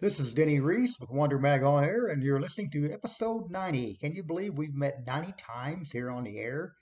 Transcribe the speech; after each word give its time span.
This 0.00 0.18
is 0.18 0.34
Denny 0.34 0.58
Reese 0.58 0.98
with 0.98 1.08
Wonder 1.10 1.38
Mag 1.38 1.62
on 1.62 1.84
Air, 1.84 2.08
and 2.08 2.20
you're 2.20 2.40
listening 2.40 2.68
to 2.72 2.92
episode 2.92 3.48
90. 3.48 3.96
Can 4.00 4.12
you 4.12 4.24
believe 4.24 4.58
we've 4.58 4.74
met 4.74 5.06
90 5.06 5.34
times 5.38 5.92
here 5.92 6.10
on 6.10 6.24
the 6.24 6.36
air 6.36 6.74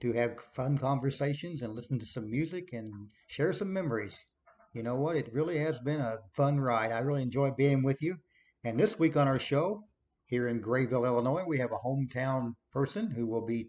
to 0.00 0.14
have 0.14 0.40
fun 0.54 0.78
conversations 0.78 1.60
and 1.60 1.74
listen 1.74 1.98
to 1.98 2.06
some 2.06 2.30
music 2.30 2.72
and 2.72 2.90
share 3.26 3.52
some 3.52 3.70
memories? 3.70 4.16
You 4.72 4.82
know 4.82 4.96
what? 4.96 5.14
It 5.14 5.34
really 5.34 5.58
has 5.58 5.78
been 5.78 6.00
a 6.00 6.20
fun 6.34 6.58
ride. 6.58 6.90
I 6.90 7.00
really 7.00 7.20
enjoy 7.20 7.50
being 7.50 7.82
with 7.82 8.00
you. 8.00 8.16
And 8.64 8.80
this 8.80 8.98
week 8.98 9.18
on 9.18 9.28
our 9.28 9.38
show, 9.38 9.84
here 10.24 10.48
in 10.48 10.62
Grayville, 10.62 11.04
Illinois, 11.04 11.44
we 11.46 11.58
have 11.58 11.72
a 11.72 11.86
hometown 11.86 12.54
person 12.72 13.10
who 13.10 13.26
will 13.26 13.44
be 13.44 13.68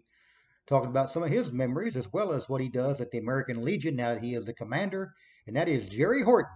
talking 0.66 0.88
about 0.88 1.12
some 1.12 1.22
of 1.22 1.30
his 1.30 1.52
memories 1.52 1.96
as 1.96 2.10
well 2.14 2.32
as 2.32 2.48
what 2.48 2.62
he 2.62 2.70
does 2.70 3.02
at 3.02 3.10
the 3.10 3.18
American 3.18 3.62
Legion 3.62 3.94
now 3.94 4.14
that 4.14 4.24
he 4.24 4.34
is 4.34 4.46
the 4.46 4.54
commander, 4.54 5.12
and 5.46 5.54
that 5.54 5.68
is 5.68 5.86
Jerry 5.86 6.22
Horton. 6.22 6.50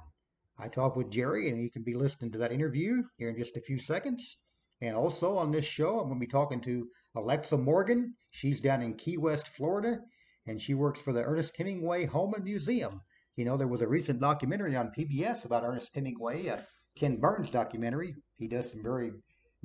I 0.57 0.69
talked 0.69 0.97
with 0.97 1.11
Jerry, 1.11 1.51
and 1.51 1.63
you 1.63 1.71
can 1.71 1.83
be 1.83 1.95
listening 1.95 2.31
to 2.33 2.39
that 2.39 2.53
interview 2.53 3.03
here 3.17 3.29
in 3.29 3.37
just 3.37 3.57
a 3.57 3.61
few 3.61 3.79
seconds. 3.79 4.39
And 4.81 4.97
also 4.97 5.37
on 5.37 5.51
this 5.51 5.65
show, 5.65 5.99
I'm 5.99 6.09
going 6.09 6.21
to 6.21 6.27
be 6.27 6.31
talking 6.31 6.61
to 6.63 6.89
Alexa 7.17 7.57
Morgan. 7.57 8.15
She's 8.31 8.61
down 8.61 8.83
in 8.83 8.97
Key 8.97 9.19
West, 9.19 9.49
Florida, 9.49 10.01
and 10.47 10.61
she 10.61 10.75
works 10.75 11.01
for 11.01 11.13
the 11.13 11.25
Ernest 11.25 11.57
Hemingway 11.57 12.07
Home 12.07 12.35
and 12.35 12.45
Museum. 12.45 13.01
You 13.37 13.45
know, 13.45 13.57
there 13.57 13.67
was 13.67 13.83
a 13.83 13.89
recent 13.89 14.21
documentary 14.21 14.77
on 14.77 14.93
PBS 14.97 15.45
about 15.45 15.65
Ernest 15.65 15.91
Hemingway, 15.95 16.47
a 16.47 16.65
Ken 16.95 17.17
Burns 17.17 17.51
documentary. 17.51 18.15
He 18.37 18.47
does 18.47 18.71
some 18.71 18.83
very 18.83 19.13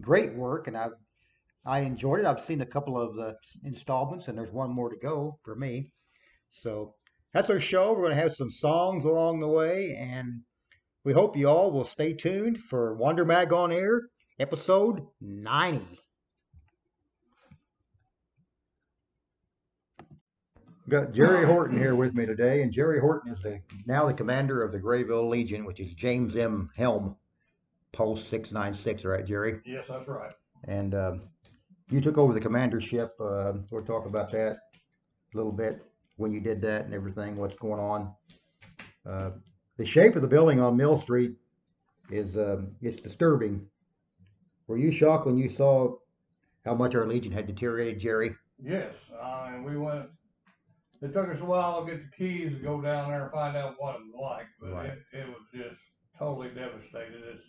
great 0.02 0.34
work, 0.34 0.68
and 0.68 0.76
I 0.76 0.90
I 1.66 1.82
enjoyed 1.82 2.22
it. 2.22 2.26
I've 2.26 2.42
seen 2.42 2.62
a 2.62 2.66
couple 2.66 3.00
of 3.00 3.16
the 3.16 3.36
installments, 3.64 4.28
and 4.28 4.38
there's 4.38 4.52
one 4.52 4.72
more 4.72 4.90
to 4.90 4.98
go 4.98 5.38
for 5.44 5.56
me. 5.56 5.94
So 6.50 6.96
that's 7.34 7.50
our 7.52 7.60
show. 7.60 7.92
We're 7.92 8.06
going 8.06 8.16
to 8.16 8.22
have 8.22 8.34
some 8.34 8.50
songs 8.50 9.04
along 9.04 9.40
the 9.40 9.48
way, 9.48 9.96
and 9.96 10.42
we 11.04 11.14
hope 11.14 11.38
you 11.38 11.48
all 11.48 11.72
will 11.72 11.86
stay 11.86 12.14
tuned 12.14 12.60
for 12.60 12.94
Wonder 12.94 13.24
Mag 13.26 13.54
on 13.54 13.72
Air, 13.72 14.10
episode 14.40 15.06
90. 15.22 16.00
Got 20.90 21.14
Jerry 21.14 21.46
Horton 21.46 21.78
here 21.78 21.96
with 21.96 22.16
me 22.16 22.26
today, 22.26 22.64
and 22.64 22.72
Jerry 22.72 23.00
Horton 23.00 23.32
is 23.32 23.44
the 23.44 23.62
now 23.86 24.08
the 24.08 24.14
commander 24.14 24.64
of 24.64 24.72
the 24.72 24.80
Grayville 24.80 25.30
Legion, 25.30 25.64
which 25.64 25.80
is 25.80 25.94
James 25.94 26.36
M. 26.36 26.72
Helm, 26.76 27.16
Post 27.92 28.28
696, 28.30 29.06
right, 29.06 29.24
Jerry? 29.26 29.60
Yes, 29.66 29.86
that's 29.88 30.08
right. 30.08 30.34
And 30.64 30.96
um, 30.96 31.22
you 31.92 32.02
took 32.02 32.18
over 32.18 32.34
the 32.34 32.42
commandership. 32.42 33.12
Uh, 33.20 33.54
we'll 33.70 33.84
talk 33.84 34.08
about 34.08 34.32
that 34.32 34.58
a 35.34 35.38
little 35.38 35.52
bit 35.52 35.84
when 36.18 36.32
you 36.34 36.40
did 36.40 36.60
that 36.64 36.86
and 36.86 36.94
everything, 36.94 37.38
what's 37.38 37.56
going 37.56 37.80
on. 37.80 38.14
Uh, 39.08 39.30
the 39.80 39.86
shape 39.86 40.18
of 40.18 40.22
the 40.22 40.28
building 40.28 40.60
on 40.60 40.76
Mill 40.76 41.02
Street 41.02 41.32
is 42.12 42.36
um, 42.36 42.72
it's 42.82 43.02
disturbing. 43.02 43.66
Were 44.68 44.78
you 44.78 44.92
shocked 44.96 45.26
when 45.26 45.38
you 45.38 45.50
saw 45.56 45.96
how 46.66 46.76
much 46.76 46.94
our 46.96 47.08
Legion 47.08 47.32
had 47.32 47.48
deteriorated, 47.48 47.98
Jerry? 47.98 48.36
Yes, 48.62 48.94
I 49.24 49.52
mean, 49.52 49.64
we 49.64 49.78
went, 49.78 50.08
it 51.02 51.14
took 51.14 51.30
us 51.30 51.38
a 51.42 51.46
while 51.46 51.86
to 51.86 51.92
get 51.92 52.02
the 52.04 52.18
keys 52.18 52.52
to 52.58 52.62
go 52.62 52.82
down 52.82 53.10
there 53.10 53.24
and 53.24 53.32
find 53.32 53.56
out 53.56 53.76
what 53.80 53.96
it 53.96 54.02
was 54.12 54.20
like, 54.22 54.48
but 54.60 54.74
Right. 54.74 54.90
it, 54.90 55.00
it 55.14 55.28
was 55.28 55.38
just 55.54 55.80
totally 56.20 56.50
devastated. 56.50 57.24
It's 57.34 57.42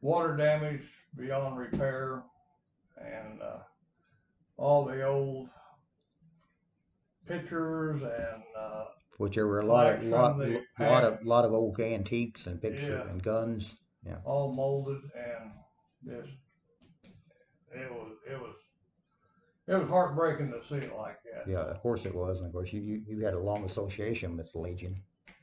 water 0.00 0.34
damage 0.38 0.80
beyond 1.18 1.58
repair 1.58 2.22
and, 2.98 3.42
uh, 3.42 3.58
all 4.56 4.86
the 4.86 5.02
old 5.04 5.50
pictures 7.28 8.00
and, 8.00 8.42
uh, 8.58 8.84
Which 9.18 9.34
there 9.34 9.46
were 9.46 9.60
a 9.60 9.66
lot 9.66 9.94
of 9.94 10.02
lot, 10.04 10.38
lot 10.78 11.04
of 11.04 11.24
lot 11.24 11.44
of 11.44 11.52
old 11.52 11.80
antiques 11.80 12.46
and 12.46 12.60
pictures 12.60 13.02
Yeah. 13.04 13.10
and 13.10 13.22
guns. 13.22 13.76
Yeah. 14.06 14.18
All 14.24 14.52
molded 14.52 15.02
and 15.14 15.50
just, 16.06 16.28
it 17.74 17.90
was, 17.90 18.12
it 18.30 18.40
was, 18.40 18.54
it 19.66 19.74
was 19.74 19.88
heartbreaking 19.88 20.52
to 20.52 20.60
see 20.68 20.84
it 20.86 20.96
like 20.96 21.16
that. 21.24 21.50
Yeah, 21.50 21.62
of 21.62 21.80
course 21.80 22.04
it 22.04 22.14
was, 22.14 22.38
and 22.38 22.46
of 22.46 22.52
course 22.52 22.72
you 22.72 22.80
you, 22.80 23.02
you 23.06 23.24
had 23.24 23.34
a 23.34 23.38
long 23.38 23.64
association 23.64 24.36
with 24.36 24.52
the 24.52 24.58
Legion. 24.58 25.02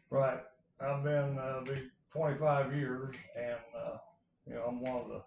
Right. 0.10 0.40
I've 0.80 1.04
been 1.04 1.38
uh, 1.38 1.62
be 1.66 1.90
25 2.12 2.76
years, 2.76 3.16
and 3.36 3.58
uh, 3.78 3.98
you 4.48 4.54
know 4.54 4.66
I'm 4.68 4.80
one 4.82 5.02
of 5.02 5.08
the 5.10 5.22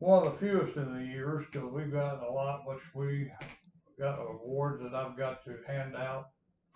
one 0.00 0.26
of 0.26 0.32
the 0.32 0.38
fewest 0.38 0.76
in 0.76 0.92
the 0.98 1.04
years 1.04 1.46
because 1.50 1.70
we've 1.72 1.92
gotten 1.92 2.20
a 2.20 2.30
lot 2.30 2.66
which 2.66 2.82
we 2.94 3.30
got 3.98 4.18
awards 4.18 4.82
that 4.82 4.94
I've 4.94 5.16
got 5.16 5.44
to 5.44 5.56
hand 5.66 5.96
out 5.96 6.28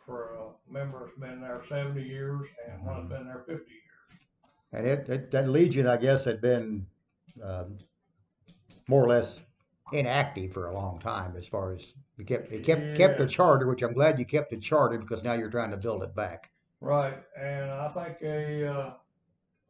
for 0.04 0.34
a 0.34 0.72
member 0.72 1.06
that's 1.06 1.18
been 1.18 1.40
there 1.40 1.62
70 1.68 2.02
years 2.02 2.46
and 2.68 2.84
one 2.84 3.08
that's 3.08 3.08
been 3.08 3.26
there 3.26 3.44
50 3.46 3.52
years. 3.52 3.62
And 4.72 4.86
it, 4.86 5.08
it 5.08 5.30
that 5.30 5.48
Legion, 5.48 5.86
I 5.86 5.96
guess, 5.96 6.24
had 6.24 6.40
been 6.40 6.86
um, 7.42 7.78
more 8.88 9.04
or 9.04 9.08
less 9.08 9.42
inactive 9.92 10.52
for 10.52 10.66
a 10.66 10.74
long 10.74 10.98
time 10.98 11.34
as 11.36 11.46
far 11.46 11.72
as 11.72 11.92
you 12.18 12.24
kept 12.24 12.50
it 12.52 12.64
kept 12.64 12.96
kept 12.96 13.18
the 13.18 13.26
charter, 13.26 13.66
which 13.66 13.82
I'm 13.82 13.92
glad 13.92 14.18
you 14.18 14.24
kept 14.24 14.50
the 14.50 14.56
charter 14.56 14.98
because 14.98 15.22
now 15.22 15.34
you're 15.34 15.50
trying 15.50 15.70
to 15.70 15.76
build 15.76 16.02
it 16.02 16.14
back. 16.14 16.50
Right, 16.80 17.16
and 17.40 17.70
I 17.70 17.88
think 17.88 18.18
they 18.20 18.66
uh, 18.66 18.90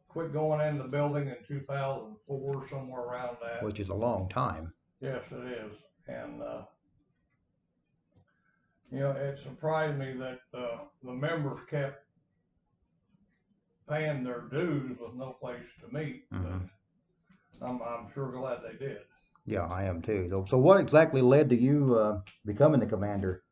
quit 0.07 0.33
going 0.33 0.67
in 0.67 0.77
the 0.77 0.83
building 0.83 1.27
in 1.27 1.37
2004, 1.47 2.67
somewhere 2.69 3.01
around 3.01 3.37
that. 3.41 3.63
which 3.63 3.79
is 3.79 3.89
a 3.89 3.93
long 3.93 4.27
time. 4.29 4.73
Yes, 4.99 5.21
it 5.31 5.51
is. 5.51 5.73
And 6.07 6.41
uh, 6.41 6.61
you 8.91 8.99
know, 8.99 9.11
it 9.11 9.39
surprised 9.43 9.97
me 9.97 10.13
that, 10.13 10.39
uh, 10.57 10.77
the 11.03 11.11
members 11.13 11.59
kept 11.69 12.03
paying 13.89 14.23
their 14.23 14.41
dues 14.51 14.97
with 14.99 15.13
no 15.15 15.31
place 15.39 15.63
to 15.79 15.87
meet, 15.93 16.25
but 16.29 16.41
Mhm. 16.41 16.69
I'm, 17.61 17.81
I'm 17.81 18.11
sure 18.13 18.31
glad 18.31 18.59
they 18.61 18.77
did. 18.77 18.99
Yeah, 19.45 19.65
I 19.67 19.83
am 19.85 20.01
too. 20.01 20.27
So, 20.29 20.45
so 20.45 20.57
what 20.57 20.79
exactly 20.79 21.21
led 21.21 21.49
to 21.49 21.55
you 21.55 21.95
uh, 21.97 22.21
becoming 22.45 22.81
the 22.81 22.85
commander? 22.85 23.43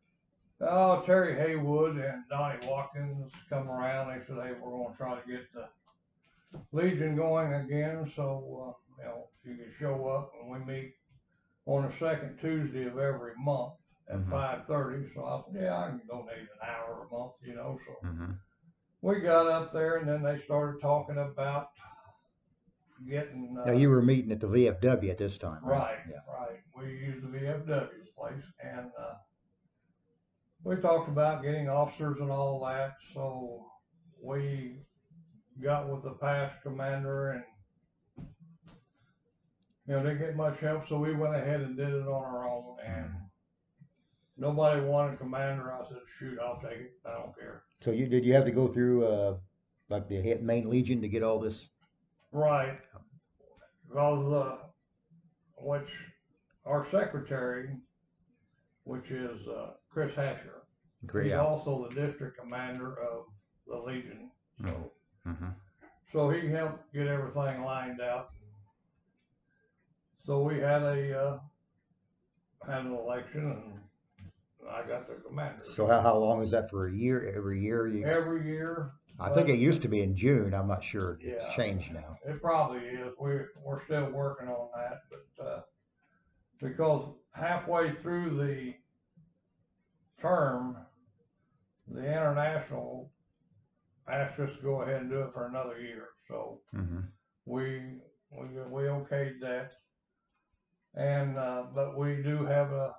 Oh, 0.61 1.03
Terry 1.05 1.35
Haywood 1.35 1.97
and 1.97 2.23
Donnie 2.29 2.65
Watkins 2.67 3.31
come 3.49 3.69
around, 3.69 4.07
they 4.09 4.25
said, 4.25 4.38
hey, 4.43 4.53
we're 4.59 4.71
gonna 4.71 4.95
try 4.97 5.19
to 5.19 5.27
get 5.27 5.51
the 5.53 5.67
Legion 6.71 7.15
going 7.15 7.53
again, 7.53 8.11
so, 8.15 8.75
uh, 8.77 9.01
you 9.01 9.05
know, 9.05 9.27
if 9.43 9.49
you 9.49 9.55
can 9.57 9.73
show 9.79 10.07
up 10.07 10.31
and 10.41 10.49
we 10.51 10.59
meet 10.73 10.93
on 11.65 11.83
the 11.83 11.93
second 11.99 12.38
Tuesday 12.39 12.85
of 12.85 12.97
every 12.97 13.33
month 13.38 13.73
at 14.09 14.17
Mhm. 14.19 14.29
five 14.29 14.67
thirty, 14.67 15.11
so 15.13 15.25
I 15.25 15.41
said, 15.51 15.61
yeah, 15.63 15.77
I 15.77 15.87
can 15.89 16.01
donate 16.07 16.37
an 16.39 16.47
hour 16.69 17.07
a 17.09 17.15
month, 17.15 17.33
you 17.41 17.55
know, 17.55 17.79
so. 17.85 18.07
Mm-hmm. 18.07 18.31
We 19.01 19.19
got 19.21 19.47
up 19.47 19.71
there 19.73 19.97
and 19.97 20.07
then 20.07 20.23
they 20.23 20.41
started 20.45 20.81
talking 20.81 21.17
about 21.17 21.69
getting, 23.07 23.55
uh, 23.59 23.65
Now 23.65 23.73
you 23.73 23.89
were 23.89 24.01
meeting 24.01 24.31
at 24.31 24.39
the 24.39 24.47
VFW 24.47 25.09
at 25.11 25.17
this 25.17 25.37
time, 25.37 25.63
right? 25.63 25.77
Right, 25.79 25.99
Yeah. 26.09 26.19
right. 26.33 26.59
We 26.75 26.85
used 26.97 27.23
the 27.23 27.29
VFW's 27.37 28.09
place 28.17 28.43
and, 28.59 28.91
uh, 28.97 29.15
we 30.63 30.75
talked 30.77 31.09
about 31.09 31.43
getting 31.43 31.69
officers 31.69 32.17
and 32.19 32.31
all 32.31 32.59
that, 32.65 32.95
so 33.13 33.71
we 34.23 34.83
got 35.61 35.87
with 35.89 36.03
the 36.03 36.13
past 36.13 36.61
commander 36.63 37.31
and 37.31 37.43
you 39.87 39.93
know, 39.93 40.01
didn't 40.01 40.17
get 40.17 40.35
much 40.35 40.59
help, 40.59 40.87
so 40.87 40.97
we 40.97 41.13
went 41.13 41.35
ahead 41.35 41.61
and 41.61 41.77
did 41.77 41.89
it 41.89 42.07
on 42.07 42.23
our 42.23 42.47
own 42.47 42.77
and 42.83 43.11
nobody 44.37 44.81
wanted 44.81 45.19
commander. 45.19 45.71
I 45.73 45.87
said, 45.87 45.97
shoot, 46.19 46.37
I'll 46.39 46.59
take 46.61 46.79
it. 46.79 46.93
I 47.05 47.13
don't 47.13 47.37
care. 47.37 47.63
So 47.81 47.91
you 47.91 48.07
did 48.07 48.25
you 48.25 48.33
have 48.33 48.45
to 48.45 48.51
go 48.51 48.67
through 48.67 49.05
uh, 49.05 49.37
like 49.89 50.07
the 50.07 50.35
main 50.41 50.69
legion 50.69 51.01
to 51.01 51.07
get 51.07 51.23
all 51.23 51.39
this? 51.39 51.69
Right. 52.31 52.77
Because, 53.87 54.33
uh, 54.33 54.55
which 55.57 55.87
our 56.65 56.87
secretary, 56.91 57.69
which 58.83 59.09
is, 59.11 59.47
uh, 59.47 59.71
Chris 59.89 60.11
Hatcher, 60.15 60.63
Great. 61.05 61.25
he's 61.27 61.33
also 61.35 61.88
the 61.88 61.95
district 62.07 62.39
commander 62.39 62.97
of 62.99 63.25
the 63.67 63.77
Legion. 63.77 64.31
So, 64.61 64.91
Mm-hmm. 65.27 65.47
so 66.13 66.29
he 66.29 66.47
helped 66.49 66.93
get 66.93 67.07
everything 67.07 67.63
lined 67.63 67.99
out. 68.01 68.29
So 70.25 70.41
we 70.43 70.55
had 70.59 70.81
a, 70.83 71.19
uh, 71.19 71.39
had 72.67 72.85
an 72.85 72.93
election 72.93 73.41
and 73.51 73.79
I 74.69 74.88
got 74.88 75.07
the 75.07 75.15
commander. 75.15 75.63
So 75.71 75.88
how, 75.88 76.01
how 76.01 76.17
long 76.17 76.41
is 76.41 76.51
that 76.51 76.69
for 76.69 76.88
a 76.88 76.94
year? 76.94 77.33
Every 77.35 77.62
year 77.62 77.88
you? 77.88 78.06
Every 78.06 78.45
year, 78.45 78.91
I 79.19 79.29
think 79.29 79.50
it 79.50 79.57
used 79.59 79.81
to 79.83 79.88
be 79.88 80.01
in 80.01 80.15
June. 80.15 80.53
I'm 80.53 80.67
not 80.67 80.83
sure. 80.83 81.19
Yeah. 81.21 81.33
It's 81.45 81.56
changed 81.56 81.94
now. 81.94 82.17
It 82.25 82.41
probably 82.41 82.79
is. 82.79 83.13
We're, 83.19 83.50
we're 83.63 83.83
still 83.85 84.09
working 84.12 84.47
on 84.47 84.69
that, 84.75 85.01
but, 85.09 85.45
uh, 85.45 85.62
because 86.62 87.09
halfway 87.33 87.94
through 88.01 88.38
the 88.38 88.73
term, 90.21 90.77
the 91.88 92.00
international 92.00 93.12
asked 94.07 94.39
us 94.39 94.50
to 94.57 94.62
go 94.63 94.81
ahead 94.81 95.01
and 95.01 95.09
do 95.09 95.21
it 95.21 95.33
for 95.33 95.47
another 95.47 95.79
year, 95.79 96.09
so 96.27 96.59
Mm-hmm. 96.75 97.00
we, 97.45 97.81
we, 98.31 98.45
we 98.71 98.83
okayed 98.83 99.39
that. 99.41 99.71
And, 100.95 101.38
uh, 101.38 101.63
but 101.73 101.97
we 101.97 102.21
do 102.23 102.45
have 102.45 102.71
a 102.71 102.95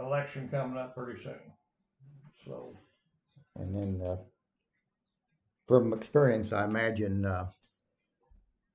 election 0.00 0.48
coming 0.50 0.78
up 0.78 0.94
pretty 0.96 1.22
soon, 1.22 1.40
so. 2.46 2.74
And 3.56 3.74
then, 3.74 4.00
uh, 4.06 4.16
from 5.66 5.92
experience, 5.92 6.52
I 6.52 6.64
imagine, 6.64 7.22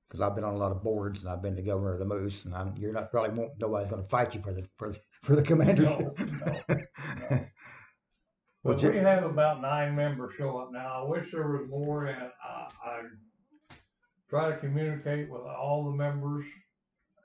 because 0.08 0.20
I've 0.20 0.34
been 0.34 0.44
on 0.44 0.54
a 0.54 0.58
lot 0.58 0.72
of 0.72 0.82
boards 0.82 1.22
and 1.22 1.32
I've 1.32 1.42
been 1.42 1.56
the 1.56 1.62
governor 1.62 1.92
of 1.92 1.98
the 1.98 2.04
Moose, 2.04 2.44
and 2.44 2.54
I'm, 2.54 2.74
you're 2.78 2.92
not 2.92 3.10
probably 3.10 3.38
won't, 3.38 3.52
nobody's 3.58 3.90
going 3.90 4.02
to 4.02 4.08
fight 4.08 4.34
you 4.34 4.42
for 4.42 4.52
the 4.52 4.66
for 4.76 4.90
the, 4.92 4.98
for 5.22 5.36
the 5.36 5.42
commandership. 5.42 6.18
no. 7.30 7.36
But 8.64 8.72
What's 8.72 8.82
it- 8.82 8.94
we 8.94 8.98
have 8.98 9.22
about 9.22 9.60
nine 9.62 9.94
members 9.94 10.34
show 10.36 10.58
up 10.58 10.72
now. 10.72 11.04
I 11.04 11.08
wish 11.08 11.30
there 11.30 11.46
was 11.46 11.68
more 11.70 12.06
and 12.06 12.30
I, 12.42 12.68
I 12.84 13.02
try 14.28 14.50
to 14.50 14.56
communicate 14.58 15.30
with 15.30 15.42
all 15.42 15.84
the 15.84 15.92
members. 15.96 16.44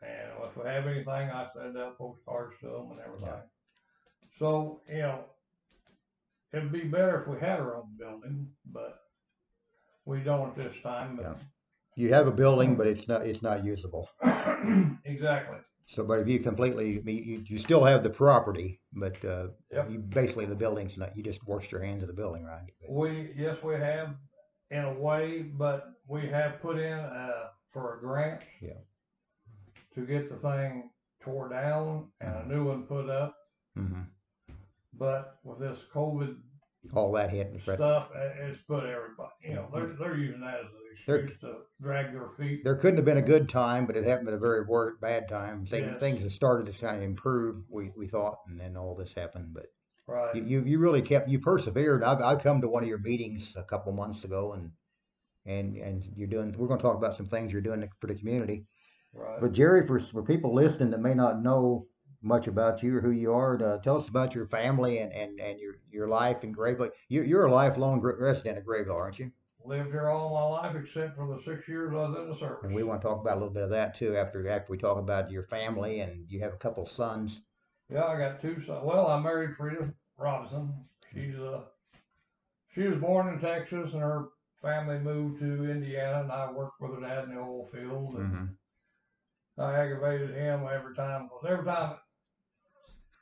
And 0.04 0.44
if 0.44 0.56
we 0.56 0.70
have 0.70 0.86
anything, 0.86 1.08
I 1.10 1.48
send 1.56 1.78
out 1.80 1.98
postcards 1.98 2.54
to 2.60 2.68
them 2.68 2.92
and 2.92 3.00
everything. 3.00 3.30
So, 4.42 4.82
you 4.90 4.98
know, 4.98 5.20
it'd 6.52 6.72
be 6.72 6.86
better 6.86 7.22
if 7.22 7.28
we 7.28 7.40
had 7.40 7.60
our 7.60 7.76
own 7.76 7.96
building, 7.96 8.48
but 8.66 9.02
we 10.06 10.22
don't 10.22 10.50
at 10.50 10.56
this 10.56 10.76
time, 10.82 11.16
but. 11.16 11.38
you 11.96 12.12
have 12.12 12.26
a 12.26 12.32
building, 12.32 12.76
but 12.76 12.88
it's 12.88 13.08
not 13.08 13.22
it's 13.28 13.44
not 13.44 13.64
usable. 13.64 14.10
Exactly. 15.06 15.60
So, 15.86 16.04
but 16.04 16.20
if 16.20 16.28
you 16.28 16.40
completely, 16.40 16.98
I 16.98 17.02
mean, 17.04 17.24
you, 17.24 17.44
you 17.46 17.58
still 17.60 17.84
have 17.84 18.02
the 18.02 18.10
property, 18.10 18.80
but 18.94 19.24
uh, 19.24 19.48
Yep. 19.72 19.92
you 19.92 20.00
basically 20.00 20.46
the 20.46 20.56
building's 20.56 20.98
not. 20.98 21.16
You 21.16 21.22
just 21.22 21.46
washed 21.48 21.72
your 21.72 21.84
hands 21.84 22.02
of 22.02 22.08
the 22.08 22.14
building, 22.14 22.44
right? 22.44 22.64
We, 22.90 23.34
yes, 23.38 23.58
we 23.62 23.76
have 23.76 24.16
in 24.72 24.86
a 24.86 24.94
way, 24.94 25.44
but 25.44 25.92
we 26.08 26.28
have 26.30 26.62
put 26.62 26.80
in, 26.80 26.98
uh, 26.98 27.50
for 27.74 27.98
a 27.98 28.00
grant. 28.00 28.42
Yeah. 28.60 28.82
To 29.96 30.02
get 30.02 30.30
the 30.30 30.38
thing 30.38 30.90
tore 31.22 31.50
down 31.50 32.08
and 32.22 32.36
a 32.36 32.48
new 32.48 32.66
one 32.66 32.84
put 32.84 33.08
up, 33.08 33.36
hmm 33.76 34.02
but 35.02 35.38
with 35.44 35.60
this 35.60 35.80
COVID 35.96 36.36
All 36.94 37.12
that 37.14 37.32
hit. 37.32 37.52
But 37.66 37.76
stuff, 37.78 38.10
it's 38.16 38.60
put 38.68 38.84
everybody, 38.84 39.32
you 39.44 39.56
know, 39.56 39.68
they're, 39.74 39.96
they're 40.00 40.16
using 40.18 40.42
that 40.42 40.60
as 40.60 40.66
an 40.66 41.18
excuse 41.18 41.40
to 41.42 41.54
drag 41.82 42.14
their 42.14 42.30
feet. 42.38 42.64
there 42.64 42.76
couldn't 42.76 42.98
have 42.98 43.06
been 43.06 43.18
a 43.18 43.22
good 43.24 43.50
time, 43.50 43.88
but 43.88 43.98
it 43.98 44.06
happened 44.06 44.28
at 44.28 44.36
a 44.36 44.38
very 44.38 44.64
bad 45.02 45.28
time. 45.28 45.66
Things, 45.66 45.88
Yes. 45.92 46.00
things 46.00 46.22
have 46.22 46.32
started 46.32 46.72
to 46.72 46.80
kind 46.80 46.98
of 46.98 47.02
improve. 47.04 47.64
We 47.68 47.92
we 47.98 48.08
thought, 48.08 48.38
and 48.48 48.60
then 48.60 48.78
all 48.78 48.94
this 48.94 49.14
happened. 49.14 49.54
But 49.54 49.66
you 50.08 50.14
Right, 50.14 50.36
you, 50.36 50.64
you 50.64 50.80
really 50.80 51.02
kept 51.02 51.30
you 51.30 51.40
persevered. 51.40 52.04
I've 52.04 52.22
I've 52.22 52.44
come 52.44 52.62
to 52.62 52.68
one 52.70 52.84
of 52.84 52.90
your 52.90 53.00
meetings 53.00 53.56
a 53.58 53.64
couple 53.64 53.92
months 53.94 54.24
ago, 54.24 54.54
and 54.54 54.72
and 55.46 55.78
and 55.78 56.04
you're 56.16 56.28
doing. 56.28 56.54
We're 56.56 56.68
going 56.68 56.80
to 56.80 56.84
talk 56.84 56.98
about 56.98 57.16
some 57.16 57.26
things 57.28 57.52
you're 57.52 57.62
doing 57.62 57.88
for 58.00 58.08
the 58.08 58.16
community. 58.16 58.66
right. 59.14 59.42
But 59.42 59.54
Jerry, 59.54 59.88
for 59.88 60.00
for 60.00 60.22
people 60.24 60.54
listening 60.54 60.92
that 60.92 61.00
may 61.02 61.16
not 61.16 61.42
know 61.42 61.88
much 62.22 62.48
about 62.48 62.84
you 62.84 62.98
or 62.98 63.02
who 63.02 63.12
you 63.12 63.34
are, 63.34 63.62
uh, 63.64 63.78
tell 63.80 63.98
us 63.98 64.08
about 64.08 64.36
your 64.36 64.46
family 64.48 65.00
and, 65.00 65.12
and, 65.14 65.40
and 65.40 65.60
your, 65.60 65.76
your 65.92 66.08
life 66.08 66.44
in 66.44 66.52
Grayville. 66.52 66.90
You, 67.10 67.24
you're 67.24 67.46
a 67.46 67.52
lifelong 67.52 68.02
resident 68.02 68.58
of 68.58 68.66
Grayville, 68.66 68.96
aren't 68.98 69.20
you? 69.20 69.32
Lived 69.64 69.92
here 69.92 70.10
all 70.10 70.34
my 70.34 70.44
life 70.70 70.76
except 70.76 71.16
for 71.16 71.28
the 71.28 71.42
six 71.44 71.68
years 71.68 71.92
I 71.94 71.98
was 71.98 72.18
in 72.18 72.30
the 72.30 72.36
service. 72.36 72.64
And 72.64 72.74
we 72.74 72.84
want 72.84 73.02
to 73.02 73.08
talk 73.08 73.22
about 73.22 73.34
a 73.34 73.40
little 73.40 73.54
bit 73.54 73.64
of 73.64 73.70
that 73.70 73.94
too 73.94 74.16
after 74.16 74.48
after 74.48 74.72
we 74.72 74.78
talk 74.78 74.98
about 74.98 75.30
your 75.30 75.44
family 75.44 76.00
and 76.00 76.26
you 76.28 76.40
have 76.40 76.54
a 76.54 76.58
couple 76.58 76.86
sons. 76.86 77.42
Yeah, 77.92 78.06
I 78.06 78.18
got 78.18 78.42
two 78.42 78.56
sons. 78.66 78.82
Well, 78.84 79.08
I 79.08 79.20
married 79.20 79.56
Frida 79.56 79.94
Robinson. 80.18 80.74
She's 81.14 81.36
uh, 81.38 81.62
she 82.74 82.88
was 82.88 83.00
born 83.00 83.28
in 83.34 83.40
Texas, 83.40 83.94
and 83.94 84.02
her 84.02 84.30
family 84.62 84.98
moved 85.00 85.40
to 85.42 85.70
Indiana, 85.70 86.22
and 86.22 86.32
I 86.32 86.52
worked 86.52 86.80
with 86.82 86.96
her 86.96 87.02
dad 87.02 87.26
in 87.26 87.36
the 87.36 87.42
oil 87.42 87.68
field. 87.72 88.16
And 88.16 88.34
Mm-hmm. 88.34 88.46
I 89.62 89.74
aggravated 89.76 90.32
him 90.36 90.66
every 90.74 90.96
time. 90.96 91.30
Every 91.48 91.66
time 91.66 91.98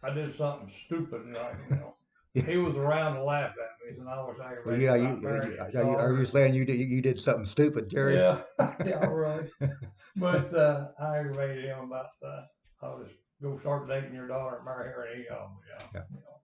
I 0.03 0.13
did 0.13 0.35
something 0.35 0.71
stupid, 0.85 1.21
you 1.25 1.33
know, 1.33 1.95
he 2.33 2.57
was 2.57 2.75
around 2.75 3.15
to 3.15 3.23
laugh 3.23 3.51
at 3.51 3.91
me, 3.93 3.99
and 3.99 4.07
I 4.07 4.17
was 4.17 4.37
aggravated. 4.43 4.83
yeah, 4.83 4.95
you, 4.95 5.27
are, 5.27 5.83
you, 5.83 5.97
are 5.97 6.13
you 6.13 6.25
saying 6.25 6.53
you 6.53 6.63
did 6.63 6.79
you, 6.79 6.85
you 6.85 7.01
did 7.01 7.19
something 7.19 7.45
stupid, 7.45 7.89
Jerry? 7.89 8.15
Yeah, 8.15 8.41
yeah, 8.85 9.05
really. 9.07 9.49
But 10.15 10.53
uh, 10.53 10.89
I 11.01 11.17
aggravated 11.17 11.65
him 11.65 11.85
about 11.85 12.07
uh, 12.25 12.43
I'll 12.81 13.03
just 13.03 13.15
go 13.41 13.59
start 13.59 13.87
dating 13.87 14.13
your 14.13 14.27
daughter 14.27 14.57
and 14.57 14.65
marry 14.65 14.89
her, 14.89 15.07
and 15.11 15.23
he, 15.23 15.29
um, 15.29 15.57
yeah, 15.67 15.85
Yeah. 15.95 16.01
you 16.11 16.17
know. 16.17 16.41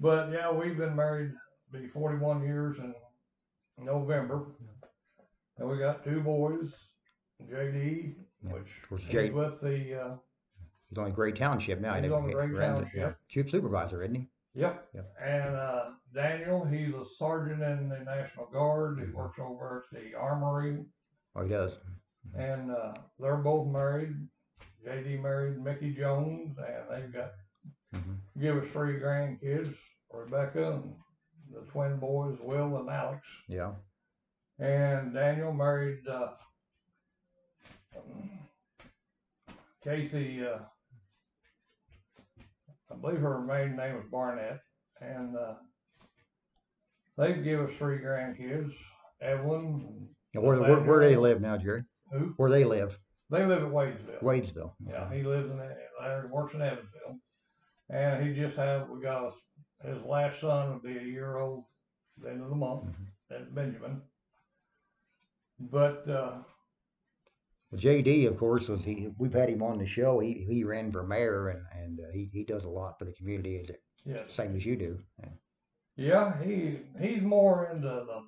But 0.00 0.30
yeah, 0.32 0.52
we've 0.52 0.76
been 0.76 0.94
married 0.94 1.32
be 1.72 1.88
41 1.88 2.44
years 2.44 2.76
in 2.78 2.94
November, 3.84 4.46
and 5.58 5.68
we 5.68 5.78
got 5.78 6.04
two 6.04 6.20
boys, 6.20 6.68
JD, 7.42 8.14
Yeah, 8.44 8.52
which 8.52 8.68
is 9.08 9.32
with 9.32 9.60
the 9.60 10.00
uh, 10.00 10.14
He's 10.94 10.98
on 11.02 11.10
Gray 11.10 11.32
Township 11.32 11.80
now. 11.80 12.00
He's 12.00 12.12
on 12.12 12.30
Gray 12.30 12.52
Township. 12.56 12.94
yeah. 12.94 13.12
Chief 13.28 13.50
supervisor, 13.50 14.04
isn't 14.04 14.14
he? 14.14 14.28
Yep. 14.54 14.86
Yep. 14.94 15.12
And 15.20 15.56
uh, 15.56 15.84
Daniel, 16.14 16.64
he's 16.64 16.94
a 16.94 17.02
sergeant 17.18 17.60
in 17.62 17.88
the 17.88 17.98
National 17.98 18.46
Guard. 18.46 19.00
He 19.04 19.12
works 19.12 19.40
over 19.40 19.84
at 19.92 20.00
the 20.00 20.14
Armory, 20.16 20.84
Oh, 21.34 21.42
he 21.42 21.48
does. 21.48 21.78
and 22.38 22.70
uh, 22.70 22.94
they're 23.18 23.34
both 23.38 23.66
married. 23.66 24.14
JD 24.86 25.20
married 25.20 25.60
Mickey 25.64 25.92
Jones, 25.92 26.56
and 26.58 27.02
they've 27.02 27.12
got 27.12 27.32
hmm 27.92 28.12
give 28.40 28.56
us 28.58 28.68
three 28.72 29.00
grandkids, 29.00 29.74
Rebecca 30.12 30.72
and 30.74 30.94
the 31.52 31.60
twin 31.72 31.96
boys, 31.96 32.38
Will 32.40 32.76
and 32.76 32.88
Alex. 32.88 33.26
Yeah. 33.48 33.72
And 34.60 35.12
Daniel 35.12 35.52
married 35.52 36.06
uh, 36.06 36.28
Casey 39.82 40.44
uh, 40.46 40.58
I 42.90 42.94
believe 42.96 43.20
her 43.20 43.40
maiden 43.40 43.76
name 43.76 43.96
was 43.96 44.04
Barnett, 44.10 44.60
and, 45.00 45.36
uh, 45.36 45.54
they 47.16 47.34
give 47.34 47.60
us 47.60 47.70
three 47.78 47.98
grandkids, 47.98 48.72
Evelyn, 49.20 50.08
Now, 50.34 50.40
where, 50.42 50.60
where, 50.60 50.80
where 50.80 51.00
do 51.00 51.08
they 51.08 51.16
live 51.16 51.40
now, 51.40 51.56
Jerry? 51.56 51.84
who, 52.12 52.34
Where 52.36 52.50
they 52.50 52.64
live? 52.64 52.98
they 53.30 53.44
live 53.46 53.62
at 53.62 53.70
Wadesville. 53.70 54.22
Wadesville. 54.22 54.72
Yeah, 54.86 55.12
he 55.12 55.22
lives 55.22 55.50
in, 55.50 55.56
there, 55.58 56.22
he 56.22 56.28
works 56.28 56.54
in 56.54 56.62
Evansville. 56.62 57.18
And 57.90 58.26
he 58.26 58.34
just 58.34 58.56
had, 58.56 58.88
we 58.88 59.00
got, 59.02 59.32
a- 59.82 59.88
his 59.88 60.02
last 60.04 60.40
son 60.40 60.70
will 60.70 60.80
be 60.80 60.96
a 60.98 61.02
year 61.02 61.38
old, 61.38 61.64
at 62.18 62.24
the 62.24 62.30
end 62.30 62.42
of 62.42 62.48
the 62.48 62.54
month, 62.56 62.84
Mhm. 62.84 63.06
that's 63.30 63.48
Benjamin. 63.50 64.02
But, 65.60 66.08
uh, 66.08 66.38
JD, 67.76 68.26
of 68.28 68.38
course, 68.38 68.68
was 68.68 68.84
he. 68.84 69.08
We've 69.18 69.32
had 69.32 69.48
him 69.48 69.62
on 69.62 69.78
the 69.78 69.86
show. 69.86 70.20
He 70.20 70.44
he 70.48 70.64
ran 70.64 70.92
for 70.92 71.06
mayor, 71.06 71.48
and 71.48 71.62
and 71.72 72.00
uh, 72.00 72.12
he 72.12 72.30
he 72.32 72.44
does 72.44 72.64
a 72.64 72.70
lot 72.70 72.98
for 72.98 73.04
the 73.04 73.12
community, 73.12 73.56
is 73.56 73.70
it 73.70 73.82
yes, 74.04 74.32
same 74.32 74.56
as 74.56 74.64
you 74.64 74.76
do? 74.76 74.98
yeah, 75.96 76.42
he, 76.42 76.78
he's 77.00 77.22
more 77.22 77.70
into 77.72 77.82
the 77.82 78.22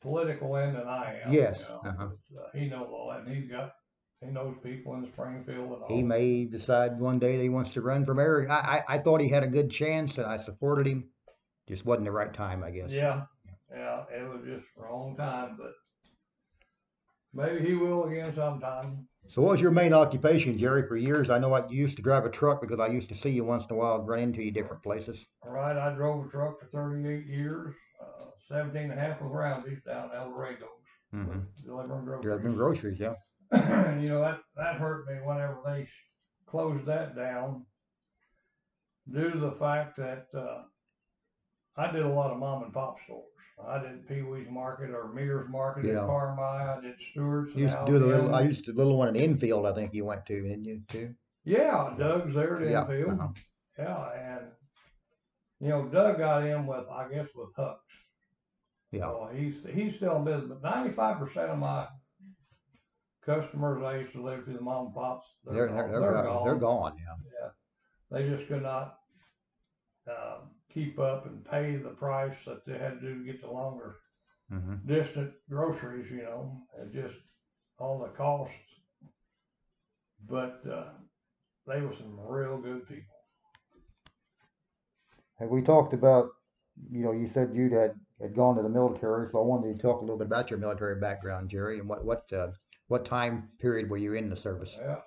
political 0.00 0.56
end 0.56 0.76
than 0.76 0.86
I 0.86 1.20
am. 1.24 1.32
Yes, 1.32 1.66
you 1.68 1.74
know, 1.74 1.90
uh-huh. 1.90 2.08
but, 2.32 2.42
uh, 2.42 2.48
He 2.54 2.68
knows 2.68 2.88
all 2.90 3.10
that, 3.10 3.26
and 3.26 3.36
he's 3.36 3.50
got, 3.50 3.72
he 4.20 4.28
knows 4.28 4.56
people 4.62 4.94
in 4.94 5.06
Springfield 5.12 5.72
and 5.72 5.82
all. 5.82 5.88
He 5.88 6.02
may 6.02 6.44
decide 6.44 6.98
one 6.98 7.18
day 7.18 7.36
that 7.36 7.42
he 7.42 7.48
wants 7.48 7.70
to 7.74 7.80
run 7.80 8.04
for 8.04 8.14
mayor. 8.14 8.46
I, 8.50 8.54
I 8.88 8.94
I 8.94 8.98
thought 8.98 9.20
he 9.20 9.28
had 9.28 9.44
a 9.44 9.48
good 9.48 9.70
chance, 9.70 10.18
and 10.18 10.26
I 10.26 10.36
supported 10.36 10.86
him. 10.86 11.08
Just 11.68 11.84
wasn't 11.84 12.06
the 12.06 12.12
right 12.12 12.32
time, 12.32 12.64
I 12.64 12.70
guess. 12.70 12.92
Yeah, 12.92 13.22
yeah, 13.72 14.04
it 14.12 14.28
was 14.28 14.40
just 14.44 14.66
wrong 14.76 15.16
time, 15.16 15.56
but 15.58 15.72
maybe 17.34 17.66
he 17.66 17.74
will 17.74 18.04
again 18.04 18.34
sometime. 18.34 19.06
So, 19.28 19.42
what 19.42 19.52
was 19.52 19.60
your 19.60 19.70
main 19.70 19.92
occupation, 19.92 20.58
Jerry? 20.58 20.86
For 20.86 20.96
years, 20.96 21.30
I 21.30 21.38
know 21.38 21.52
I 21.54 21.66
used 21.68 21.96
to 21.96 22.02
drive 22.02 22.24
a 22.24 22.30
truck 22.30 22.60
because 22.60 22.80
I 22.80 22.88
used 22.88 23.08
to 23.10 23.14
see 23.14 23.30
you 23.30 23.44
once 23.44 23.64
in 23.64 23.72
a 23.72 23.74
while 23.74 24.00
run 24.02 24.18
into 24.20 24.42
you 24.42 24.50
different 24.50 24.82
places. 24.82 25.26
All 25.44 25.52
right, 25.52 25.76
I 25.76 25.94
drove 25.94 26.26
a 26.26 26.28
truck 26.28 26.58
for 26.60 26.66
thirty-eight 26.66 27.26
years, 27.26 27.74
uh, 28.00 28.24
seventeen 28.48 28.90
and 28.90 28.98
a 28.98 29.02
half 29.02 29.20
with 29.20 29.30
Roundy's 29.32 29.82
down 29.86 30.10
Eldorado, 30.14 30.66
Mm-hmm. 31.14 31.38
delivering 31.64 32.04
groceries. 32.04 32.24
Driving 32.24 32.54
groceries, 32.56 33.00
yeah. 33.00 33.14
And, 33.52 34.02
you 34.02 34.08
know, 34.08 34.20
that, 34.20 34.40
that 34.56 34.76
hurt 34.76 35.06
me 35.08 35.14
whenever 35.24 35.58
they 35.66 35.88
closed 36.46 36.86
that 36.86 37.16
down 37.16 37.66
due 39.12 39.30
to 39.30 39.38
the 39.38 39.52
fact 39.52 39.96
that, 39.96 40.26
uh, 40.36 40.62
I 41.76 41.90
did 41.90 42.04
a 42.04 42.08
lot 42.08 42.30
of 42.30 42.38
mom 42.38 42.62
and 42.64 42.72
pop 42.72 42.96
stores. 43.04 43.24
I 43.66 43.78
did 43.82 44.08
Pee 44.08 44.22
Wee's 44.22 44.48
Market 44.50 44.90
or 44.90 45.12
Mears 45.12 45.48
Market 45.50 45.84
in 45.84 45.90
Yeah. 45.94 46.02
Carmi, 46.02 46.40
I 46.40 46.80
did 46.80 46.94
Stewart's. 47.12 47.54
You 47.54 47.64
used 47.64 47.78
to 47.78 47.84
do 47.86 47.98
the 47.98 48.06
little. 48.06 48.34
I 48.34 48.42
used 48.42 48.64
to 48.66 48.72
the 48.72 48.78
little 48.78 48.96
one 48.96 49.08
in 49.08 49.16
Enfield. 49.16 49.66
I 49.66 49.72
think 49.72 49.92
you 49.94 50.04
went 50.04 50.26
to, 50.26 50.42
didn't 50.42 50.64
you? 50.64 50.82
Too. 50.88 51.14
Yeah, 51.44 51.94
Doug's 51.98 52.34
there 52.34 52.56
at 52.60 52.70
Yeah, 52.70 52.80
Enfield. 52.82 53.12
uh-huh. 53.12 53.28
Yeah, 53.78 54.36
and, 54.36 54.46
you 55.60 55.68
know, 55.68 55.86
Doug 55.88 56.18
got 56.18 56.44
in 56.44 56.66
with, 56.66 56.84
I 56.92 57.08
guess, 57.08 57.28
with 57.34 57.48
Hucks. 57.56 57.80
Yeah. 58.92 59.00
So 59.02 59.30
he's, 59.34 59.54
he's 59.72 59.94
still 59.96 60.16
in 60.16 60.24
business, 60.24 60.50
but 60.60 60.62
ninety-five 60.76 61.18
percent 61.18 61.50
of 61.50 61.58
my 61.58 61.86
customers 63.24 63.82
I 63.84 63.98
used 63.98 64.12
to 64.14 64.22
live 64.22 64.44
through 64.44 64.54
the 64.54 64.60
mom 64.60 64.86
and 64.86 64.94
pops, 64.94 65.24
They're 65.44 65.66
they're, 65.66 65.66
they're, 65.68 65.82
gone. 65.82 65.90
they're, 65.92 66.22
gone. 66.24 66.44
they're 66.44 66.54
gone. 66.56 66.92
gone. 66.92 66.96
Yeah. 67.40 67.48
They 68.10 68.28
just 68.28 68.48
could 68.48 68.62
not, 68.62 68.96
uh, 70.10 70.38
keep 70.72 70.98
up 70.98 71.26
and 71.26 71.44
pay 71.44 71.76
the 71.76 71.90
price 71.90 72.36
that 72.46 72.64
they 72.66 72.78
had 72.78 73.00
to 73.00 73.06
do 73.06 73.18
to 73.18 73.24
get 73.32 73.42
the 73.42 73.50
longer 73.50 73.96
Mm-hmm. 74.52 74.74
distant 74.86 75.32
groceries, 75.48 76.10
you 76.10 76.22
know, 76.22 76.62
and 76.78 76.92
just 76.92 77.16
all 77.78 77.98
the 78.00 78.08
costs. 78.08 78.54
But, 80.28 80.62
uh, 80.66 80.92
they 81.66 81.80
were 81.80 81.94
some 81.96 82.18
real 82.20 82.58
good 82.58 82.88
people. 82.88 83.16
Have 85.40 85.50
we 85.50 85.62
talked 85.62 85.92
about? 85.92 86.30
You 86.90 87.02
know, 87.02 87.12
you 87.12 87.28
said 87.34 87.54
you 87.54 87.68
had 87.70 87.94
had 88.20 88.34
gone 88.34 88.56
to 88.56 88.62
the 88.62 88.68
military, 88.68 89.28
so 89.32 89.38
I 89.38 89.42
wanted 89.42 89.68
you 89.68 89.74
to 89.74 89.80
talk 89.82 89.98
a 89.98 90.04
little 90.04 90.18
bit 90.18 90.26
about 90.28 90.50
your 90.50 90.58
military 90.58 91.00
background, 91.00 91.50
Jerry, 91.50 91.78
and 91.80 91.88
what 91.88 92.04
what 92.04 92.32
uh, 92.32 92.52
what 92.88 93.04
time 93.04 93.50
period 93.58 93.90
were 93.90 93.96
you 93.96 94.14
in 94.14 94.30
the 94.30 94.36
service? 94.36 94.80
Yeah, 94.80 95.00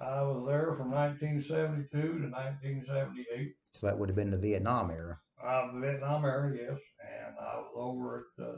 I 0.00 0.22
was 0.22 0.44
there 0.46 0.74
from 0.76 0.90
nineteen 0.90 1.42
seventy-two 1.42 2.18
to 2.20 2.28
nineteen 2.28 2.84
seventy-eight. 2.86 3.54
So 3.72 3.86
that 3.86 3.98
would 3.98 4.08
have 4.08 4.16
been 4.16 4.30
the 4.30 4.36
Vietnam 4.38 4.90
era. 4.90 5.18
Uh, 5.42 5.68
Vietnam 5.80 6.24
era, 6.24 6.52
yes, 6.56 6.78
and 7.00 7.36
I 7.38 7.56
was 7.58 7.72
over 7.76 8.26
at, 8.38 8.44
uh, 8.44 8.56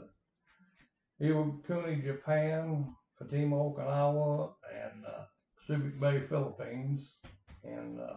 Iwakuni, 1.21 2.03
Japan, 2.03 2.93
Futenma, 3.19 3.75
Okinawa, 3.75 4.53
and, 4.73 5.05
uh, 5.05 5.25
Subic 5.67 5.99
Bay, 5.99 6.21
Philippines, 6.29 7.15
and, 7.63 7.99
uh, 7.99 8.13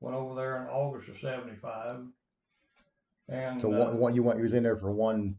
went 0.00 0.16
over 0.16 0.34
there 0.34 0.62
in 0.62 0.68
August 0.68 1.08
of 1.08 1.18
seventy-five. 1.18 2.04
And, 3.28 3.60
So 3.60 3.72
uh, 3.72 3.78
one, 3.86 3.98
one 3.98 4.14
you 4.14 4.22
went 4.22 4.38
you 4.38 4.44
was 4.44 4.52
in 4.52 4.62
there 4.62 4.76
for 4.76 4.92
one, 4.92 5.36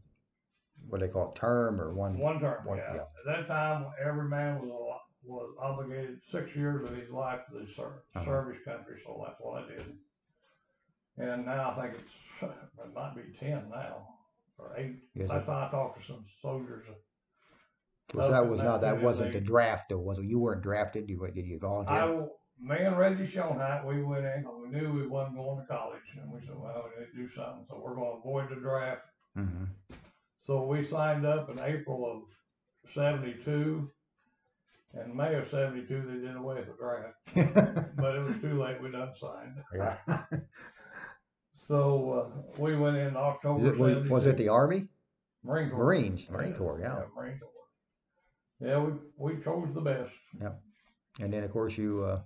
what 0.88 1.00
they 1.00 1.08
call 1.08 1.30
it, 1.30 1.36
term 1.36 1.80
or 1.80 1.94
one? 1.94 2.18
One 2.18 2.40
term, 2.40 2.64
One- 2.64 2.78
yeah. 2.78 2.94
yeah. 2.94 3.00
At 3.00 3.26
that 3.26 3.46
time, 3.46 3.86
every 4.04 4.28
man 4.28 4.60
was 4.60 4.70
a- 4.70 4.96
was 5.26 5.54
obligated 5.60 6.20
six 6.30 6.54
years 6.54 6.88
of 6.88 6.96
his 6.96 7.10
life 7.10 7.40
to 7.50 7.58
the 7.58 7.66
ser- 7.74 8.02
uh-huh. 8.14 8.24
service 8.24 8.58
country, 8.64 9.00
so 9.04 9.22
that's 9.24 9.40
what 9.40 9.62
I 9.62 9.68
did. 9.68 9.84
And 11.18 11.46
now 11.46 11.74
I 11.76 11.82
think 11.82 11.94
it's 11.94 12.12
it 12.42 12.94
might 12.94 13.14
be 13.14 13.22
ten 13.38 13.64
now 13.70 14.08
or 14.58 14.74
eight. 14.76 14.96
Is 15.14 15.30
that's 15.30 15.46
why 15.46 15.66
I 15.66 15.70
talked 15.70 16.00
to 16.00 16.06
some 16.06 16.24
soldiers. 16.42 16.84
Because 18.08 18.30
that 18.30 18.46
was 18.46 18.62
not 18.62 18.80
that 18.82 19.02
wasn't 19.02 19.32
the 19.32 19.40
draft 19.40 19.88
though, 19.88 19.98
was 19.98 20.18
it? 20.18 20.24
You 20.24 20.38
weren't 20.38 20.62
drafted. 20.62 21.08
You 21.08 21.28
did 21.34 21.46
you 21.46 21.58
volunteer? 21.58 21.96
I, 21.96 22.26
me 22.58 22.76
and 22.78 22.98
Reggie 22.98 23.26
Schoenheit, 23.26 23.84
we 23.84 24.02
went 24.02 24.24
in 24.24 24.44
and 24.46 24.62
we 24.62 24.68
knew 24.68 24.92
we 24.92 25.06
wasn't 25.06 25.36
going 25.36 25.60
to 25.60 25.66
college, 25.66 26.00
and 26.20 26.32
we 26.32 26.40
said, 26.40 26.56
well, 26.56 26.86
we 26.86 27.04
need 27.04 27.10
to 27.10 27.16
do 27.16 27.34
something, 27.36 27.66
so 27.68 27.78
we're 27.82 27.94
going 27.94 28.12
to 28.12 28.18
avoid 28.18 28.48
the 28.48 28.56
draft. 28.56 29.02
Mm-hmm. 29.36 29.64
So 30.46 30.64
we 30.64 30.88
signed 30.88 31.26
up 31.26 31.50
in 31.50 31.60
April 31.60 32.10
of 32.10 32.92
'72 32.94 33.90
in 34.94 35.14
May 35.16 35.34
of 35.34 35.50
seventy-two, 35.50 36.02
they 36.08 36.26
did 36.26 36.36
away 36.36 36.56
with 36.56 36.66
the 36.68 36.74
draft, 36.78 37.94
but 37.96 38.16
it 38.16 38.20
was 38.24 38.34
too 38.40 38.60
late, 38.62 38.80
we 38.82 38.90
done 38.90 39.12
signed. 39.20 39.56
Yeah. 39.74 39.96
So, 41.68 42.12
uh, 42.56 42.60
we 42.62 42.76
went 42.76 42.96
in 42.96 43.16
October 43.16 43.66
it- 43.68 44.08
was- 44.08 44.26
it 44.26 44.36
the 44.36 44.48
Army? 44.48 44.86
Marine 45.42 45.68
Corps. 45.70 45.78
Marines, 45.84 46.30
Marine 46.30 46.54
Corps, 46.54 46.78
yeah. 46.80 47.02
Marine 47.16 47.40
Corps. 47.40 47.50
Yeah, 48.60 48.78
we, 48.78 49.34
we 49.34 49.42
chose 49.42 49.68
the 49.74 49.80
best. 49.80 50.12
And 51.18 51.32
then, 51.32 51.42
of 51.44 51.50
course, 51.52 51.76
you, 51.76 52.04
uh, 52.04 52.20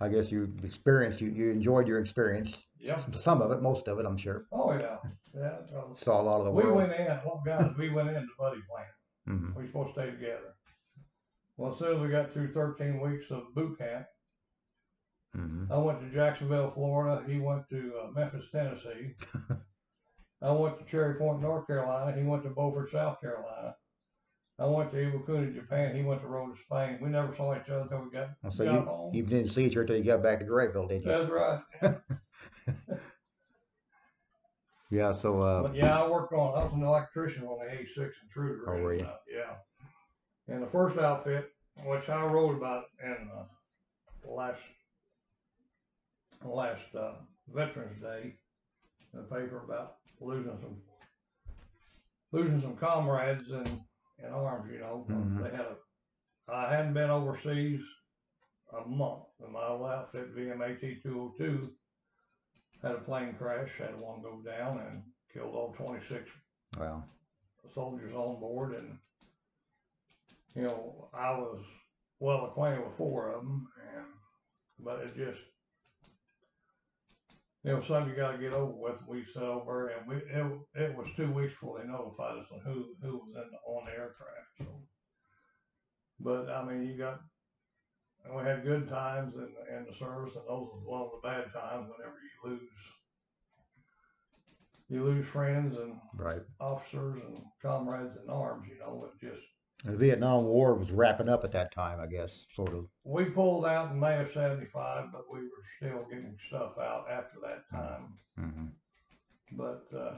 I 0.00 0.08
guess 0.08 0.30
you 0.30 0.52
experienced, 0.62 1.20
you, 1.20 1.30
you 1.30 1.50
enjoyed 1.50 1.88
your 1.88 1.98
experience. 1.98 2.64
Yep. 2.78 3.14
Some 3.16 3.42
of 3.42 3.50
it, 3.52 3.62
most 3.62 3.88
of 3.88 3.98
it, 3.98 4.06
I'm 4.06 4.16
sure. 4.16 4.46
Oh, 4.52 4.72
yeah, 4.72 4.96
yeah. 5.34 5.56
Uh, 5.76 5.94
Saw 5.94 6.20
a 6.20 6.22
lot 6.22 6.38
of 6.40 6.44
the 6.46 6.50
We 6.52 6.62
world. 6.64 6.76
went 6.76 6.92
in, 6.92 7.06
oh, 7.08 7.20
well, 7.24 7.42
guys, 7.44 7.68
we 7.78 7.90
went 7.90 8.08
in 8.08 8.14
the 8.14 8.26
buddy 8.38 8.60
plan. 8.70 8.86
Mhm. 9.28 9.56
We 9.56 9.62
were 9.62 9.68
supposed 9.68 9.94
to 9.94 10.00
stay 10.02 10.10
together. 10.10 10.51
Well, 11.56 11.72
as 11.72 11.78
soon 11.78 11.96
as 11.96 12.00
we 12.02 12.08
got 12.08 12.32
through 12.32 12.52
thirteen 12.52 13.00
weeks 13.00 13.26
of 13.30 13.54
boot 13.54 13.78
camp, 13.78 14.06
hmm 15.34 15.64
I 15.70 15.76
went 15.78 16.00
to 16.00 16.14
Jacksonville, 16.14 16.72
Florida. 16.74 17.22
He 17.30 17.38
went 17.38 17.68
to 17.70 17.92
uh, 18.02 18.10
Memphis, 18.10 18.44
Tennessee. 18.52 19.14
I 20.42 20.50
went 20.50 20.78
to 20.78 20.84
Cherry 20.90 21.14
Point, 21.14 21.40
North 21.40 21.66
Carolina. 21.66 22.16
He 22.18 22.24
went 22.26 22.42
to 22.44 22.50
Beaufort, 22.50 22.90
South 22.92 23.20
Carolina. 23.20 23.76
I 24.58 24.66
went 24.66 24.90
to 24.92 24.96
Iwakuni, 24.96 25.54
Japan. 25.54 25.94
He 25.96 26.02
went 26.02 26.20
to 26.20 26.26
Rota, 26.26 26.54
Spain. 26.66 26.98
We 27.00 27.08
never 27.10 27.34
saw 27.36 27.54
each 27.54 27.68
other 27.68 27.82
until 27.82 28.02
we 28.04 28.10
got, 28.10 28.30
So 28.52 28.64
got 28.64 28.74
you, 28.74 28.80
home. 28.80 29.14
you 29.14 29.22
didn't 29.22 29.50
see 29.50 29.64
each 29.66 29.72
other 29.72 29.82
until 29.82 29.96
you 29.96 30.04
got 30.04 30.22
back 30.22 30.40
to 30.40 30.44
Grayville, 30.44 30.88
did 30.88 31.04
you? 31.04 31.08
That's 31.10 31.30
right. 31.30 31.62
Yeah. 34.90 35.14
So, 35.14 35.40
uh, 35.40 35.62
But 35.62 35.74
yeah, 35.74 35.98
I 36.02 36.06
worked 36.06 36.34
on, 36.34 36.54
I 36.54 36.64
was 36.64 36.72
an 36.74 36.82
electrician 36.82 37.44
on 37.44 37.58
the 37.58 37.72
A6 37.72 38.10
intruder. 38.24 38.64
Oh, 38.68 38.82
were 38.82 38.94
you? 38.94 39.08
Yeah. 39.26 39.54
And 40.48 40.62
the 40.62 40.66
first 40.70 40.98
outfit, 40.98 41.50
which 41.84 42.08
I 42.08 42.24
wrote 42.24 42.56
about 42.56 42.84
in 43.02 43.28
uh, 43.34 43.44
the 44.24 44.30
last, 44.32 44.60
last 46.44 46.94
uh, 46.98 47.12
Veterans 47.54 48.00
Day, 48.00 48.34
in 49.12 49.20
the 49.20 49.24
paper 49.24 49.62
about 49.64 49.96
losing 50.20 50.58
some, 50.60 50.76
losing 52.32 52.60
some 52.60 52.76
comrades 52.76 53.48
in, 53.50 53.80
in 54.24 54.32
arms, 54.32 54.70
you 54.72 54.78
know. 54.80 55.06
Mhm. 55.08 55.42
They 55.42 55.56
had 55.56 55.66
a, 55.66 55.76
I 56.52 56.74
hadn't 56.74 56.94
been 56.94 57.10
overseas 57.10 57.80
a 58.72 58.88
month, 58.88 59.24
and 59.42 59.52
my 59.52 59.66
old 59.66 59.86
outfit, 59.88 60.34
VMAT 60.34 61.02
202, 61.02 61.70
had 62.82 62.92
a 62.92 62.98
plane 62.98 63.34
crash, 63.38 63.68
had 63.78 64.00
one 64.00 64.22
go 64.22 64.40
down 64.44 64.80
and 64.80 65.02
killed 65.32 65.54
all 65.54 65.74
twenty-six 65.76 66.28
well, 66.78 67.04
soldiers 67.74 68.14
on 68.14 68.40
board 68.40 68.74
and, 68.74 68.98
you 70.54 70.62
know, 70.62 71.08
I 71.14 71.30
was 71.38 71.62
well 72.20 72.46
acquainted 72.46 72.84
with 72.84 72.96
four 72.96 73.28
of 73.32 73.42
them 73.42 73.66
and, 73.96 74.06
but 74.80 75.00
it 75.00 75.16
just, 75.16 75.40
you 77.64 77.72
know, 77.72 77.82
something 77.88 78.10
you 78.10 78.16
gotta 78.16 78.38
get 78.38 78.52
over 78.52 78.72
with. 78.72 78.96
We 79.06 79.24
sat 79.34 79.42
over 79.42 79.88
and 79.88 80.06
we, 80.06 80.16
it, 80.16 80.60
it 80.74 80.96
was 80.96 81.06
two 81.16 81.32
weeks 81.32 81.52
before 81.60 81.78
they 81.80 81.86
notified 81.88 82.38
us 82.38 82.46
on 82.52 82.60
who, 82.64 82.86
who 83.02 83.18
was 83.18 83.34
in, 83.36 83.50
the- 83.50 83.72
on 83.72 83.86
the 83.86 83.92
aircraft, 83.92 84.48
so. 84.58 84.66
But, 86.20 86.48
I 86.50 86.64
mean, 86.64 86.86
you 86.86 86.96
got 86.98 87.20
and 88.24 88.34
we 88.36 88.42
had 88.44 88.64
good 88.64 88.88
times 88.88 89.34
in, 89.34 89.48
in 89.76 89.84
the 89.84 89.94
service, 89.98 90.32
and 90.36 90.44
those 90.46 90.68
was 90.72 90.82
one 90.84 91.02
of 91.02 91.10
the 91.12 91.26
bad 91.28 91.52
times 91.52 91.90
whenever 91.90 92.16
you 92.22 92.50
lose. 92.50 92.70
You 94.88 95.04
lose 95.04 95.26
friends 95.32 95.76
and 95.76 95.94
Right. 96.14 96.42
officers 96.60 97.20
and 97.24 97.38
comrades 97.60 98.16
in 98.22 98.30
arms, 98.30 98.68
you 98.68 98.78
know, 98.78 99.04
it 99.06 99.26
just, 99.26 99.42
The 99.84 99.96
Vietnam 99.96 100.44
War 100.44 100.74
was 100.74 100.92
wrapping 100.92 101.28
up 101.28 101.42
at 101.44 101.50
that 101.52 101.74
time, 101.74 101.98
I 101.98 102.06
guess, 102.06 102.46
sort 102.54 102.72
of. 102.72 102.86
we 103.04 103.24
pulled 103.24 103.64
out 103.66 103.90
in 103.90 103.98
May 103.98 104.20
of 104.20 104.28
seventy-five, 104.32 105.06
but 105.12 105.24
we 105.32 105.40
were 105.40 105.48
still 105.76 106.06
getting 106.08 106.36
stuff 106.48 106.78
out 106.78 107.06
after 107.10 107.38
that 107.46 107.64
time. 107.70 108.14
Mm-hmm. 108.38 108.66
But, 109.56 109.84
uh, 109.92 110.14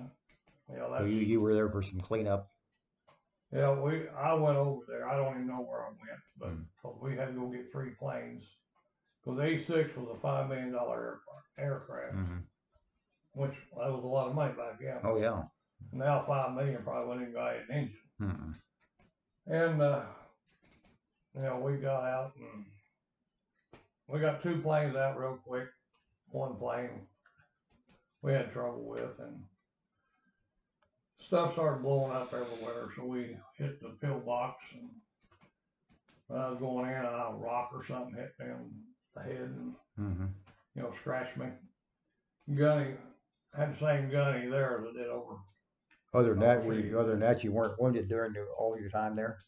you 0.71 0.77
So 0.77 0.91
that's, 0.93 1.05
you, 1.11 1.17
you 1.21 1.41
were 1.41 1.55
there 1.55 1.71
for 1.71 1.81
some 1.83 1.99
cleanup. 2.01 2.51
yeah, 3.53 3.73
we, 3.73 4.07
I 4.09 4.35
went 4.35 4.57
over 4.59 4.83
there, 4.87 5.09
I 5.09 5.17
don't 5.17 5.35
even 5.35 5.47
know 5.49 5.63
where 5.67 5.81
I 5.83 5.89
went, 5.89 6.21
but, 6.39 6.49
Mm. 6.51 6.67
'cause 6.83 6.97
we 7.01 7.17
had 7.17 7.29
to 7.29 7.33
go 7.33 7.47
get 7.49 7.73
three 7.73 7.91
planes. 7.99 8.45
Cause 9.25 9.39
A 9.41 9.65
six 9.65 9.97
was 9.97 10.15
a 10.15 10.21
five 10.21 10.51
million 10.51 10.73
dollar 10.73 11.21
aircraft, 11.59 12.17
Mm-hmm. 12.17 12.39
which, 13.33 13.55
that 13.79 13.91
was 13.91 14.05
a 14.05 14.07
lot 14.07 14.29
of 14.29 14.35
money 14.35 14.53
back 14.53 14.79
then. 14.79 14.99
Oh, 15.03 15.17
yeah. 15.19 15.43
Now 15.91 16.23
five 16.27 16.55
million 16.55 16.83
probably 16.83 17.09
wouldn't 17.09 17.29
even 17.31 17.35
buy 17.35 17.55
an 17.55 17.67
engine. 18.21 18.55
And, 19.47 19.81
uh, 19.83 20.03
you 21.37 21.43
know, 21.43 21.59
we 21.59 21.77
got 21.77 22.05
out 22.05 22.33
and 22.39 22.65
we 24.09 24.21
got 24.21 24.43
two 24.43 24.61
planes 24.63 24.97
out 24.97 25.19
real 25.19 25.39
quick. 25.47 25.69
One 26.31 26.57
plane 26.57 26.91
we 28.23 28.33
had 28.33 28.53
trouble 28.53 28.85
with 28.85 29.19
and 29.19 29.43
stuff 31.27 31.53
started 31.53 31.83
blowing 31.83 32.13
up 32.13 32.33
everywhere. 32.33 32.89
So 32.97 33.05
we 33.05 33.37
hit 33.59 33.81
the 33.81 33.91
pillbox 34.01 34.57
and 34.73 34.89
when 36.29 36.41
I 36.41 36.49
was 36.51 36.59
going 36.59 36.87
in, 36.89 37.05
a 37.05 37.33
rock 37.37 37.71
or 37.75 37.85
something 37.87 38.15
hit 38.15 38.33
me 38.41 38.47
in 38.47 38.71
the 39.15 39.23
head 39.23 39.51
and, 39.57 39.75
Mm-hmm. 40.01 40.27
you 40.75 40.83
know, 40.83 40.93
scratched 41.01 41.37
me. 41.37 41.47
Gunny 42.53 42.95
had 43.57 43.77
the 43.77 43.79
same 43.79 44.11
gunny 44.11 44.49
there 44.49 44.81
as 44.81 44.87
I 44.91 44.99
did 44.99 45.07
over. 45.07 45.37
Other 46.15 46.31
than 46.31 46.41
that, 46.41 46.65
were 46.65 46.75
you, 46.75 46.99
other 46.99 47.11
than 47.11 47.21
that, 47.21 47.43
you 47.43 47.53
weren't 47.53 47.81
wounded 47.81 48.09
during 48.09 48.33
the, 48.33 48.47
all 48.57 48.79
your 48.79 48.89
time 48.91 49.17
there? 49.17 49.39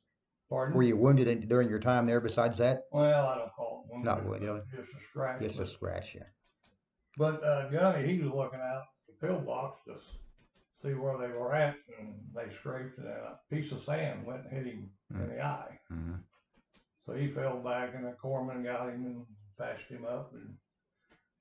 Pardon? 0.50 0.76
Were 0.76 0.82
you 0.82 0.96
wounded 0.96 1.28
in, 1.28 1.46
during 1.48 1.68
your 1.68 1.78
time 1.78 2.06
there 2.06 2.20
besides 2.20 2.58
that? 2.58 2.82
Well, 2.92 3.26
I 3.26 3.38
don't 3.38 3.52
call 3.54 3.84
it 3.84 3.92
wounded. 3.92 4.04
Not 4.06 4.24
wounded. 4.24 4.62
Just 4.70 4.88
a 4.90 5.00
scratch. 5.10 5.40
Just 5.42 5.58
a 5.60 5.66
scratch, 5.66 6.14
yeah. 6.14 6.22
But 7.16 7.42
uh, 7.42 7.68
Gunny, 7.70 8.12
he 8.12 8.20
was 8.20 8.32
looking 8.32 8.60
out 8.60 8.82
the 9.08 9.26
pillbox 9.26 9.80
to 9.86 9.94
s- 9.94 10.00
see 10.82 10.94
where 10.94 11.16
they 11.18 11.38
were 11.38 11.54
at, 11.54 11.76
and 11.98 12.14
they 12.34 12.52
scraped 12.60 12.98
and 12.98 13.06
a 13.08 13.38
piece 13.50 13.72
of 13.72 13.82
sand 13.84 14.26
went 14.26 14.42
and 14.44 14.52
hit 14.52 14.72
him 14.72 14.90
in 15.14 15.28
the 15.28 15.40
eye. 15.40 15.78
Mm-hmm. 15.92 16.14
So 17.06 17.14
he 17.14 17.28
fell 17.28 17.58
back, 17.58 17.94
and 17.94 18.04
the 18.04 18.14
corpsman 18.22 18.64
got 18.64 18.88
him 18.88 19.06
and 19.06 19.24
patched 19.58 19.88
him 19.88 20.04
up, 20.04 20.32
and 20.34 20.54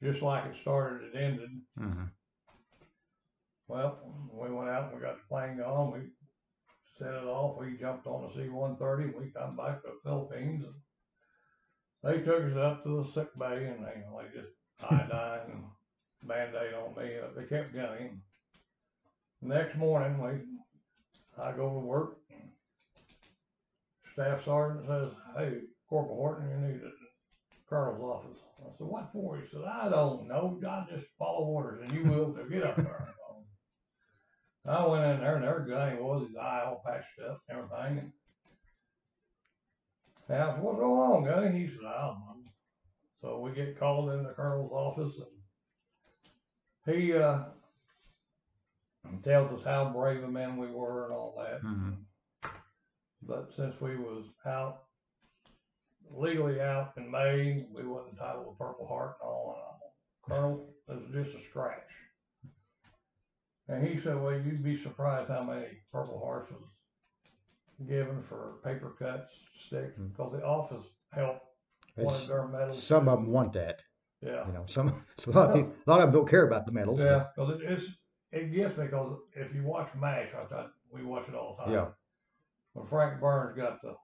just 0.03 0.23
like 0.23 0.45
it 0.45 0.55
started, 0.61 1.13
it 1.13 1.17
ended. 1.17 1.49
Mm-hmm. 1.79 2.03
Well, 3.67 3.99
we 4.31 4.49
went 4.53 4.69
out 4.69 4.91
and 4.91 4.95
we 4.95 5.01
got 5.01 5.15
the 5.17 5.27
plane 5.27 5.57
going. 5.57 5.91
We 5.91 5.99
set 6.99 7.13
it 7.13 7.25
off. 7.25 7.59
We 7.59 7.77
jumped 7.77 8.05
on 8.07 8.29
the 8.29 8.33
C-130. 8.43 9.03
and 9.05 9.15
We 9.15 9.31
come 9.31 9.55
back 9.55 9.81
to 9.81 9.89
the 9.89 10.09
Philippines, 10.09 10.63
and 10.65 10.75
they 12.03 12.21
took 12.21 12.43
us 12.43 12.57
up 12.57 12.83
to 12.83 13.03
the 13.03 13.11
sick 13.13 13.29
bay, 13.37 13.65
and 13.65 13.83
they, 13.83 13.95
they 13.95 14.39
just 14.39 14.53
iodine 14.89 15.51
and 15.51 15.63
band-aid 16.23 16.73
on 16.73 16.95
me. 17.03 17.15
Uh, 17.17 17.27
They 17.35 17.47
kept 17.47 17.73
gunning. 17.73 18.21
Next 19.41 19.75
morning, 19.77 20.21
we, 20.21 21.41
I 21.41 21.51
go 21.51 21.69
to 21.69 21.79
work. 21.79 22.17
Staff 24.13 24.45
sergeant 24.45 24.87
says, 24.87 25.13
"Hey, 25.35 25.57
Corporal 25.89 26.15
Horton, 26.15 26.49
you 26.49 26.67
need 26.67 26.81
the 26.81 26.91
colonel's 27.69 28.01
office." 28.01 28.39
I 28.61 28.69
said, 28.77 28.87
"What 28.87 29.09
for?" 29.11 29.37
He 29.37 29.43
said, 29.51 29.65
"I 29.65 29.89
don't 29.89 30.27
know. 30.29 30.57
I 30.65 30.85
just 30.89 31.07
follow 31.19 31.45
orders, 31.45 31.81
and 31.83 31.91
you 31.91 32.09
will. 32.09 32.31
Get 32.49 32.63
up 32.63 32.77
there." 32.77 33.09
I 34.67 34.87
went 34.87 35.05
in 35.05 35.19
there, 35.19 35.35
and 35.35 35.43
there 35.43 35.59
gunny 35.59 36.01
was, 36.01 36.27
his 36.27 36.35
eye 36.35 36.63
all 36.65 36.81
patched 36.85 37.19
up 37.27 37.41
and 37.49 37.59
everything. 37.59 38.11
And 40.27 40.41
I 40.41 40.53
said, 40.53 40.61
"What's 40.61 40.79
going 40.79 41.01
on, 41.01 41.23
gunny?" 41.23 41.59
He 41.59 41.67
said, 41.67 41.85
"I 41.85 42.07
don't 42.07 42.19
know." 42.19 42.43
So 43.21 43.39
we 43.39 43.51
get 43.51 43.79
called 43.79 44.09
in 44.11 44.23
the 44.23 44.33
colonel's 44.33 44.71
office, 44.71 45.13
and 46.85 46.95
he 46.95 47.13
uh, 47.13 47.43
tells 49.23 49.59
us 49.59 49.65
how 49.65 49.89
brave 49.89 50.23
a 50.23 50.27
men 50.27 50.57
we 50.57 50.67
were 50.67 51.05
and 51.05 51.13
all 51.13 51.35
that. 51.37 51.61
Mhm. 51.61 51.97
But 53.21 53.51
since 53.55 53.79
we 53.81 53.97
was 53.97 54.25
out, 54.45 54.83
legally 56.11 56.61
out 56.61 56.93
in 56.97 57.09
May, 57.09 57.67
we 57.71 57.83
wasn't 57.83 58.13
entitled 58.13 58.45
to 58.45 58.63
Purple 58.63 58.87
Heart 58.87 59.17
and 59.21 59.29
all. 59.29 59.55
And 59.55 59.61
all. 59.63 59.95
Colonel, 60.21 60.75
it 60.87 60.95
was 60.95 61.25
just 61.25 61.35
a 61.37 61.49
scratch. 61.49 61.89
And 63.67 63.85
he 63.87 63.99
said, 64.01 64.21
well, 64.21 64.33
you'd 64.33 64.63
be 64.63 64.81
surprised 64.81 65.29
how 65.29 65.43
many 65.43 65.65
Purple 65.91 66.21
Hearts 66.23 66.51
was 66.51 66.61
given 67.87 68.23
for 68.29 68.55
paper 68.63 68.91
cuts, 68.99 69.31
sticks, 69.67 69.95
Hmm. 69.97 70.07
because 70.09 70.31
the 70.33 70.45
office 70.45 70.83
helped 71.11 71.45
one 71.95 72.07
It's, 72.07 72.21
of 72.23 72.27
their 72.27 72.47
medals. 72.47 72.81
some 72.83 73.05
too. 73.05 73.09
of 73.11 73.19
them 73.19 73.31
want 73.31 73.53
that, 73.53 73.81
Yeah. 74.21 74.45
you 74.47 74.53
know, 74.53 74.65
some, 74.67 75.03
so 75.17 75.31
a 75.31 75.33
lot 75.33 75.49
of, 75.49 75.55
people- 75.55 75.73
a 75.85 75.89
lot 75.89 75.99
of 76.01 76.07
them 76.07 76.13
don't 76.19 76.29
care 76.29 76.45
about 76.47 76.65
the 76.65 76.71
medals. 76.71 77.03
Yeah, 77.03 77.27
because 77.35 77.59
it, 77.61 77.71
it's 77.71 77.85
it 78.31 78.53
gets 78.53 78.77
me 78.77 78.85
because 78.85 79.17
if 79.33 79.53
you 79.55 79.63
watch 79.63 79.89
MASH, 79.95 80.29
I 80.37 80.45
thought 80.45 80.71
we 80.91 81.03
watch 81.03 81.27
it 81.29 81.35
all 81.35 81.55
the 81.57 81.63
time. 81.63 81.73
Yeah. 81.73 81.87
When 82.73 82.85
Frank 82.87 83.21
Burns 83.21 83.55
got 83.55 83.81
the 83.81 83.95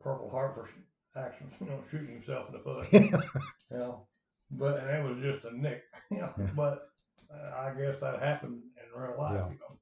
Purple 0.00 0.30
Heart 0.30 0.54
for 0.54 0.70
actions, 1.18 1.52
you 1.60 1.66
know, 1.66 1.82
shooting 1.90 2.14
himself 2.14 2.48
in 2.48 2.54
the 2.54 2.60
foot, 2.60 2.86
you 3.70 3.78
know, 3.78 4.06
but 4.50 4.78
and 4.80 4.90
it 4.90 5.08
was 5.08 5.22
just 5.22 5.44
a 5.44 5.56
nick, 5.56 5.82
you 6.10 6.18
know, 6.18 6.32
Yeah. 6.38 6.50
but 6.56 6.87
uh, 7.32 7.56
I 7.58 7.74
guess 7.78 8.00
that 8.00 8.20
happened 8.20 8.62
in 8.76 9.00
real 9.00 9.18
life, 9.18 9.34
Yeah. 9.34 9.48
you 9.50 9.58
know. 9.58 9.78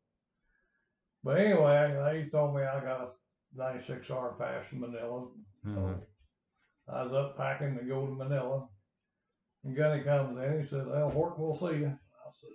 But 1.25 1.39
anyway, 1.41 2.23
they 2.23 2.29
told 2.31 2.55
me 2.55 2.63
I 2.63 2.81
got 2.81 3.01
a 3.01 3.09
96 3.57 4.11
hour 4.11 4.35
pass 4.39 4.69
to 4.71 4.77
Manila, 4.77 5.29
so 5.65 5.71
Mhm. 5.71 6.03
I 6.89 7.03
was 7.03 7.13
up 7.13 7.37
packing 7.37 7.77
to 7.79 7.85
go 7.85 8.07
to 8.07 8.13
Manila. 8.13 8.69
And 9.65 9.75
Gunny 9.77 10.05
comes 10.05 10.39
in, 10.39 10.63
he 10.63 10.69
says, 10.69 10.87
Well, 10.87 11.11
Horton, 11.11 11.43
we'll 11.43 11.59
see 11.59 11.79
you. 11.81 11.87
I 11.89 12.31
said, 12.41 12.51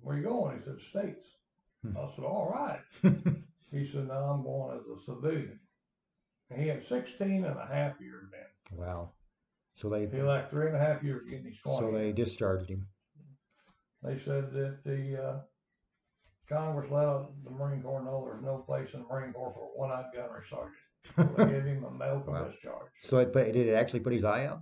Where 0.00 0.16
you 0.16 0.22
going? 0.22 0.58
He 0.58 0.64
said, 0.64 0.80
States. 0.80 1.26
Hmm. 1.82 1.96
I 1.96 2.10
said, 2.14 2.24
All 2.24 2.50
right. 2.50 2.80
He 3.72 3.86
said, 3.90 4.06
No, 4.06 4.14
I'm 4.14 4.42
going 4.44 4.78
as 4.78 4.86
a 4.86 5.04
civilian. 5.04 5.60
And 6.48 6.62
he 6.62 6.68
had 6.68 6.86
16 6.86 7.44
and 7.44 7.58
a 7.58 7.66
half 7.66 8.00
years 8.00 8.24
then. 8.30 8.78
Wow. 8.78 9.12
So 9.74 9.90
they, 9.90 10.06
He 10.06 10.22
left 10.22 10.50
three 10.50 10.68
and 10.68 10.76
a 10.76 10.78
half 10.78 11.02
years 11.02 11.28
getting 11.28 11.46
his 11.46 11.58
20. 11.58 11.78
so 11.78 11.90
they 11.90 12.12
discharged 12.12 12.70
him. 12.70 12.86
They 14.06 14.18
said 14.24 14.52
that 14.52 14.78
the 14.84 15.22
uh, 15.22 15.40
Congress 16.48 16.88
let 16.90 17.26
the 17.44 17.50
Marine 17.50 17.82
Corps 17.82 18.04
know 18.04 18.24
there's 18.24 18.44
no 18.44 18.58
place 18.58 18.88
in 18.94 19.00
the 19.00 19.06
Marine 19.08 19.32
Corps 19.32 19.52
for 19.52 19.64
a 19.64 19.78
one-eyed 19.78 20.06
gunnery 20.14 20.44
sergeant. 20.48 20.74
So 21.16 21.44
they 21.44 21.52
gave 21.52 21.64
him 21.64 21.84
a 21.84 21.90
medical 21.90 22.32
Wow. 22.32 22.44
discharge. 22.48 22.90
So 23.02 23.18
it, 23.18 23.32
but 23.32 23.52
did 23.52 23.66
it 23.68 23.74
actually 23.74 24.00
put 24.00 24.12
his 24.12 24.24
eye 24.24 24.46
out? 24.46 24.60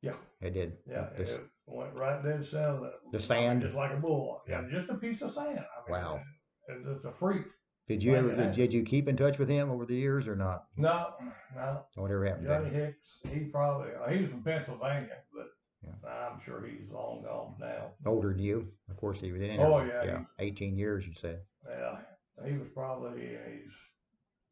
Yeah. 0.00 0.14
It 0.40 0.54
did. 0.54 0.74
Yeah, 0.88 1.08
This- 1.16 1.32
it 1.34 1.42
went 1.66 1.92
right 1.94 2.22
dead 2.24 2.46
center. 2.50 2.86
of 2.86 2.92
The, 3.12 3.18
sand? 3.20 3.60
just 3.62 3.74
like 3.74 3.92
a 3.92 3.96
bull. 3.96 4.40
Yeah. 4.48 4.62
Just 4.70 4.88
a 4.90 4.94
piece 4.94 5.20
of 5.20 5.34
sand. 5.34 5.58
I 5.58 5.90
mean, 5.90 6.00
Wow. 6.00 6.20
It's 6.68 6.84
just 6.86 7.04
a 7.04 7.12
freak. 7.18 7.44
Did 7.88 8.02
you 8.02 8.14
ever, 8.14 8.34
did, 8.36 8.52
did 8.52 8.72
you 8.72 8.82
keep 8.82 9.08
in 9.08 9.16
touch 9.16 9.38
with 9.38 9.48
him 9.48 9.70
over 9.70 9.86
the 9.86 9.94
years 9.94 10.28
or 10.28 10.36
not? 10.36 10.64
No, 10.76 11.14
no. 11.56 11.84
Whatever 11.94 12.26
happened 12.26 12.46
to 12.46 12.58
Johnny? 12.58 12.68
Hicks, 12.70 12.98
he 13.30 13.40
probably, 13.50 13.88
uh, 13.94 14.10
he 14.10 14.22
was 14.22 14.30
from 14.30 14.42
Pennsylvania, 14.42 15.08
but 15.34 15.46
Yeah. 15.84 16.10
I'm 16.10 16.40
sure 16.44 16.66
he's 16.66 16.90
long 16.92 17.22
gone 17.22 17.54
now. 17.60 17.92
Older 18.04 18.30
than 18.30 18.38
you? 18.40 18.68
Of 18.90 18.96
course 18.96 19.20
he 19.20 19.30
was 19.32 19.40
in 19.42 19.60
Oh, 19.60 19.78
yeah, 19.84 20.04
Yeah, 20.04 20.20
eighteen 20.38 20.76
years 20.76 21.06
you 21.06 21.14
said. 21.14 21.40
Yeah, 21.68 21.98
he 22.46 22.56
was 22.58 22.68
probably 22.74 23.22
in 23.22 23.62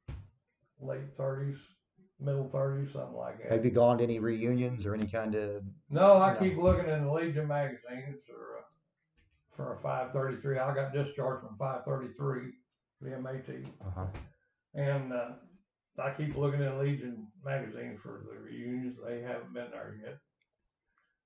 his 0.06 0.14
late 0.80 1.16
thirties, 1.16 1.56
middle 2.20 2.48
thirties, 2.50 2.92
something 2.92 3.16
like 3.16 3.42
that. 3.42 3.52
Have 3.52 3.64
you 3.64 3.70
gone 3.70 3.98
to 3.98 4.04
any 4.04 4.18
reunions 4.18 4.86
or 4.86 4.94
any 4.94 5.06
kind 5.06 5.34
of, 5.34 5.62
No, 5.90 6.18
I 6.20 6.36
keep 6.36 6.56
looking 6.58 6.88
in 6.88 7.04
the 7.04 7.12
Legion 7.12 7.48
magazines 7.48 8.18
for, 8.26 8.58
uh, 8.58 8.62
for 9.56 9.78
a 9.78 9.82
five 9.82 10.12
thirty-three. 10.12 10.58
I 10.58 10.74
got 10.74 10.92
discharged 10.92 11.44
from 11.46 11.56
five 11.58 11.84
thirty-three, 11.84 12.52
VMAT. 13.02 13.66
uh-huh, 13.86 14.06
And, 14.74 15.12
uh, 15.12 15.30
I 15.98 16.10
keep 16.12 16.36
looking 16.36 16.60
in 16.60 16.78
Legion 16.78 17.26
magazine 17.42 17.98
for 18.02 18.22
the 18.30 18.38
reunions. 18.38 18.96
They 19.04 19.22
haven't 19.22 19.54
been 19.54 19.70
there 19.72 19.96
yet. 20.04 20.18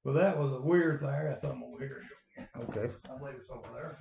But 0.04 0.14
that 0.14 0.38
was 0.38 0.52
a 0.52 0.60
weird 0.60 1.00
thing. 1.00 1.08
I 1.08 1.24
got 1.24 1.42
something 1.42 1.62
over 1.62 1.78
here. 1.78 2.02
okay. 2.58 2.90
I 3.12 3.18
believe 3.18 3.34
it's 3.38 3.50
over 3.50 3.68
there. 3.74 3.98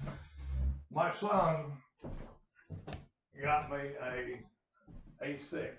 My 0.92 1.14
son 1.20 1.74
got 3.42 3.70
me 3.70 3.78
a 4.02 5.26
A6 5.26 5.70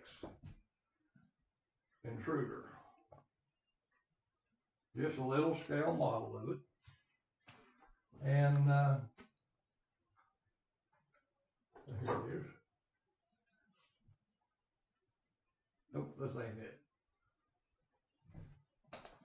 intruder. 2.04 2.64
Just 4.96 5.18
a 5.18 5.24
little 5.24 5.56
scale 5.64 5.96
model 5.98 6.40
of 6.42 6.50
it. 6.50 6.58
And, 8.22 8.70
uh, 8.70 8.96
here 12.04 12.16
it 12.28 12.36
is. 12.36 12.46
Nope, 15.94 16.14
this 16.20 16.30
ain't 16.36 16.62
it. 16.62 16.69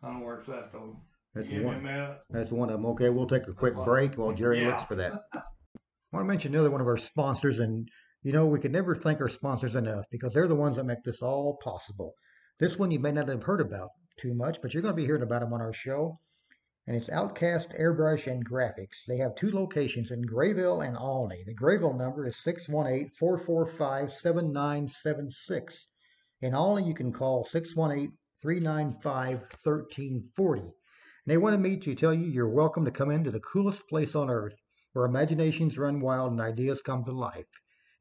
I 0.05 0.09
don't 0.09 0.19
know 0.19 0.25
where 0.27 0.39
it's 0.39 0.49
at 0.49 0.71
though. 0.71 0.95
That's 1.33 1.47
Give 1.49 1.57
me 1.57 1.63
a 1.63 1.67
one. 1.67 1.83
minute. 1.83 2.17
That's 2.29 2.51
one 2.51 2.69
of 2.69 2.75
them. 2.79 2.85
Okay, 2.91 3.09
we'll 3.09 3.27
take 3.27 3.47
a 3.47 3.53
quick 3.53 3.73
break 3.83 4.17
while 4.17 4.31
Jerry 4.33 4.61
Yeah. 4.61 4.69
looks 4.69 4.83
for 4.83 4.95
that. 4.95 5.13
I 5.33 5.41
want 6.13 6.23
to 6.25 6.27
mention 6.31 6.53
another 6.53 6.69
one 6.71 6.79
of 6.79 6.87
our 6.87 6.95
sponsors, 6.97 7.59
and 7.59 7.89
you 8.21 8.31
know 8.31 8.45
we 8.45 8.59
can 8.59 8.71
never 8.71 8.95
thank 8.95 9.19
our 9.19 9.27
sponsors 9.29 9.75
enough 9.75 10.05
because 10.11 10.33
they're 10.33 10.47
the 10.47 10.55
ones 10.55 10.75
that 10.75 10.85
make 10.85 11.03
this 11.03 11.21
all 11.23 11.57
possible. 11.63 12.13
This 12.59 12.77
one 12.77 12.91
you 12.91 12.99
may 12.99 13.11
not 13.11 13.27
have 13.29 13.43
heard 13.43 13.59
about 13.61 13.89
too 14.17 14.33
much, 14.35 14.61
but 14.61 14.73
you're 14.73 14.83
going 14.83 14.93
to 14.93 15.01
be 15.01 15.05
hearing 15.05 15.23
about 15.23 15.41
them 15.41 15.51
on 15.53 15.59
our 15.61 15.73
show. 15.73 16.19
And 16.87 16.95
it's 16.95 17.09
Outcast 17.09 17.69
Airbrush 17.71 18.27
and 18.27 18.47
Graphics. 18.47 19.05
They 19.07 19.17
have 19.17 19.35
two 19.35 19.49
locations 19.51 20.11
in 20.11 20.21
Grayville 20.21 20.81
and 20.81 20.95
Olney. 20.95 21.43
The 21.45 21.55
Grayville 21.55 21.97
number 21.97 22.27
is 22.27 22.37
618 22.43 23.09
445 23.17 24.13
7976. 24.13 25.87
In 26.41 26.53
Olney, 26.53 26.87
you 26.87 26.93
can 26.93 27.11
call 27.11 27.43
618 27.43 28.13
395 28.45 29.41
1340. 29.63 30.61
And 30.61 30.71
they 31.25 31.37
wanted 31.37 31.61
me 31.61 31.77
to 31.77 31.95
tell 31.95 32.13
you 32.13 32.27
you're 32.27 32.47
welcome 32.47 32.85
to 32.85 32.91
come 32.91 33.09
into 33.09 33.31
the 33.31 33.39
coolest 33.39 33.89
place 33.89 34.13
on 34.13 34.29
earth 34.29 34.53
where 34.93 35.05
imaginations 35.05 35.79
run 35.79 35.99
wild 35.99 36.31
and 36.31 36.39
ideas 36.39 36.79
come 36.79 37.03
to 37.05 37.11
life. 37.11 37.47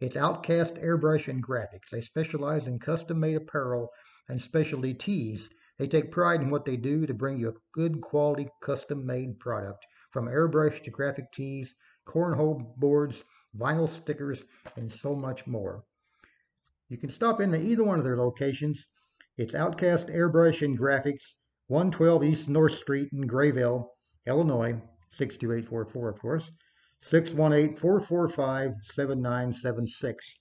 It's 0.00 0.16
Outcast 0.16 0.74
Airbrush 0.74 1.28
and 1.28 1.42
Graphics. 1.42 1.88
They 1.90 2.02
specialize 2.02 2.66
in 2.66 2.78
custom 2.78 3.20
made 3.20 3.36
apparel 3.36 3.88
and 4.28 4.38
specialty 4.38 4.92
tees. 4.92 5.48
They 5.78 5.86
take 5.86 6.12
pride 6.12 6.42
in 6.42 6.50
what 6.50 6.66
they 6.66 6.76
do 6.76 7.06
to 7.06 7.14
bring 7.14 7.38
you 7.38 7.48
a 7.48 7.54
good 7.72 8.02
quality 8.02 8.50
custom 8.60 9.06
made 9.06 9.40
product 9.40 9.86
from 10.10 10.26
airbrush 10.26 10.84
to 10.84 10.90
graphic 10.90 11.32
tees, 11.32 11.74
cornhole 12.06 12.76
boards, 12.76 13.24
vinyl 13.56 13.88
stickers, 13.88 14.44
and 14.76 14.92
so 14.92 15.16
much 15.16 15.46
more. 15.46 15.84
You 16.90 16.98
can 16.98 17.08
stop 17.08 17.40
into 17.40 17.58
either 17.58 17.82
one 17.82 17.98
of 17.98 18.04
their 18.04 18.18
locations. 18.18 18.86
It's 19.36 19.52
Outcast 19.52 20.06
Airbrush 20.06 20.62
and 20.62 20.78
Graphics, 20.78 21.34
112 21.66 22.22
East 22.22 22.48
North 22.48 22.74
Street 22.74 23.08
in 23.12 23.26
Grayville, 23.26 23.90
Illinois, 24.28 24.80
62844, 25.10 26.08
of 26.08 26.20
course, 26.20 26.52
618 27.00 27.76
445 27.76 28.74
7976. 28.84 30.38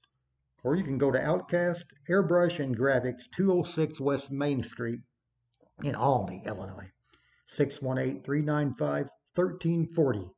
Or 0.63 0.75
you 0.75 0.83
can 0.83 0.99
go 0.99 1.09
to 1.09 1.19
Outcast 1.19 1.85
Airbrush 2.07 2.59
and 2.59 2.77
Graphics, 2.77 3.23
206 3.35 3.99
West 3.99 4.29
Main 4.29 4.61
Street 4.61 4.99
in 5.83 5.95
Olney, 5.95 6.43
Illinois, 6.45 6.91
618 7.47 8.21
395 8.21 9.07
1340. 9.33 10.29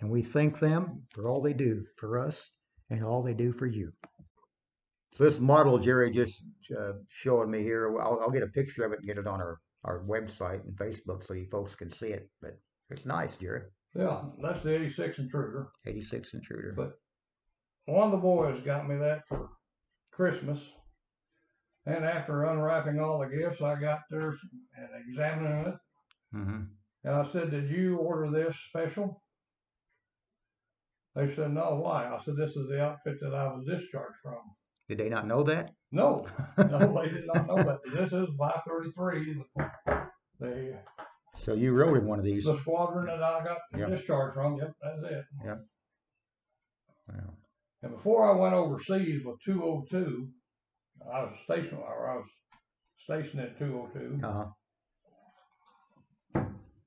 And 0.00 0.10
we 0.10 0.22
thank 0.22 0.60
them 0.60 1.06
for 1.14 1.26
all 1.26 1.40
they 1.40 1.54
do 1.54 1.86
for 1.96 2.18
us 2.18 2.50
and 2.90 3.02
all 3.02 3.22
they 3.22 3.32
do 3.32 3.54
for 3.54 3.66
you. 3.66 3.94
So 5.14 5.22
this 5.22 5.38
model 5.38 5.78
Jerry 5.78 6.10
just 6.10 6.42
uh, 6.76 6.94
showing 7.08 7.48
me 7.48 7.62
here, 7.62 7.96
I'll, 8.00 8.18
I'll 8.20 8.30
get 8.30 8.42
a 8.42 8.48
picture 8.48 8.84
of 8.84 8.92
it 8.92 8.98
and 8.98 9.06
get 9.06 9.16
it 9.16 9.28
on 9.28 9.40
our, 9.40 9.60
our 9.84 10.02
website 10.02 10.64
and 10.64 10.76
Facebook 10.76 11.22
so 11.24 11.34
you 11.34 11.46
folks 11.52 11.76
can 11.76 11.90
see 11.92 12.08
it. 12.08 12.28
But 12.42 12.58
it's 12.90 13.06
nice, 13.06 13.36
Jerry. 13.36 13.62
Yeah, 13.94 14.22
that's 14.42 14.64
the 14.64 14.70
A6 14.70 15.20
intruder. 15.20 15.68
A6 15.86 16.34
intruder. 16.34 16.74
But 16.76 16.98
one 17.86 18.06
of 18.06 18.10
the 18.10 18.16
boys 18.16 18.60
got 18.64 18.88
me 18.88 18.96
that 18.96 19.22
for 19.28 19.50
Christmas. 20.10 20.58
And 21.86 22.04
after 22.04 22.44
unwrapping 22.44 22.98
all 22.98 23.20
the 23.20 23.36
gifts, 23.36 23.62
I 23.62 23.80
got 23.80 24.00
there 24.10 24.30
and 24.30 24.88
examining 25.08 25.66
it. 25.66 25.74
hmm 26.32 26.62
And 27.04 27.14
I 27.14 27.30
said, 27.30 27.52
Did 27.52 27.70
you 27.70 27.98
order 27.98 28.32
this 28.32 28.56
special? 28.68 29.22
They 31.14 31.32
said, 31.36 31.52
No, 31.52 31.76
why? 31.76 32.06
I 32.06 32.18
said, 32.24 32.34
This 32.36 32.56
is 32.56 32.68
the 32.68 32.80
outfit 32.80 33.18
that 33.20 33.34
I 33.34 33.44
was 33.52 33.64
discharged 33.64 34.16
from. 34.20 34.40
Did 34.88 34.98
they 34.98 35.08
not 35.08 35.26
know 35.26 35.42
that? 35.44 35.70
No, 35.92 36.26
no, 36.58 37.00
they 37.02 37.08
did 37.10 37.26
not 37.26 37.46
know 37.46 37.56
that. 37.56 37.78
This 37.92 38.12
is 38.12 38.28
533, 38.38 39.42
the, 39.56 40.08
the, 40.40 40.78
So 41.36 41.54
you 41.54 41.72
rode 41.72 41.96
in 41.98 42.06
one 42.06 42.18
of 42.18 42.24
these. 42.24 42.44
the 42.44 42.58
squadron 42.58 43.06
that 43.06 43.22
I 43.22 43.42
got 43.44 43.58
Yep. 43.76 43.88
discharged 43.90 44.34
from. 44.34 44.56
Yep, 44.58 44.72
that's 44.82 45.12
it. 45.12 45.24
Wow. 47.08 47.34
And 47.82 47.92
before 47.92 48.30
I 48.30 48.36
went 48.38 48.54
overseas 48.54 49.22
with 49.24 49.36
202, 49.44 50.28
I 51.12 51.20
was 51.22 51.34
stationed, 51.44 51.78
or 51.78 52.10
I 52.10 52.16
was 52.16 52.26
stationed 53.04 53.40
at 53.42 53.58
202. 53.58 54.26
Uh-huh. 54.26 54.46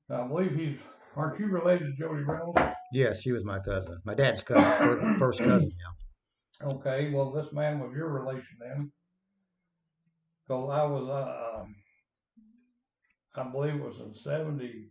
I 0.09 0.27
believe 0.27 0.55
he's, 0.55 0.77
aren't 1.15 1.39
you 1.39 1.47
related 1.47 1.85
to 1.85 1.93
Jody 2.01 2.23
Reynolds? 2.23 2.59
Yes, 2.93 3.21
she 3.21 3.31
was 3.31 3.43
my 3.43 3.59
cousin. 3.59 3.97
My 4.05 4.13
dad's 4.15 4.43
cousin, 4.43 5.17
first 5.19 5.39
cousin. 5.39 5.69
Yeah. 5.69 5.91
Okay, 6.63 7.11
well, 7.11 7.31
this 7.31 7.51
man 7.53 7.79
was 7.79 7.91
your 7.95 8.09
relation 8.09 8.57
then. 8.59 8.91
Cause 10.47 10.69
I 10.71 10.83
was, 10.83 11.07
uh, 11.09 11.59
um, 11.61 11.75
I 13.35 13.51
believe 13.51 13.75
it 13.75 13.81
was 13.81 13.99
in 13.99 14.15
70, 14.23 14.89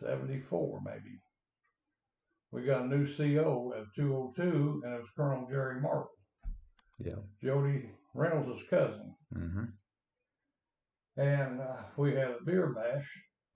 74 0.00 0.80
maybe. 0.84 1.18
We 2.52 2.62
got 2.64 2.82
a 2.82 2.86
new 2.86 3.06
CO 3.16 3.72
at 3.76 3.84
202 3.96 4.82
and 4.84 4.94
it 4.94 4.98
was 4.98 5.08
Colonel 5.16 5.46
Jerry 5.50 5.80
Marvel, 5.80 6.10
Yeah. 6.98 7.16
Jody 7.42 7.90
Reynolds' 8.14 8.62
cousin. 8.70 9.14
hmm 9.32 9.64
and 11.16 11.60
uh, 11.60 11.82
we 11.96 12.10
had 12.12 12.28
a 12.30 12.44
beer 12.46 12.68
bash, 12.68 13.04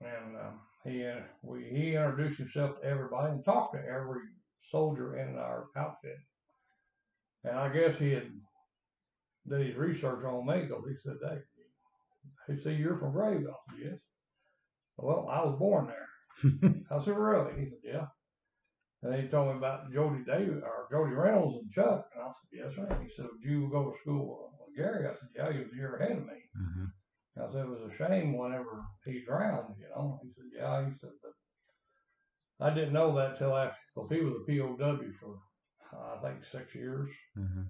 and 0.01 0.35
uh, 0.35 0.51
he 0.83 1.05
uh, 1.07 1.21
we 1.43 1.63
he 1.63 1.95
introduced 1.95 2.37
himself 2.37 2.81
to 2.81 2.85
everybody 2.85 3.31
and 3.31 3.45
talked 3.45 3.73
to 3.73 3.79
every 3.79 4.19
soldier 4.71 5.17
in 5.17 5.37
our 5.37 5.65
outfit. 5.77 6.17
And 7.43 7.57
I 7.57 7.73
guess 7.73 7.97
he 7.99 8.11
had 8.11 8.31
did 9.49 9.67
his 9.67 9.75
research 9.75 10.23
on 10.23 10.45
me 10.45 10.61
because 10.61 10.85
he 10.87 10.95
said, 11.03 11.17
"Hey, 11.29 12.53
he 12.53 12.63
said 12.63 12.79
you're 12.79 12.97
from 12.97 13.11
Grayville." 13.11 13.59
I 13.69 13.73
said, 13.73 13.91
"Yes." 13.91 13.99
Well, 14.97 15.27
I 15.29 15.43
was 15.43 15.59
born 15.59 15.87
there. 15.87 16.07
I 16.91 17.03
said, 17.03 17.17
"Really?" 17.17 17.59
He 17.59 17.69
said, 17.69 17.79
"Yeah." 17.83 18.07
And 19.01 19.11
then 19.11 19.21
he 19.23 19.27
told 19.27 19.51
me 19.51 19.57
about 19.57 19.91
Jody 19.91 20.23
Davis 20.23 20.63
or 20.63 20.87
Jody 20.89 21.13
Reynolds 21.13 21.57
and 21.61 21.71
Chuck, 21.73 22.05
and 22.15 22.23
I 22.23 22.27
said, 22.27 22.51
"Yes, 22.53 22.75
sir." 22.75 23.01
He 23.03 23.11
said, 23.15 23.27
"Did 23.41 23.51
you 23.51 23.69
go 23.69 23.91
to 23.91 23.99
school 24.01 24.53
with 24.65 24.77
Gary?" 24.77 25.05
I 25.05 25.11
said, 25.11 25.29
"Yeah, 25.35 25.51
he 25.51 25.59
was 25.59 25.73
a 25.73 25.75
year 25.75 25.95
ahead 25.97 26.17
of 26.17 26.25
me." 26.25 26.39
hmm 26.55 26.85
I 27.35 27.51
said 27.51 27.65
it 27.65 27.69
was 27.69 27.89
a 27.89 27.97
shame 27.97 28.37
whenever 28.37 28.85
he 29.05 29.25
drowned, 29.25 29.73
you 29.79 29.89
know. 29.89 30.19
He 30.21 30.29
said, 30.37 30.53
yeah, 30.53 30.85
he 30.85 30.93
said, 31.01 31.09
but 31.21 31.33
I 32.59 32.73
didn't 32.73 32.93
know 32.93 33.15
that 33.15 33.37
till 33.37 33.55
after, 33.55 33.75
because 33.95 34.09
he 34.11 34.21
was 34.21 34.35
a 34.35 34.45
POW 34.77 34.99
for, 35.19 35.37
I 35.97 36.21
think, 36.21 36.43
six 36.51 36.73
years, 36.75 37.09
hmm 37.35 37.63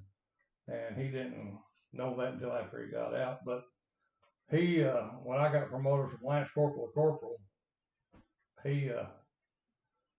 and 0.68 0.96
he 0.96 1.10
didn't 1.10 1.58
know 1.92 2.16
that 2.18 2.34
until 2.36 2.54
after 2.54 2.86
he 2.86 2.92
got 2.92 3.14
out. 3.14 3.40
But 3.46 3.64
he, 4.50 4.84
uh, 4.84 5.08
when 5.24 5.40
I 5.40 5.52
got 5.52 5.70
promoted 5.70 6.12
from 6.12 6.28
Lance 6.28 6.50
Corporal 6.54 6.88
to 6.88 6.94
Corporal, 6.94 7.36
he, 8.64 8.90
uh, 8.90 9.06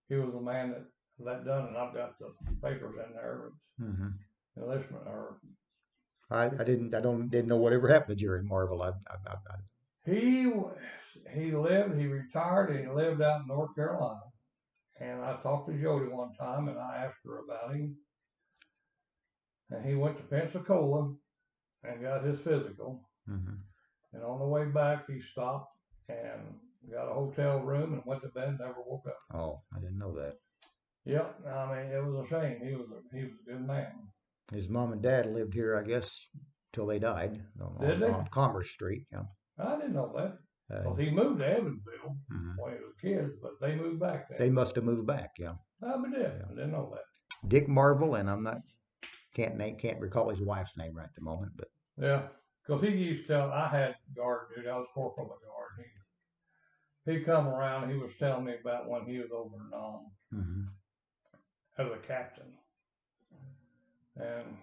he 0.08 0.16
was 0.16 0.32
the 0.32 0.40
man 0.40 0.70
that, 0.70 0.84
that 1.24 1.44
done 1.46 1.68
it. 1.68 1.76
I've 1.76 1.94
got 1.94 2.18
the 2.18 2.34
papers 2.62 2.94
in 3.06 3.14
there, 3.14 3.50
hmm 3.78 4.08
enlistment, 4.56 5.06
or 5.06 5.38
I, 6.30 6.44
I 6.46 6.64
didn't 6.64 6.94
I 6.94 7.00
don't 7.00 7.28
didn't 7.28 7.48
know 7.48 7.56
whatever 7.56 7.88
happened 7.88 8.18
to 8.18 8.24
Jerry 8.24 8.42
Marvel. 8.42 8.82
I, 8.82 8.88
I, 8.88 9.16
I, 9.26 9.32
I 9.34 10.10
He 10.10 10.46
was, 10.46 10.76
he 11.32 11.52
lived, 11.52 11.98
he 11.98 12.06
retired, 12.06 12.70
and 12.70 12.80
he 12.80 12.92
lived 12.94 13.22
out 13.22 13.42
in 13.42 13.46
North 13.48 13.74
Carolina. 13.74 14.20
And 15.00 15.22
I 15.22 15.36
talked 15.42 15.68
to 15.68 15.80
Jody 15.82 16.06
one 16.06 16.32
time, 16.38 16.68
and 16.68 16.78
I 16.78 17.04
asked 17.06 17.18
her 17.24 17.38
about 17.40 17.74
him. 17.74 17.96
And 19.70 19.84
he 19.84 19.94
went 19.94 20.16
to 20.18 20.22
Pensacola 20.24 21.14
and 21.82 22.02
got 22.02 22.24
his 22.24 22.38
physical. 22.40 23.02
hmm 23.26 23.54
And 24.12 24.22
on 24.22 24.38
the 24.38 24.46
way 24.46 24.66
back, 24.66 25.06
he 25.08 25.20
stopped 25.32 25.72
and 26.08 26.54
got 26.92 27.10
a 27.10 27.14
hotel 27.14 27.60
room 27.60 27.94
and 27.94 28.02
went 28.06 28.22
to 28.22 28.28
bed. 28.28 28.48
and 28.48 28.58
Never 28.58 28.82
woke 28.86 29.04
up. 29.08 29.18
Oh, 29.34 29.62
I 29.74 29.80
didn't 29.80 29.98
know 29.98 30.14
that. 30.16 30.34
Yep, 31.06 31.46
I 31.46 31.66
mean 31.66 31.92
it 31.92 32.02
was 32.04 32.24
a 32.24 32.28
shame. 32.30 32.60
He 32.66 32.74
was 32.74 32.86
a 32.90 33.16
he 33.16 33.24
was 33.24 33.32
a 33.46 33.50
good 33.50 33.66
man. 33.66 33.92
His 34.52 34.68
mom 34.70 34.92
and 34.92 35.02
dad 35.02 35.26
lived 35.26 35.52
here, 35.52 35.76
I 35.76 35.82
guess, 35.82 36.18
till 36.72 36.86
they 36.86 36.98
died 36.98 37.42
on, 37.60 37.78
Did 37.80 37.94
on, 37.94 38.00
they? 38.00 38.08
on 38.08 38.26
Commerce 38.28 38.70
Street. 38.70 39.06
Yeah. 39.12 39.24
I 39.58 39.76
didn't 39.76 39.94
know 39.94 40.12
that. 40.16 40.38
Uh, 40.72 40.82
'Cause 40.82 40.98
he 40.98 41.10
moved 41.10 41.40
to 41.40 41.46
Evansville 41.46 42.16
mhm. 42.30 42.56
when 42.56 42.72
he 42.72 42.78
was 42.82 42.94
a 42.96 43.00
kid, 43.00 43.40
but 43.42 43.60
they 43.60 43.76
moved 43.76 44.00
back 44.00 44.28
there. 44.28 44.38
They 44.38 44.50
must 44.50 44.74
have 44.76 44.84
moved 44.84 45.06
back. 45.06 45.38
Yeah. 45.38 45.56
I 45.82 46.00
did. 46.10 46.42
I 46.42 46.48
didn't 46.48 46.72
know 46.72 46.90
that. 46.94 47.48
Dick 47.48 47.68
Marvel, 47.68 48.14
and 48.14 48.30
I'm 48.30 48.42
not 48.42 48.62
can't 49.34 49.56
name 49.56 49.76
can't 49.76 50.00
recall 50.00 50.30
his 50.30 50.40
wife's 50.40 50.76
name 50.76 50.94
right 50.96 51.04
at 51.04 51.14
the 51.14 51.20
moment, 51.20 51.52
but 51.56 51.68
Yeah, 51.96 52.28
because 52.62 52.82
he 52.82 52.90
used 52.90 53.26
to 53.26 53.34
tell, 53.34 53.52
I 53.52 53.68
had 53.68 53.96
guard 54.16 54.48
duty, 54.54 54.68
I 54.68 54.76
was 54.78 54.88
corporal 54.94 55.32
of 55.32 55.40
the 55.40 55.46
guard. 55.46 55.70
He, 57.04 57.12
he 57.18 57.24
come 57.24 57.48
around, 57.48 57.90
he 57.90 57.96
was 57.96 58.12
telling 58.18 58.44
me 58.44 58.54
about 58.58 58.88
when 58.88 59.04
he 59.04 59.18
was 59.18 59.30
over 59.32 59.56
in, 59.56 59.72
um, 59.74 60.10
mhm. 60.32 60.68
as 61.78 61.92
a 61.92 62.06
captain. 62.06 62.56
And 64.16 64.56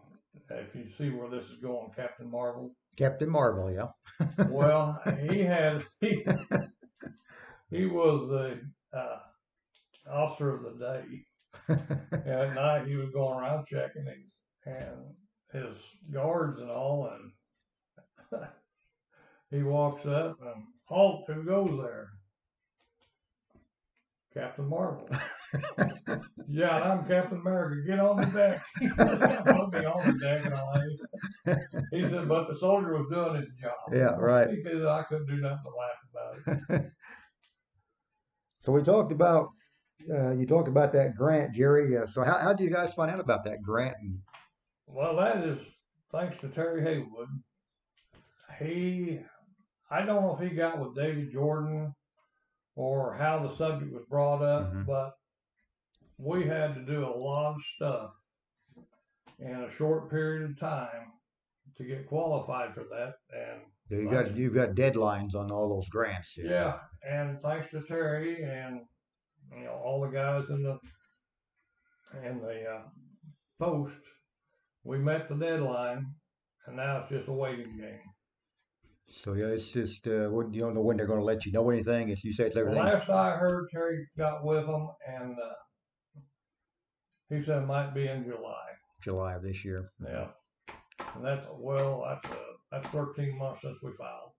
if 0.49 0.73
you 0.73 0.89
see 0.97 1.09
where 1.09 1.29
this 1.29 1.45
is 1.51 1.59
going, 1.61 1.91
Captain 1.95 2.29
Marvel, 2.31 2.71
Captain 3.01 3.29
Marvel. 3.29 3.71
Yeah. 3.71 4.27
well, 4.49 5.01
he 5.27 5.39
had, 5.39 5.83
he, 5.99 6.23
he 7.71 7.87
was 7.87 8.29
the, 8.29 8.61
uh, 8.95 9.17
officer 10.11 10.53
of 10.53 10.63
the 10.63 10.79
day. 10.79 11.25
And 12.11 12.27
at 12.27 12.53
night 12.53 12.87
he 12.87 12.95
was 12.95 13.09
going 13.11 13.39
around 13.39 13.65
checking 13.67 14.05
his, 14.05 14.25
and 14.65 15.15
his 15.51 15.75
guards 16.13 16.59
and 16.59 16.69
all, 16.69 17.11
and 18.31 18.41
he 19.51 19.63
walks 19.63 20.05
up 20.05 20.37
and 20.41 20.63
halt, 20.85 21.25
who 21.27 21.43
goes 21.43 21.79
there? 21.81 22.09
Captain 24.33 24.67
Marvel. 24.67 25.09
yeah, 26.47 26.79
I'm 26.79 27.05
Captain 27.05 27.39
America. 27.39 27.81
Get 27.85 27.99
on 27.99 28.17
the 28.17 28.25
deck. 28.27 28.61
He 28.79 28.87
said, 28.87 29.21
on 29.21 29.69
the 29.71 30.19
deck 30.21 30.45
and 30.45 30.53
that. 30.53 31.87
He 31.91 32.01
said, 32.03 32.29
but 32.29 32.47
the 32.47 32.57
soldier 32.59 32.97
was 32.97 33.07
doing 33.11 33.41
his 33.41 33.49
job. 33.61 33.73
Yeah, 33.91 34.15
right. 34.17 34.49
Because 34.49 34.85
I 34.85 35.03
couldn't 35.03 35.27
do 35.27 35.37
nothing 35.37 35.59
but 35.63 35.73
laugh 35.77 36.57
about 36.65 36.81
it. 36.81 36.91
So 38.63 38.71
we 38.71 38.83
talked 38.83 39.11
about 39.11 39.49
uh, 40.07 40.33
you 40.33 40.45
talked 40.45 40.67
about 40.67 40.93
that 40.93 41.15
grant, 41.15 41.55
Jerry. 41.55 41.97
Uh, 41.97 42.05
so 42.05 42.23
how 42.23 42.37
how 42.37 42.53
do 42.53 42.63
you 42.63 42.69
guys 42.69 42.93
find 42.93 43.09
out 43.09 43.19
about 43.19 43.43
that 43.45 43.63
grant? 43.63 43.95
Well, 44.85 45.15
that 45.15 45.43
is 45.43 45.57
thanks 46.11 46.39
to 46.41 46.47
Terry 46.49 46.83
Haywood. 46.83 47.27
He, 48.59 49.19
I 49.89 50.05
don't 50.05 50.21
know 50.21 50.37
if 50.39 50.47
he 50.47 50.55
got 50.55 50.79
with 50.79 50.95
David 50.95 51.31
Jordan 51.31 51.95
or 52.75 53.13
how 53.15 53.45
the 53.45 53.55
subject 53.57 53.91
was 53.91 54.05
brought 54.09 54.41
up, 54.41 54.71
Mhm. 54.73 54.85
but 54.85 55.13
we 56.17 56.45
had 56.45 56.75
to 56.75 56.85
do 56.85 57.05
a 57.05 57.15
lot 57.17 57.55
of 57.55 57.61
stuff 57.75 58.13
in 59.39 59.55
a 59.63 59.71
short 59.75 60.09
period 60.09 60.49
of 60.49 60.59
time 60.59 61.11
to 61.77 61.83
get 61.83 62.07
qualified 62.07 62.73
for 62.73 62.83
that. 62.85 63.15
And 63.35 63.61
you 63.89 64.09
got 64.09 64.35
you've 64.35 64.53
got 64.53 64.69
deadlines 64.75 65.35
on 65.35 65.51
all 65.51 65.69
those 65.69 65.89
grants. 65.89 66.37
yeah, 66.37 66.79
and 67.03 67.41
thanks 67.41 67.69
to 67.71 67.81
Terry 67.83 68.43
and 68.43 68.81
you 69.51 69.63
know 69.65 69.73
all 69.73 70.01
the 70.01 70.07
guys 70.07 70.49
in 70.49 70.63
the 70.63 70.79
in 72.23 72.39
the 72.41 72.65
uh, 72.69 72.83
post, 73.59 73.95
we 74.83 74.97
met 74.97 75.27
the 75.29 75.35
deadline, 75.35 76.05
and 76.67 76.75
now 76.75 76.99
it's 77.01 77.09
just 77.09 77.27
a 77.29 77.33
waiting 77.33 77.77
game. 77.77 78.10
So 79.09 79.33
yeah, 79.33 79.47
it's 79.47 79.71
just 79.71 80.07
uh, 80.07 80.29
when- 80.29 80.53
you 80.53 80.61
don't 80.61 80.73
know 80.73 80.81
when 80.81 80.97
they're 80.97 81.07
going 81.07 81.19
to 81.19 81.25
let 81.25 81.45
you 81.45 81.51
know 81.51 81.69
anything. 81.69 82.09
It's 82.09 82.23
you 82.23 82.31
say 82.33 82.45
it's 82.45 82.55
everything. 82.55 82.83
last 82.83 83.09
I 83.09 83.37
heard, 83.37 83.67
Terry 83.71 84.07
got 84.17 84.43
with 84.45 84.65
them, 84.65 84.89
and 85.07 85.33
uh, 85.33 86.19
he 87.29 87.43
said 87.43 87.63
it 87.63 87.65
might 87.65 87.93
be 87.93 88.07
in 88.07 88.23
July. 88.23 88.67
July 89.03 89.33
of 89.33 89.43
this 89.43 89.65
year. 89.65 89.91
Yeah, 90.03 90.27
and 91.15 91.25
that's 91.25 91.45
well, 91.57 92.03
that's 92.07 92.33
uh, 92.33 92.39
that's 92.71 92.87
13 92.89 93.37
months 93.37 93.61
since 93.63 93.77
we 93.83 93.91
filed. 93.97 94.31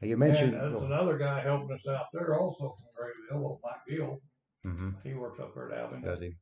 You 0.00 0.16
mentioned. 0.16 0.54
and 0.54 0.62
there's 0.74 0.82
another 0.82 1.16
guy 1.18 1.40
helping 1.40 1.72
us 1.74 1.80
out 1.88 2.06
there 2.12 2.38
also 2.38 2.74
from 2.76 2.86
Grayville, 3.30 3.60
Mike 3.64 3.74
Gill. 3.88 4.20
hmm 4.62 4.90
He 5.02 5.14
works 5.14 5.40
up 5.40 5.54
there 5.54 5.72
at 5.72 5.78
Albion. 5.78 6.02
Does 6.02 6.20
he? 6.20 6.32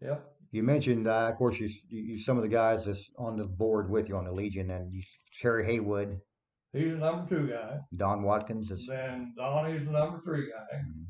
Yep. 0.00 0.31
You 0.52 0.62
mentioned, 0.62 1.08
uh, 1.08 1.28
of 1.28 1.36
course, 1.36 1.58
you, 1.58 1.68
you, 1.88 2.18
some 2.18 2.36
of 2.36 2.42
the 2.42 2.48
guys 2.48 2.84
that's 2.84 3.10
on 3.18 3.36
the 3.36 3.46
board 3.46 3.88
with 3.90 4.08
you 4.08 4.16
on 4.16 4.24
the 4.26 4.32
Legion, 4.32 4.70
and 4.70 4.92
you, 4.92 5.02
Terry 5.40 5.64
Haywood, 5.64 6.20
He's 6.74 6.92
the 6.92 6.98
number 6.98 7.28
two 7.28 7.48
guy. 7.48 7.78
Don 7.96 8.22
Watkins, 8.22 8.70
is 8.70 8.86
Then 8.86 9.34
Donnie's 9.36 9.84
the 9.84 9.92
number 9.92 10.20
three 10.24 10.50
guy. 10.50 10.76
Mhm. 10.78 11.04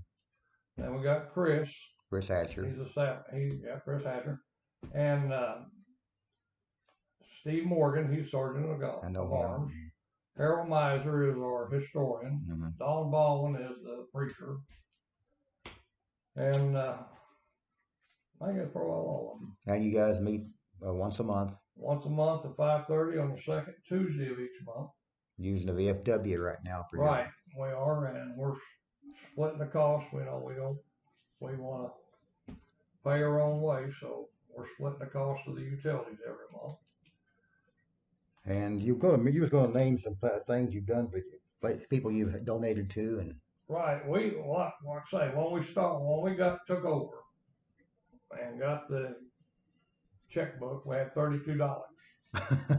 Then 0.77 0.97
we 0.97 1.03
got 1.05 1.33
Chris. 1.33 1.69
Chris 2.09 2.27
Hatcher. 2.29 2.65
He's 2.65 2.79
a 2.79 2.93
sap. 2.93 3.27
He 3.33 3.61
yeah, 3.65 3.79
Chris 3.79 4.05
Hatcher, 4.05 4.41
and 4.95 5.33
uh, 5.33 5.57
Steve 7.41 7.65
Morgan. 7.65 8.13
He's 8.13 8.31
sergeant 8.31 8.67
of, 8.71 8.83
I 8.83 9.07
of 9.07 9.13
know 9.13 9.27
him. 9.27 9.33
arms. 9.33 9.73
Harold 10.37 10.69
Miser 10.69 11.31
is 11.31 11.37
our 11.37 11.69
historian. 11.71 12.45
Mhm. 12.49 12.79
Don 12.79 13.11
Baldwin 13.11 13.57
is 13.63 13.77
the 13.85 14.07
preacher. 14.15 14.57
And 16.37 16.77
uh, 16.77 16.99
I 18.43 18.53
guess 18.53 18.67
probably 18.73 18.91
all 18.91 19.33
of 19.35 19.41
them. 19.41 19.57
And 19.67 19.85
you 19.85 19.93
guys 19.93 20.21
meet 20.21 20.43
uh, 20.87 20.93
once 20.93 21.19
a 21.21 21.25
month 21.25 21.55
Once 21.77 22.05
a 22.07 22.11
month 22.11 22.45
at 22.45 22.57
five 22.57 22.87
thirty 22.87 23.19
on 23.19 23.31
the 23.35 23.41
second 23.43 23.75
Tuesday 23.89 24.31
of 24.31 24.39
each 24.41 24.51
month. 24.67 24.91
using 25.39 25.67
the 25.67 25.73
VFW 25.73 26.39
right 26.39 26.59
now. 26.65 26.85
For 26.91 26.97
your- 26.97 27.07
Right, 27.07 27.27
we 27.59 27.69
are, 27.69 28.07
and 28.07 28.37
we're 28.37 28.55
splitting 29.33 29.59
the 29.59 29.67
cost. 29.67 30.07
We 30.13 30.21
know 30.23 30.43
we 30.47 30.55
don't, 30.55 30.79
we 31.41 31.57
want 31.57 31.91
to 32.49 32.55
pay 33.05 33.23
our 33.23 33.41
own 33.41 33.61
way, 33.61 33.91
so 34.01 34.29
we're 34.55 34.67
splitting 34.75 34.99
the 35.01 35.07
cost 35.07 35.43
of 35.47 35.57
the 35.57 35.63
utilities 35.63 36.19
every 36.27 36.47
month. 36.53 36.75
And 38.45 38.83
you've 38.83 38.99
got 38.99 39.17
to, 39.17 39.31
you 39.33 39.41
was 39.41 39.51
going 39.51 39.73
to 39.73 39.79
name 39.79 39.99
some 39.99 40.17
things 40.47 40.75
you've 40.75 40.87
done 40.87 41.09
for 41.09 41.19
you, 41.19 41.25
like 41.63 41.89
people 41.89 42.11
you've 42.11 42.45
donated 42.45 42.91
to, 42.91 43.19
and 43.21 43.35
Right, 43.69 44.07
we 44.07 44.33
like, 44.37 44.73
like 44.87 45.03
I 45.15 45.19
say, 45.29 45.35
when 45.35 45.53
we 45.53 45.63
start, 45.63 46.03
when 46.03 46.21
we 46.23 46.37
got 46.37 46.59
took 46.67 46.85
over 46.85 47.17
and 48.41 48.59
got 48.61 48.89
the 48.89 49.17
checkbook, 50.31 50.85
we 50.87 50.97
had 50.97 51.15
thirty-two 51.15 51.57
dollars. 51.57 51.89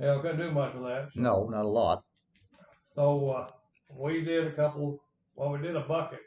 Yeah, 0.00 0.16
we 0.16 0.22
couldn't 0.22 0.38
do 0.40 0.50
much 0.50 0.74
of 0.74 0.82
that. 0.82 1.10
so- 1.14 1.20
no, 1.20 1.48
not 1.48 1.64
a 1.64 1.68
lot. 1.68 2.02
So 2.96 3.28
uh, 3.30 3.50
we 3.88 4.22
did 4.24 4.48
a 4.48 4.52
couple. 4.52 5.00
Well, 5.36 5.50
we 5.52 5.60
did 5.60 5.76
a 5.76 5.80
bucket, 5.80 6.18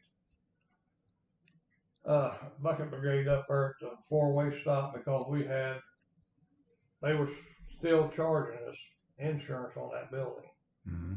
uh, 2.08 2.32
bucket 2.62 2.90
brigade 2.90 3.28
up 3.28 3.46
there 3.50 3.70
at 3.70 3.74
the 3.82 3.90
four-way 4.10 4.58
stop 4.62 4.94
because 4.94 5.26
we 5.30 5.44
had. 5.46 5.78
They 7.02 7.14
were 7.14 7.30
still 7.78 8.10
charging 8.16 8.60
us 8.68 8.76
insurance 9.20 9.76
on 9.76 9.90
that 9.94 10.10
building. 10.12 10.50
hmm 10.88 11.14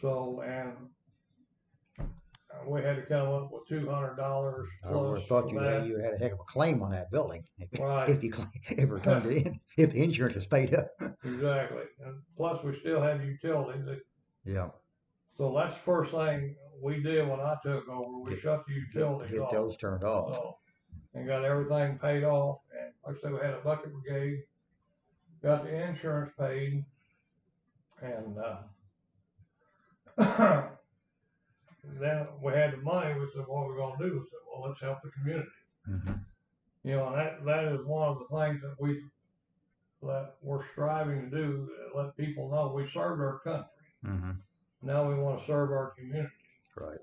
So 0.00 0.42
and 0.46 0.72
we 2.66 2.80
had 2.82 2.96
to 2.96 3.02
come 3.02 3.28
up 3.28 3.50
with 3.52 3.66
two 3.68 3.88
hundred 3.88 4.16
dollars 4.16 4.68
I 4.84 4.88
plus 4.88 5.18
have 5.20 5.28
thought 5.28 5.44
for 5.44 5.50
you 5.54 5.60
that. 5.60 5.80
had, 5.80 5.86
you 5.88 5.96
had 5.98 6.14
a 6.14 6.18
heck 6.18 6.32
of 6.32 6.40
a 6.40 6.44
claim 6.44 6.82
on 6.82 6.90
that 6.92 7.10
building 7.10 7.44
if, 7.58 7.78
Right. 7.80 8.08
if 8.10 8.22
you 8.22 8.30
claim, 8.30 8.48
ever 8.78 9.00
turned 9.00 9.26
it 9.26 9.46
in, 9.46 9.60
if 9.76 9.90
the 9.92 10.02
insurance 10.02 10.34
was 10.36 10.46
paid 10.46 10.74
up. 10.74 10.86
Exactly, 11.24 11.82
and 12.04 12.20
plus 12.36 12.62
we 12.64 12.78
still 12.80 13.00
had 13.02 13.22
utilities. 13.22 13.84
That, 13.86 14.00
yeah, 14.44 14.68
so 15.38 15.52
that's 15.54 15.74
the 15.76 15.82
first 15.84 16.10
thing 16.12 16.56
we 16.82 17.00
did 17.02 17.28
when 17.28 17.40
I 17.40 17.56
took 17.64 17.88
over. 17.88 18.18
We 18.18 18.30
Get- 18.32 18.40
shut 18.42 18.64
the 18.66 18.74
get, 18.74 18.82
utilities 18.94 19.30
get 19.32 19.40
off. 19.40 19.52
those 19.52 19.76
turned 19.76 20.04
off. 20.04 20.34
So, 20.34 20.56
and 21.14 21.26
got 21.26 21.44
everything 21.44 21.98
paid 21.98 22.24
off. 22.24 22.58
And 22.78 22.92
like 23.06 23.16
I 23.16 23.20
said, 23.20 23.32
we 23.32 23.38
had 23.40 23.54
a 23.54 23.60
bucket 23.60 23.92
brigade, 23.92 24.42
got 25.42 25.64
the 25.64 25.70
insurance 25.74 26.32
paid, 26.38 26.84
and 28.02 28.36
uh, 30.18 30.62
then 31.84 32.26
we 32.42 32.52
had 32.52 32.72
the 32.72 32.76
money. 32.78 33.12
We 33.18 33.28
said, 33.34 33.44
"What 33.46 33.64
are 33.64 33.72
we 33.72 33.78
gonna 33.78 33.98
do?" 33.98 34.12
We 34.18 34.26
said, 34.30 34.38
"Well, 34.46 34.68
let's 34.68 34.80
help 34.80 35.02
the 35.02 35.10
community." 35.10 35.48
hmm 35.86 36.12
You 36.84 36.96
know, 36.96 37.08
and 37.08 37.16
that 37.16 37.44
that 37.44 37.64
is 37.72 37.84
one 37.86 38.08
of 38.08 38.18
the 38.18 38.36
things 38.36 38.60
that 38.62 38.76
we 38.80 39.02
that 40.02 40.34
we're 40.42 40.64
striving 40.72 41.30
to 41.30 41.36
do. 41.36 41.68
Let 41.94 42.16
people 42.16 42.50
know 42.50 42.72
we 42.74 42.88
served 42.92 43.20
our 43.20 43.38
country. 43.44 43.68
hmm 44.04 44.30
Now 44.82 45.08
we 45.08 45.14
want 45.14 45.40
to 45.40 45.46
serve 45.46 45.70
our 45.70 45.90
community, 45.96 46.32
Right. 46.76 46.98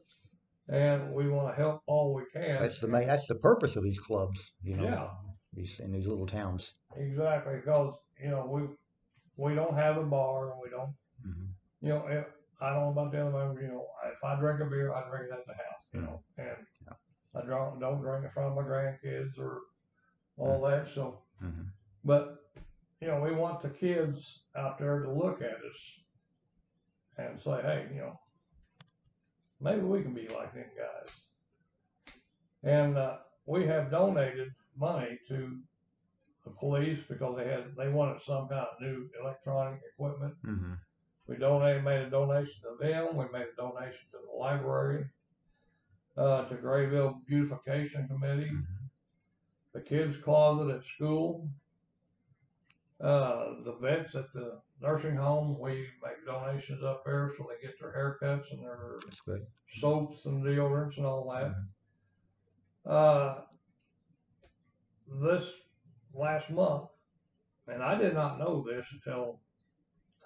and 0.68 1.14
we 1.14 1.30
want 1.30 1.56
to 1.56 1.62
help 1.62 1.82
all 1.88 2.14
we 2.14 2.24
can. 2.34 2.62
That's 2.62 2.82
the 2.82 2.88
main. 2.88 3.08
That's 3.08 3.28
the 3.28 3.36
purpose 3.36 3.76
of 3.76 3.84
these 3.84 4.00
clubs. 4.00 4.52
You 4.62 4.76
know, 4.78 4.84
Yeah. 4.84 5.10
these 5.54 5.80
in 5.80 5.92
these 5.92 6.08
little 6.08 6.28
towns. 6.28 6.74
Exactly, 6.98 7.56
because 7.58 7.96
you 8.22 8.30
know 8.30 8.46
we 8.46 8.68
we 9.38 9.56
don't 9.56 9.76
have 9.76 9.98
a 9.98 10.04
bar, 10.04 10.52
and 10.52 10.62
we 10.62 10.70
don't. 10.70 10.94
hmm 11.24 11.46
You 11.82 11.90
know, 11.90 12.08
if, 12.08 12.26
I 12.62 12.74
don't 12.74 12.84
know 12.84 12.90
about 12.90 13.12
the 13.12 13.22
other 13.22 13.32
members. 13.32 13.62
You 13.62 13.70
know, 13.70 13.86
if 14.12 14.24
I 14.24 14.40
drink 14.40 14.60
a 14.62 14.66
beer, 14.66 14.94
I 14.94 15.08
drink 15.10 15.26
it 15.32 15.34
at 15.34 15.46
the 15.48 15.54
house. 15.54 15.84
You 15.94 16.02
know, 16.02 16.24
and. 16.38 16.58
I 17.36 17.46
don't 17.46 17.80
don't 17.80 18.02
drink 18.02 18.26
in 18.26 18.32
front 18.32 18.50
of 18.50 18.56
my 18.56 18.64
grandkids 18.64 19.38
or 19.38 19.62
all 20.38 20.62
that. 20.62 20.90
So, 20.90 21.20
hmm 21.40 21.64
but 22.04 22.38
you 23.02 23.08
know, 23.08 23.22
we 23.22 23.34
want 23.34 23.62
the 23.62 23.70
kids 23.70 24.42
out 24.58 24.80
there 24.80 25.02
to 25.04 25.12
look 25.12 25.42
at 25.42 25.52
us 25.52 25.80
and 27.18 27.40
say, 27.40 27.62
hey, 27.62 27.88
you 27.94 28.02
know, 28.02 28.20
maybe 29.62 29.82
we 29.82 30.02
can 30.02 30.14
be 30.14 30.28
like 30.30 30.54
them 30.54 30.66
guys. 30.78 32.14
And 32.64 32.98
uh, 32.98 33.18
we 33.46 33.66
have 33.68 33.92
donated 33.92 34.50
money 34.78 35.18
to 35.28 35.60
the 36.46 36.52
police 36.60 37.00
because 37.08 37.36
they 37.38 37.48
had 37.48 37.66
they 37.78 37.90
wanted 37.90 38.22
some 38.24 38.48
kind 38.48 38.62
of 38.62 38.82
new 38.82 39.08
electronic 39.22 39.82
equipment. 39.94 40.34
hmm 40.44 40.74
We 41.30 41.38
donated, 41.38 41.84
made 41.84 42.02
a 42.02 42.10
donation 42.10 42.56
to 42.64 42.84
them. 42.84 43.16
We 43.16 43.26
made 43.32 43.48
a 43.54 43.56
donation 43.56 44.08
to 44.12 44.18
the 44.26 44.38
library, 44.38 45.06
uh, 46.18 46.50
to 46.50 46.56
Grayville 46.56 47.22
Beautification 47.28 48.08
Committee, 48.08 48.50
hmm 48.50 48.64
the 49.72 49.82
kids' 49.82 50.18
closet 50.18 50.76
at 50.76 50.84
school, 50.84 51.48
uh, 53.00 53.54
the 53.64 53.78
vets 53.80 54.16
at 54.16 54.34
the 54.34 54.60
nursing 54.82 55.16
home. 55.16 55.60
We 55.60 55.86
make 56.04 56.26
donations 56.26 56.84
up 56.84 57.04
there 57.06 57.32
so 57.38 57.48
they 57.48 57.62
get 57.68 57.80
their 57.80 57.94
haircuts 57.94 58.52
and 58.52 58.64
their 58.64 58.98
That's 59.06 59.22
good. 59.22 59.46
soaps 59.76 60.26
and 60.26 60.44
deodorants 60.44 60.98
and 60.98 61.06
all 61.06 61.30
that. 61.32 61.52
Mhm. 61.52 62.92
Uh, 62.92 63.42
this 65.22 65.48
last 66.16 66.50
month, 66.50 66.90
and 67.68 67.84
I 67.84 67.96
did 67.96 68.16
not 68.16 68.40
know 68.40 68.64
this 68.64 68.86
until, 68.92 69.40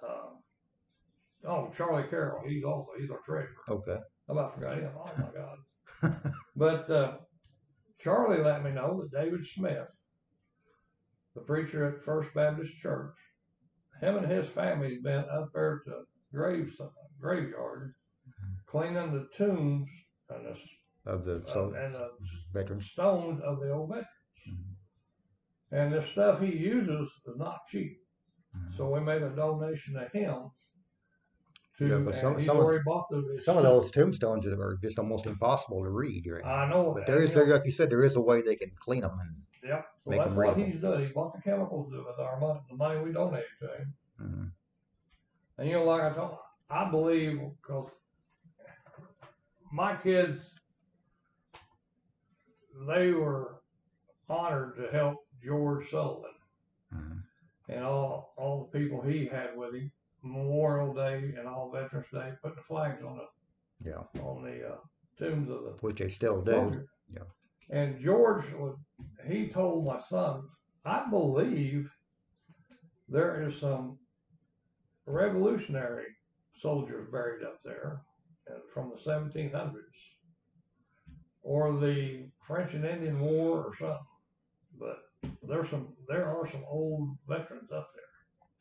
uh, 0.02 0.30
oh, 1.46 1.70
Charlie 1.76 2.08
Carroll, 2.08 2.42
he's 2.46 2.64
also, 2.64 2.88
he's 2.98 3.10
our 3.10 3.20
treasurer. 3.24 3.54
Okay. 3.68 3.98
I 4.28 4.32
about 4.32 4.54
forgot 4.54 4.78
him. 4.78 4.90
Oh 4.96 5.10
my 5.18 6.10
God. 6.10 6.32
But 6.56 6.88
uh, 6.90 7.16
Charlie 8.00 8.42
let 8.42 8.62
me 8.64 8.70
know 8.70 9.02
that 9.02 9.18
David 9.22 9.44
Smith, 9.46 9.88
the 11.34 11.40
preacher 11.40 11.84
at 11.88 12.04
First 12.04 12.32
Baptist 12.34 12.72
Church, 12.80 13.14
him 14.00 14.16
and 14.16 14.30
his 14.30 14.48
family 14.50 14.94
had 14.94 15.02
been 15.02 15.24
up 15.32 15.50
there 15.54 15.82
to 15.86 16.02
grave 16.32 16.72
graveyard, 17.20 17.94
cleaning 18.66 19.12
the 19.12 19.26
tombs 19.36 19.88
and 20.30 20.46
the 20.46 21.10
Of 21.10 21.24
the 21.24 21.36
uh, 21.46 21.52
so 21.52 21.74
and 21.76 21.94
the 21.94 22.10
veterans. 22.52 22.86
stones 22.92 23.40
of 23.44 23.60
the 23.60 23.70
old 23.72 23.88
veterans. 23.88 24.08
Mhm. 24.48 24.74
And 25.72 25.92
the 25.92 26.06
stuff 26.06 26.40
he 26.40 26.54
uses 26.56 27.08
is 27.26 27.36
not 27.36 27.58
cheap. 27.68 27.98
Mhm. 28.56 28.76
So 28.76 28.90
we 28.90 29.00
made 29.00 29.22
a 29.22 29.30
donation 29.34 29.94
to 29.94 30.08
him. 30.18 30.50
To, 31.78 31.88
Yeah, 31.88 31.98
but 31.98 32.14
some- 32.14 32.36
he's 32.36 32.46
some 32.46 32.56
of- 32.58 32.64
already 32.64 32.84
bought 32.84 33.08
the. 33.10 33.36
Some 33.42 33.56
of 33.56 33.64
those 33.64 33.90
tombstones 33.90 34.46
are 34.46 34.76
just 34.80 34.96
almost 34.98 35.26
impossible 35.26 35.82
to 35.82 35.90
read. 35.90 36.24
Right 36.30 36.44
I 36.44 36.68
know 36.70 36.94
but 36.94 37.06
there 37.06 37.18
is, 37.20 37.34
there, 37.34 37.46
like 37.46 37.64
you 37.64 37.72
said, 37.72 37.90
there 37.90 38.04
is 38.04 38.14
a 38.16 38.20
way 38.20 38.42
they 38.42 38.54
can 38.54 38.70
clean 38.78 39.00
them. 39.02 39.18
And 39.18 39.42
Yep. 39.64 39.86
So 40.04 40.10
make 40.10 40.20
that's 40.20 40.30
what 40.34 40.38
readable. 40.56 40.64
he's 40.72 40.80
done. 40.82 41.04
He 41.06 41.12
bought 41.12 41.34
the 41.34 41.42
chemicals 41.42 41.90
with 41.92 42.18
our 42.20 42.38
money, 42.38 42.60
the 42.70 42.76
money 42.76 43.00
we 43.00 43.12
donated 43.12 43.48
to 43.60 43.66
him. 43.76 43.94
mhm. 44.20 44.52
And 45.58 45.68
you 45.68 45.74
know, 45.74 45.84
like 45.84 46.02
I 46.02 46.14
told, 46.14 46.38
I 46.70 46.90
believe 46.90 47.40
because 47.60 47.90
my 49.72 49.96
kids, 49.96 50.54
they 52.86 53.10
were 53.12 53.62
honored 54.28 54.76
to 54.76 54.88
help 54.92 55.26
George 55.42 55.90
Sullivan 55.90 56.30
Mhm. 56.92 57.22
and 57.68 57.84
all 57.84 58.34
all 58.36 58.64
the 58.70 58.78
people 58.78 59.00
he 59.02 59.26
had 59.26 59.56
with 59.56 59.74
him. 59.74 59.90
Memorial 60.24 60.94
Day 60.94 61.34
and 61.38 61.46
all 61.46 61.70
Veterans 61.70 62.06
Day, 62.12 62.32
putting 62.42 62.56
the 62.56 62.62
flags 62.62 63.02
on 63.04 63.18
the 63.18 63.90
yeah, 63.90 64.22
on 64.22 64.42
the 64.42 64.66
uh, 64.66 64.76
tombs 65.18 65.50
of 65.50 65.62
the 65.64 65.70
which 65.80 65.98
they 65.98 66.08
still 66.08 66.40
do. 66.40 66.52
soldiers. 66.52 66.88
Yeah. 67.12 67.22
And 67.70 68.02
George 68.02 68.44
would 68.58 68.76
he 69.28 69.48
told 69.48 69.86
my 69.86 70.00
son, 70.08 70.42
I 70.84 71.04
believe 71.10 71.88
there 73.08 73.48
is 73.48 73.58
some 73.60 73.98
revolutionary 75.06 76.06
soldiers 76.60 77.08
buried 77.10 77.44
up 77.44 77.58
there 77.64 78.00
uh, 78.50 78.58
from 78.72 78.90
the 78.90 79.10
1700s 79.10 79.72
or 81.42 81.78
the 81.78 82.26
French 82.46 82.72
and 82.74 82.84
Indian 82.84 83.20
War 83.20 83.64
or 83.64 83.72
something. 83.78 83.98
But 84.78 84.98
there's 85.42 85.70
some 85.70 85.88
there 86.08 86.26
are 86.26 86.50
some 86.50 86.64
old 86.68 87.16
veterans 87.28 87.70
up 87.72 87.90
there. 87.94 88.03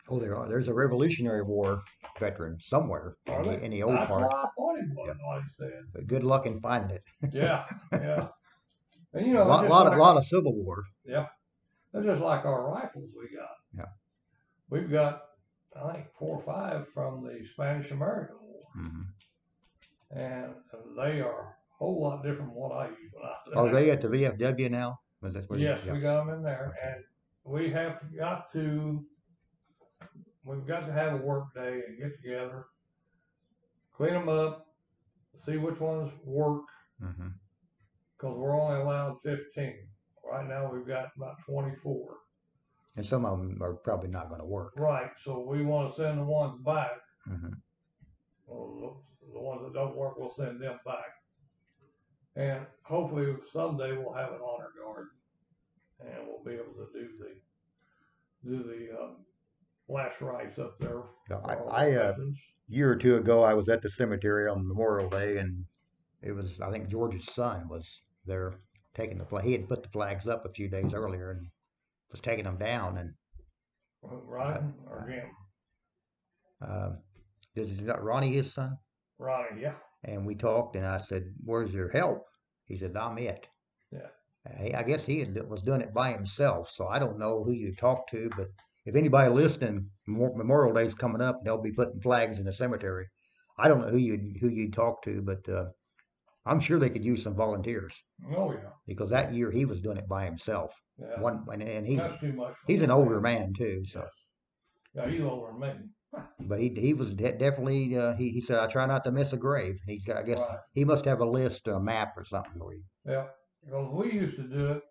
Oh, 0.10 0.20
there 0.20 0.36
are. 0.36 0.48
There's 0.50 0.68
a 0.68 0.74
Revolutionary 0.74 1.44
War 1.44 1.82
veteran 2.20 2.58
somewhere 2.60 3.16
in 3.26 3.42
the, 3.44 3.60
in 3.64 3.72
the 3.72 3.84
old 3.84 3.96
That's 3.96 4.08
part. 4.08 4.22
what 4.24 4.36
I 4.36 4.42
thought 4.56 4.76
he 4.78 4.92
was. 4.96 5.42
Said. 5.58 5.72
But 5.94 6.08
good 6.08 6.24
luck 6.24 6.46
in 6.46 6.60
finding 6.60 6.92
it. 6.98 7.04
Yeah, 7.32 7.66
yeah. 7.92 8.28
And 9.16 9.28
you 9.28 9.34
know, 9.34 9.44
a 9.44 9.46
lot, 9.46 9.70
lot, 9.70 9.84
like- 9.86 9.94
of, 9.94 10.00
lot 10.00 10.18
of 10.18 10.26
Civil 10.26 10.54
War. 10.56 10.82
Yeah, 11.06 11.28
they're 11.94 12.04
just 12.04 12.20
like 12.22 12.46
our 12.46 12.68
rifles 12.72 13.10
we 13.16 13.28
got. 13.38 13.56
Yeah. 13.78 13.92
We've 14.72 14.90
got, 14.90 15.22
I 15.80 15.94
think, 15.94 16.06
four 16.18 16.38
or 16.38 16.44
five 16.44 16.88
from 16.96 17.24
the 17.24 17.46
Spanish 17.54 17.92
American 17.92 18.38
War, 18.42 18.64
Mhm. 18.76 19.06
and 20.12 20.54
they 20.98 21.22
are 21.22 21.42
a 21.42 21.78
whole 21.78 22.02
lot 22.02 22.24
different 22.24 22.50
from 22.52 22.56
what 22.56 22.72
I 22.72 22.88
use 22.88 23.12
when 23.14 23.24
I 23.56 23.60
Are 23.60 23.72
they 23.72 23.92
at 23.96 24.02
the 24.02 24.08
VFW 24.08 24.72
now? 24.72 25.00
Where 25.20 25.32
you- 25.60 25.68
Yes, 25.68 25.80
yeah. 25.86 25.94
we 25.94 26.00
got 26.00 26.26
them 26.26 26.34
in 26.36 26.42
there, 26.44 26.74
Okay. 26.76 26.94
and 26.96 27.04
we 27.46 27.70
have 27.72 28.00
got 28.18 28.52
to, 28.54 29.06
we've 30.44 30.66
got 30.68 30.86
to 30.88 30.94
have 30.94 31.14
a 31.14 31.18
work 31.18 31.54
day 31.54 31.82
and 31.88 31.98
get 31.98 32.22
together, 32.22 32.66
clean 33.96 34.14
them 34.14 34.30
up, 34.30 34.68
see 35.46 35.58
which 35.58 35.80
ones 35.80 36.12
work, 36.26 36.64
because 38.18 38.38
we're 38.38 38.60
only 38.60 38.80
allowed 38.82 39.18
15. 39.24 39.74
Right 40.30 40.48
now, 40.48 40.72
we've 40.72 40.88
got 40.88 41.12
about 41.18 41.36
24. 41.46 42.16
And 42.96 43.06
some 43.06 43.26
of 43.26 43.40
them 43.40 43.58
are 43.62 43.74
probably 43.74 44.10
not 44.10 44.30
going 44.30 44.40
to 44.40 44.46
work. 44.48 44.74
Right, 44.78 45.10
so 45.26 45.40
we 45.48 45.64
want 45.66 45.96
to 45.96 46.02
send 46.02 46.20
the 46.20 46.24
ones 46.24 46.62
back. 46.64 46.92
Mhm. 47.28 47.54
Well, 48.46 49.02
the, 49.22 49.34
the 49.34 49.40
ones 49.40 49.62
that 49.64 49.74
don't 49.74 49.96
work, 49.96 50.18
we'll 50.18 50.34
send 50.36 50.62
them 50.62 50.80
back. 50.86 51.12
And 52.36 52.66
hopefully 52.84 53.36
someday 53.52 53.92
we'll 53.98 54.14
have 54.14 54.32
an 54.34 54.40
honor 54.42 54.70
guard, 54.82 55.08
and 56.00 56.28
we'll 56.28 56.44
be 56.44 56.54
able 56.54 56.74
to 56.74 56.88
do 56.94 57.10
the 57.20 57.36
do 58.50 58.64
the 58.64 59.00
um, 59.02 59.18
last 59.90 60.22
rites 60.22 60.60
up 60.60 60.78
there. 60.80 61.04
Yeah, 61.30 61.42
for 61.42 61.70
all 61.70 61.72
I, 61.72 61.86
I 61.86 61.96
uh, 61.96 62.12
veterans. 62.12 62.38
year 62.68 62.92
or 62.92 62.96
two 62.96 63.18
ago, 63.18 63.44
I 63.44 63.54
was 63.54 63.70
at 63.70 63.82
the 63.82 63.90
cemetery 63.90 64.50
on 64.50 64.68
Memorial 64.68 65.10
Day, 65.10 65.38
and 65.38 65.66
it 66.22 66.32
was 66.32 66.60
I 66.62 66.72
think 66.72 66.90
George's 66.90 67.34
son 67.34 67.68
was 67.70 68.02
there 68.26 68.56
taking 68.94 69.18
the 69.18 69.26
flag. 69.26 69.46
He 69.46 69.54
had 69.54 69.68
put 69.68 69.84
the 69.84 69.90
flags 69.90 70.28
up 70.28 70.46
a 70.46 70.50
few 70.50 70.70
days 70.70 70.94
earlier 70.94 71.32
and 71.32 71.48
was 72.12 72.22
taking 72.22 72.46
them 72.46 72.58
down. 72.58 72.98
And 72.98 73.14
Ryan 74.02 74.74
or 74.88 75.02
uh, 75.02 75.12
Jim? 75.12 75.30
um, 76.62 76.98
is 77.56 77.82
not 77.82 78.04
Ronnie 78.04 78.34
his 78.34 78.54
son? 78.54 78.78
Ronnie, 79.20 79.62
yeah. 79.62 79.76
And 80.06 80.26
we 80.26 80.36
talked, 80.36 80.76
and 80.76 80.86
I 80.86 80.98
said, 80.98 81.24
"Where's 81.44 81.74
your 81.74 81.90
help?" 81.90 82.26
He 82.66 82.78
said, 82.78 82.96
"I'm 82.98 83.18
it." 83.18 83.48
Yeah. 83.92 84.10
Uh, 84.50 84.78
I 84.78 84.84
guess 84.84 85.06
he 85.06 85.26
was 85.48 85.62
doing 85.62 85.82
it 85.82 85.94
by 85.94 86.12
himself, 86.12 86.70
so 86.70 86.88
I 86.88 87.00
don't 87.00 87.20
know 87.20 87.44
who 87.44 87.54
you 87.54 87.74
talked 87.76 88.10
to, 88.12 88.30
but 88.36 88.48
if 88.86 88.96
anybody 88.96 89.32
listening, 89.32 89.90
Memorial 90.08 90.74
Day's 90.74 90.94
coming 90.94 91.22
up, 91.22 91.44
they'll 91.44 91.62
be 91.62 91.72
putting 91.72 92.02
flags 92.02 92.40
in 92.40 92.46
the 92.46 92.54
cemetery. 92.54 93.08
I 93.58 93.68
don't 93.68 93.82
know 93.82 93.90
who 93.90 93.98
you 93.98 94.34
who 94.42 94.50
you 94.50 94.72
talk 94.72 95.04
to, 95.04 95.22
but 95.22 95.48
uh, 95.48 95.66
I'm 96.46 96.60
sure 96.60 96.80
they 96.80 96.90
could 96.90 97.06
use 97.06 97.24
some 97.24 97.36
volunteers 97.36 97.94
Oh 98.36 98.52
yeah, 98.52 98.70
because 98.88 99.10
that 99.12 99.34
year 99.34 99.52
he 99.52 99.66
was 99.66 99.80
doing 99.82 99.98
it 99.98 100.08
by 100.08 100.26
himself. 100.26 100.74
yeah. 101.00 101.20
One 101.22 101.46
and, 101.52 101.62
and 101.64 101.86
he's 101.86 102.00
That's 102.00 102.20
too 102.20 102.34
much. 102.34 102.54
he's 102.68 102.82
an 102.82 102.92
older 102.92 103.22
man. 103.22 103.40
man 103.42 103.54
too, 103.54 103.84
so 103.86 104.00
Yes. 104.02 104.10
Yeah, 104.96 105.10
he's 105.10 105.22
older 105.22 105.52
than 105.52 105.60
me. 105.62 106.22
but 106.48 106.60
he 106.60 106.70
he 106.76 106.94
was 106.94 107.14
de- 107.14 107.38
definitely 107.38 107.96
uh, 107.98 108.14
he 108.16 108.30
he 108.30 108.42
said 108.42 108.58
I 108.60 108.68
try 108.68 108.86
not 108.86 109.04
to 109.06 109.12
miss 109.12 109.34
a 109.34 109.38
grave. 109.38 109.80
He's 109.88 110.04
got 110.06 110.18
I 110.18 110.24
guess 110.24 110.40
Right. 110.40 110.58
he 110.74 110.84
must 110.84 111.06
have 111.06 111.22
a 111.22 111.26
list 111.26 111.68
or 111.68 111.76
a 111.76 111.82
map 111.82 112.14
or 112.18 112.24
something. 112.26 112.60
Where 112.60 112.74
he, 112.76 112.82
Yeah, 113.06 113.28
because 113.64 113.90
we 113.94 114.12
used 114.12 114.36
to 114.38 114.44
do 114.44 114.72
it 114.74 114.82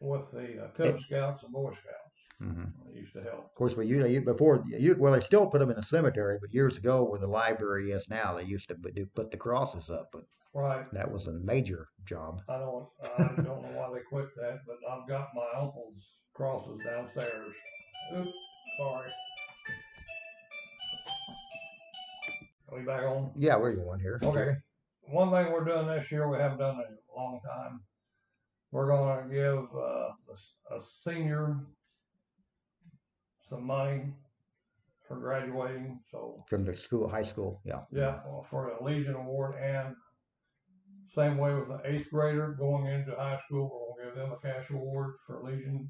with 0.00 0.30
the 0.32 0.64
uh, 0.64 0.68
Cub 0.76 1.00
Scouts 1.06 1.42
and 1.42 1.52
Boy 1.52 1.70
Scouts. 1.72 2.03
Mhm. 2.42 2.72
They 2.86 3.00
used 3.00 3.12
to 3.14 3.22
help. 3.22 3.44
Of 3.46 3.54
course, 3.54 3.76
we 3.76 3.86
you, 3.86 4.06
you 4.06 4.20
before 4.20 4.62
you 4.66 4.96
well 4.98 5.12
they 5.12 5.20
still 5.20 5.46
put 5.46 5.60
them 5.60 5.70
in 5.70 5.76
the 5.76 5.82
cemetery, 5.82 6.38
but 6.40 6.52
years 6.52 6.76
ago 6.76 7.04
where 7.04 7.20
the 7.20 7.26
library 7.26 7.92
is 7.92 8.08
now, 8.08 8.34
they 8.34 8.42
used 8.44 8.68
to 8.68 8.74
put, 8.74 8.94
do- 8.94 9.06
put 9.14 9.30
the 9.30 9.36
crosses 9.36 9.88
up, 9.88 10.10
but 10.12 10.24
Right. 10.52 10.86
that 10.92 11.10
was 11.10 11.26
a 11.28 11.32
major 11.32 11.88
job. 12.04 12.42
I 12.48 12.58
don't. 12.58 12.88
I 13.02 13.22
don't 13.42 13.62
know 13.62 13.72
why 13.74 13.90
they 13.94 14.02
quit 14.02 14.28
that, 14.36 14.60
but 14.66 14.78
I've 14.90 15.06
got 15.08 15.28
my 15.34 15.46
uncle's 15.60 16.02
crosses 16.34 16.80
downstairs. 16.84 17.52
Oops, 18.16 18.28
sorry. 18.78 19.10
Are 22.70 22.78
we 22.78 22.84
back 22.84 23.02
on? 23.04 23.30
Yeah, 23.36 23.56
we're 23.56 23.74
going 23.76 24.00
here. 24.00 24.18
Okay. 24.22 24.56
One 25.08 25.30
thing 25.30 25.52
we're 25.52 25.64
doing 25.64 25.86
this 25.86 26.10
year 26.10 26.28
we 26.28 26.38
haven't 26.38 26.58
done 26.58 26.76
in 26.76 26.96
a 27.14 27.16
long 27.16 27.40
time. 27.46 27.80
We're 28.72 28.86
going 28.88 29.28
to 29.28 29.34
give 29.34 29.68
uh, 29.76 29.78
a, 29.78 30.32
s- 30.32 30.72
a 30.72 30.80
senior 31.08 31.56
some 33.48 33.66
money 33.66 34.12
for 35.06 35.16
graduating. 35.16 36.00
So 36.10 36.44
From 36.48 36.64
the 36.64 36.74
school, 36.74 37.08
high 37.08 37.22
school. 37.22 37.60
Yeah. 37.64 37.80
yeah, 37.90 38.20
well, 38.26 38.46
for 38.48 38.68
a 38.68 38.82
Legion 38.82 39.14
Award 39.14 39.54
and 39.60 39.94
same 41.14 41.38
way 41.38 41.54
with 41.54 41.68
the 41.68 41.80
eighth 41.84 42.10
grader 42.10 42.56
going 42.58 42.86
into 42.86 43.14
high 43.14 43.40
school, 43.46 43.94
we're 43.96 44.04
gonna 44.04 44.14
give 44.14 44.22
them 44.22 44.32
a 44.32 44.46
cash 44.46 44.70
award 44.70 45.14
for 45.26 45.42
Legion. 45.44 45.88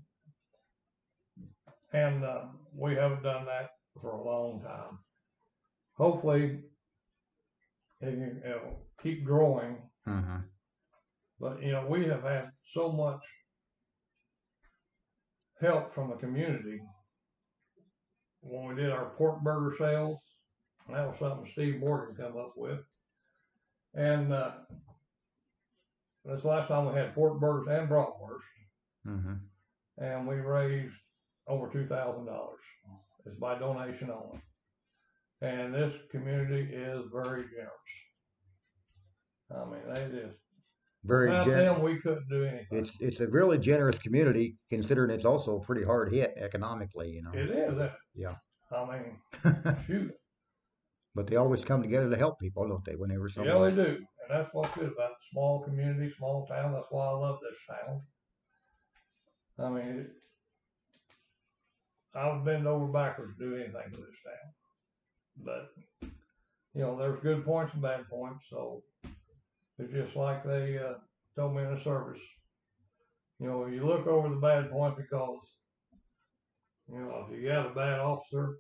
And 1.93 2.25
uh, 2.25 2.47
we 2.75 2.95
haven't 2.95 3.23
done 3.23 3.47
that 3.47 3.71
for 4.01 4.11
a 4.11 4.23
long 4.23 4.61
time. 4.63 4.99
Hopefully, 5.97 6.61
it 8.01 8.11
can 8.11 8.43
it'll 8.45 8.85
keep 9.03 9.25
growing. 9.25 9.77
Mm-hmm. 10.07 10.39
But 11.41 11.63
you 11.63 11.73
know, 11.73 11.87
we 11.89 12.05
have 12.07 12.23
had 12.23 12.51
so 12.75 12.91
much 12.93 13.21
help 15.61 15.95
from 15.95 16.11
the 16.11 16.17
community 16.17 16.81
when 18.45 18.69
we 18.69 18.75
did 18.83 18.91
our 18.93 19.11
pork 19.17 19.43
burger 19.43 19.75
sales. 19.79 20.19
That 20.89 21.07
was 21.07 21.17
something 21.19 21.49
Steve 21.53 21.81
Morgan 21.81 22.15
come 22.15 22.37
up 22.37 22.53
with. 22.57 22.79
And 23.95 24.33
uh, 24.33 24.51
this 26.25 26.45
last 26.45 26.69
time 26.69 26.87
we 26.87 26.99
had 26.99 27.15
pork 27.15 27.41
burgers 27.41 27.69
and 27.71 27.89
bratwurst, 27.89 28.41
Mm-hmm. 29.07 29.35
and 30.03 30.27
we 30.27 30.37
raised 30.37 30.95
over 31.47 31.69
two 31.71 31.87
thousand 31.87 32.25
dollars. 32.27 32.61
It's 33.27 33.39
by 33.39 33.59
donation 33.59 34.11
only. 34.11 34.41
And 35.43 35.75
this 35.75 35.93
community 36.11 36.73
is 36.75 37.03
very 37.13 37.45
generous. 37.51 37.71
I 39.55 39.65
mean, 39.67 39.83
they 39.95 40.21
just 40.23 40.39
Very 41.05 41.29
without 41.29 41.47
gen- 41.47 41.65
them 41.65 41.83
we 41.83 42.01
couldn't 42.01 42.29
do 42.31 42.45
anything. 42.45 42.67
It's 42.71 42.97
it's 42.99 43.21
a 43.21 43.29
really 43.29 43.59
generous 43.59 43.99
community 43.99 44.57
considering 44.71 45.11
it's 45.11 45.27
also 45.27 45.59
pretty 45.59 45.85
hard 45.85 46.13
hit 46.13 46.35
economically, 46.37 47.11
you 47.11 47.23
know. 47.23 47.33
It 47.35 47.51
is. 47.51 47.91
Yeah. 48.15 48.35
I 48.73 48.99
mean, 48.99 49.77
shoot. 49.87 50.13
but 51.15 51.27
they 51.27 51.37
always 51.37 51.65
come 51.65 51.83
together 51.83 52.11
to 52.11 52.17
help 52.17 52.41
people, 52.41 52.67
don't 52.67 52.85
they? 52.85 52.97
Whenever 52.97 53.29
Yeah, 53.37 53.59
they 53.59 53.71
do. 53.71 53.85
And 53.87 54.31
that's 54.31 54.49
what's 54.53 54.75
good 54.75 54.93
about 54.93 55.13
small 55.31 55.63
community, 55.63 56.13
small 56.17 56.47
town. 56.47 56.73
That's 56.73 56.87
why 56.91 57.07
I 57.07 57.13
love 57.13 57.39
this 57.43 57.79
town. 57.87 58.03
I 59.59 59.69
mean, 59.71 60.01
it, 60.01 60.11
I 62.15 62.33
would 62.33 62.45
bend 62.45 62.67
over 62.67 62.87
backwards 62.87 63.37
to 63.39 63.45
do 63.45 63.55
anything 63.55 63.91
for 63.93 63.99
this 63.99 64.17
town. 64.25 65.45
But 65.45 66.11
you 66.73 66.81
know, 66.81 66.97
there's 66.99 67.21
good 67.21 67.45
points 67.45 67.75
and 67.75 67.83
bad 67.83 68.09
points, 68.09 68.45
so 68.51 68.83
it's 69.79 69.93
just 69.93 70.17
like 70.17 70.45
they, 70.45 70.79
uh, 70.79 70.95
told 71.37 71.57
me 71.57 71.63
in 71.63 71.75
the 71.75 71.83
service. 71.85 72.21
You 73.41 73.49
know, 73.49 73.67
you 73.67 73.87
look 73.87 74.07
over 74.07 74.29
the 74.29 74.37
bad 74.37 74.71
points 74.71 74.99
because, 75.01 75.41
you 76.89 76.99
know, 76.99 77.27
if 77.29 77.37
you 77.39 77.49
got 77.49 77.67
a 77.71 77.75
bad 77.75 77.99
officer, 78.01 78.59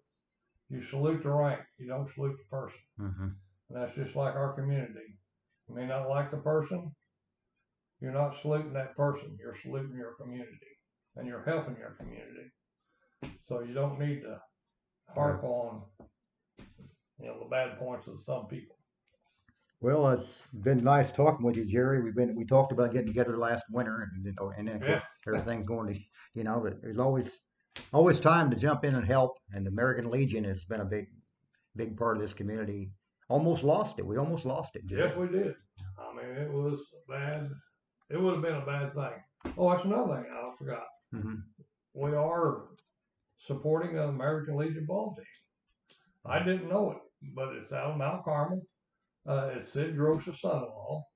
you 0.71 0.83
salute 0.91 1.23
the 1.23 1.31
rank, 1.31 1.61
you 1.79 1.87
don't 1.89 2.09
salute 2.15 2.37
the 2.39 2.57
person. 2.57 2.81
hmm 2.99 3.29
And 3.71 3.83
that's 3.83 3.95
just 3.97 4.17
like 4.17 4.35
our 4.35 4.53
community. 4.55 5.19
You 5.69 5.75
may 5.77 5.87
not 5.87 6.09
like 6.09 6.31
the 6.31 6.39
person, 6.39 6.93
you're 8.01 8.13
not 8.13 8.35
saluting 8.43 8.73
that 8.75 8.97
person, 8.97 9.37
you're 9.41 9.57
saluting 9.65 9.97
your 9.97 10.15
community, 10.21 10.73
and 11.17 11.27
you're 11.27 11.45
helping 11.45 11.77
your 11.77 11.97
community. 12.01 12.51
So 13.49 13.61
you 13.61 13.75
don't 13.75 13.99
need 14.01 14.23
to 14.23 14.41
harp 15.15 15.45
on, 15.45 15.83
you 17.21 17.27
know, 17.27 17.39
the 17.41 17.51
bad 17.51 17.79
points 17.79 18.07
of 18.09 18.15
some 18.27 18.47
people. 18.49 18.74
Well, 19.85 20.09
it's 20.09 20.49
been 20.63 20.83
nice 20.83 21.13
talking 21.13 21.45
with 21.45 21.57
you, 21.57 21.67
Jerry. 21.67 22.01
We've 22.01 22.15
been 22.15 22.35
we 22.35 22.47
talked 22.47 22.73
about 22.73 22.93
getting 22.93 23.09
together 23.09 23.37
last 23.37 23.65
winter, 23.71 24.09
and 24.15 24.25
you 24.25 24.33
know, 24.41 24.51
and 24.57 24.67
then 24.67 24.77
of 24.77 24.83
course, 24.83 25.03
everything's 25.27 25.67
going 25.67 25.93
to, 25.93 26.01
you 26.33 26.43
know, 26.43 26.59
but 26.65 26.81
there's 26.81 26.99
always 26.99 27.41
always 27.93 28.19
time 28.19 28.49
to 28.51 28.57
jump 28.57 28.87
in 28.87 28.95
and 28.95 29.07
help. 29.07 29.33
And 29.53 29.67
the 29.67 29.71
American 29.71 30.11
Legion 30.11 30.43
has 30.45 30.65
been 30.65 30.81
a 30.81 30.87
big 30.87 31.09
big 31.77 31.99
part 31.99 32.17
of 32.17 32.23
this 32.23 32.33
community. 32.33 32.93
Almost 33.29 33.63
lost 33.63 33.99
it. 33.99 34.07
We 34.07 34.17
almost 34.17 34.47
lost 34.47 34.75
it, 34.75 34.87
Jerry. 34.87 35.03
Yes, 35.11 35.19
we 35.19 35.29
did. 35.29 35.55
I 35.99 36.15
mean, 36.17 36.35
it 36.35 36.51
was 36.51 36.81
bad. 37.07 37.51
It 38.09 38.19
would 38.19 38.33
have 38.33 38.43
been 38.43 38.55
a 38.55 38.65
bad 38.65 38.95
thing. 38.95 39.53
Oh, 39.59 39.71
that's 39.71 39.85
another 39.85 40.15
thing 40.15 40.33
I 40.33 40.51
forgot. 40.57 40.87
Mhm. 41.13 41.43
We 41.93 42.15
are 42.15 42.69
supporting 43.47 43.99
an 43.99 44.09
American 44.09 44.57
Legion 44.57 44.87
ball 44.87 45.15
team. 45.15 45.27
I 46.25 46.39
didn't 46.39 46.71
know 46.71 46.93
it, 46.93 47.03
but 47.35 47.55
it's 47.55 47.71
out 47.71 47.91
of 47.91 47.99
Mount 47.99 48.25
Carmel. 48.25 48.63
Uh, 49.27 49.51
it's 49.55 49.73
Sid 49.73 49.97
Gross's 49.97 50.41
son-in-law, 50.41 51.07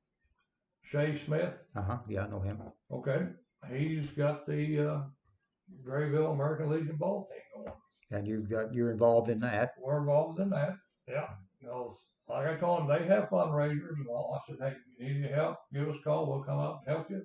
Shay 0.82 1.20
Smith. 1.24 1.54
Uh 1.76 1.82
huh. 1.82 1.98
Yeah, 2.08 2.24
I 2.24 2.28
know 2.28 2.40
him. 2.40 2.62
Okay, 2.90 3.26
he's 3.70 4.06
got 4.08 4.46
the 4.46 4.88
uh, 4.88 5.00
Grayville 5.84 6.32
American 6.32 6.70
Legion 6.70 6.96
ball 6.96 7.28
team 7.30 7.64
going. 7.64 7.76
And 8.10 8.26
you've 8.26 8.48
got 8.48 8.72
you're 8.72 8.90
involved 8.90 9.28
in 9.28 9.38
that. 9.40 9.72
We're 9.78 9.98
involved 9.98 10.40
in 10.40 10.48
that. 10.50 10.76
Yeah. 11.06 11.28
Know, 11.62 11.98
like 12.28 12.46
I 12.46 12.54
told 12.56 12.80
them, 12.80 12.88
they 12.88 13.06
have 13.06 13.28
fundraisers 13.30 13.96
and 13.96 14.06
all. 14.08 14.40
I 14.40 14.50
said, 14.50 14.58
hey, 14.60 14.76
if 14.76 14.98
you 14.98 15.14
need 15.14 15.24
any 15.24 15.34
help, 15.34 15.56
give 15.72 15.88
us 15.88 15.96
a 16.00 16.04
call. 16.04 16.26
We'll 16.30 16.44
come 16.44 16.58
up 16.58 16.82
and 16.86 16.96
help 16.96 17.10
you. 17.10 17.22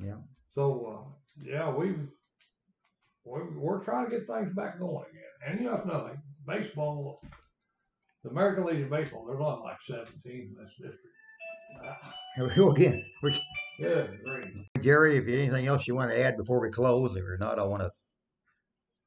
Yeah. 0.00 0.16
So, 0.54 1.06
uh, 1.06 1.46
yeah, 1.48 1.70
we've, 1.70 2.08
we're, 3.24 3.50
we're 3.58 3.84
trying 3.84 4.06
to 4.06 4.10
get 4.10 4.26
things 4.26 4.54
back 4.54 4.78
going 4.78 5.04
again. 5.10 5.48
And 5.48 5.60
you 5.60 5.66
know, 5.66 5.82
nothing. 5.84 6.20
Baseball, 6.46 7.20
the 8.24 8.30
American 8.30 8.64
Legion 8.64 8.88
Baseball, 8.88 9.24
there's 9.26 9.40
only 9.40 9.62
like 9.62 9.78
17 9.88 10.10
in 10.24 10.54
this 10.58 10.70
district. 10.78 11.06
Here 12.36 12.48
we 12.48 12.54
go 12.54 12.70
again. 12.70 13.04
We, 13.22 13.40
yeah, 13.78 14.06
great. 14.24 14.48
Jerry, 14.80 15.16
if 15.16 15.26
you 15.26 15.38
anything 15.38 15.66
else 15.66 15.88
you 15.88 15.94
want 15.94 16.10
to 16.10 16.20
add 16.20 16.36
before 16.36 16.60
we 16.60 16.70
close, 16.70 17.16
or 17.16 17.36
not, 17.38 17.58
I 17.58 17.64
want 17.64 17.82
to 17.82 17.90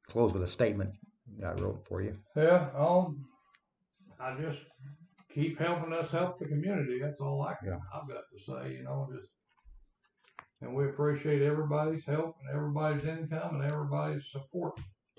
close 0.07 0.34
with 0.34 0.43
a 0.43 0.47
statement 0.47 0.91
I 1.43 1.53
wrote 1.53 1.86
for 1.88 2.01
you. 2.01 2.18
Yeah, 2.36 2.70
um, 2.78 3.26
I 4.20 4.36
just 4.39 4.59
keep 5.34 5.59
helping 5.59 5.93
us 5.93 6.09
help 6.11 6.39
the 6.39 6.45
community. 6.45 6.99
That's 7.01 7.20
all 7.20 7.41
I 7.41 7.55
can, 7.55 7.70
Yeah. 7.70 7.78
I've 7.93 8.07
got 8.07 8.24
to 8.32 8.45
say, 8.45 8.74
you 8.78 8.84
know, 8.84 9.07
just. 9.13 9.28
And 10.61 10.74
we 10.74 10.86
appreciate 10.86 11.41
everybody's 11.41 12.05
help 12.05 12.38
and 12.41 12.55
everybody's 12.55 13.05
income 13.05 13.55
and 13.55 13.72
everybody's 13.72 14.24
support 14.32 14.74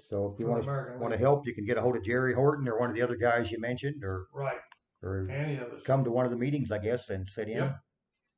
So 0.09 0.33
if 0.33 0.39
you 0.41 0.47
want 0.47 0.63
to 0.63 0.69
American 0.69 1.01
want 1.01 1.13
to 1.13 1.17
Legion. 1.17 1.25
help, 1.27 1.47
you 1.47 1.55
can 1.55 1.65
get 1.65 1.79
a 1.79 1.81
hold 1.83 1.97
of 1.97 2.05
Jerry 2.05 2.33
Horton 2.35 2.69
or 2.69 2.79
one 2.79 2.91
of 2.91 2.95
the 2.97 3.03
other 3.03 3.17
guys 3.17 3.51
you 3.51 3.59
mentioned, 3.61 4.05
or 4.05 4.27
Right, 4.33 4.59
or 5.03 5.29
any 5.31 5.57
of 5.57 5.73
us. 5.73 5.83
come 5.85 6.05
to 6.05 6.11
one 6.11 6.25
of 6.25 6.31
the 6.31 6.37
meetings, 6.37 6.71
I 6.71 6.79
guess, 6.79 7.11
and 7.11 7.29
sit 7.29 7.49
in. 7.49 7.57
Yeah. 7.59 7.73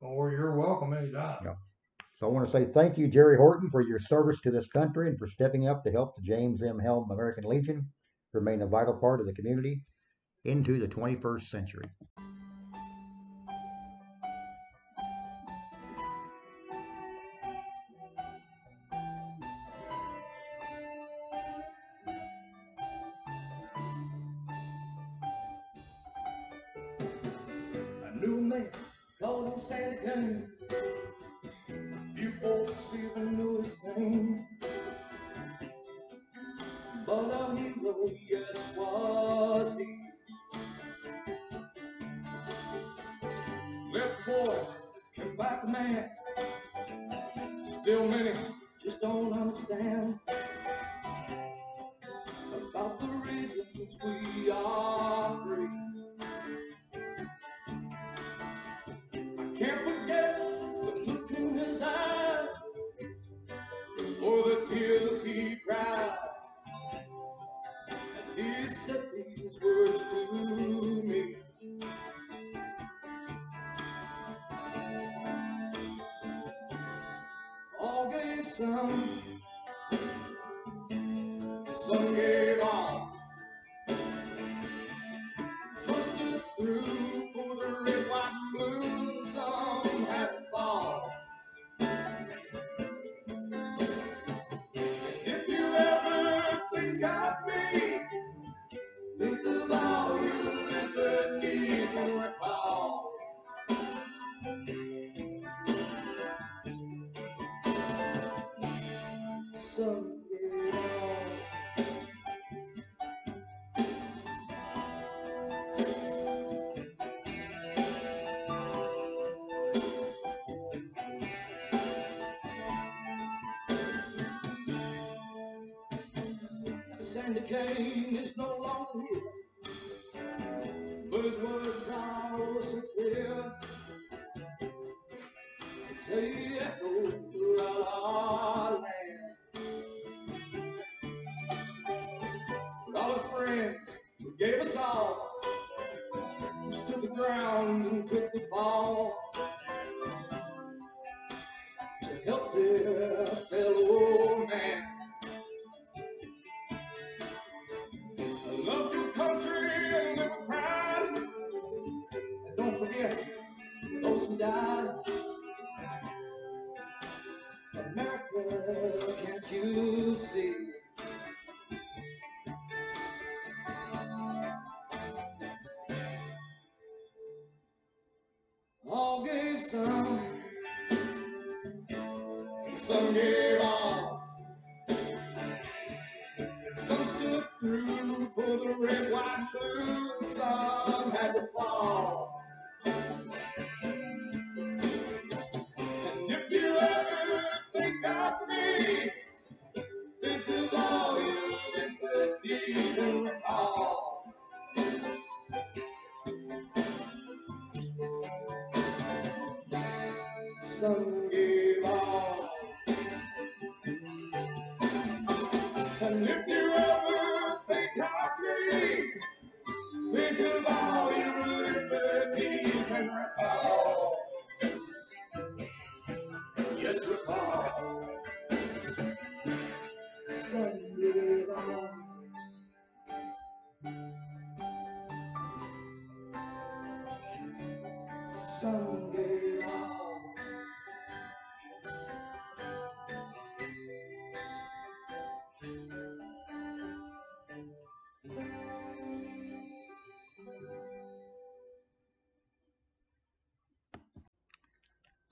Or 0.01 0.31
you're 0.31 0.55
welcome 0.55 0.93
anytime. 0.93 1.39
Yeah. 1.45 1.53
So 2.15 2.27
I 2.27 2.29
want 2.31 2.45
to 2.47 2.51
say 2.51 2.65
thank 2.73 2.97
you, 2.97 3.07
Jerry 3.07 3.37
Horton, 3.37 3.69
for 3.69 3.81
your 3.81 3.99
service 3.99 4.39
to 4.41 4.51
this 4.51 4.67
country 4.67 5.09
and 5.09 5.17
for 5.19 5.27
stepping 5.29 5.67
up 5.67 5.83
to 5.83 5.91
help 5.91 6.15
the 6.15 6.21
James 6.21 6.61
M. 6.63 6.79
Helm 6.79 7.09
American 7.11 7.43
Legion 7.45 7.87
remain 8.33 8.61
a 8.61 8.67
vital 8.67 8.93
part 8.93 9.19
of 9.21 9.25
the 9.27 9.33
community 9.33 9.81
into 10.45 10.79
the 10.79 10.87
21st 10.87 11.49
century. 11.49 11.89
Sandy 29.59 29.97
Kane. 30.05 30.47
Few 32.15 32.31
folks 32.31 32.95
even 32.95 33.37
knew 33.37 33.61
his 33.61 33.75
name. 33.97 34.47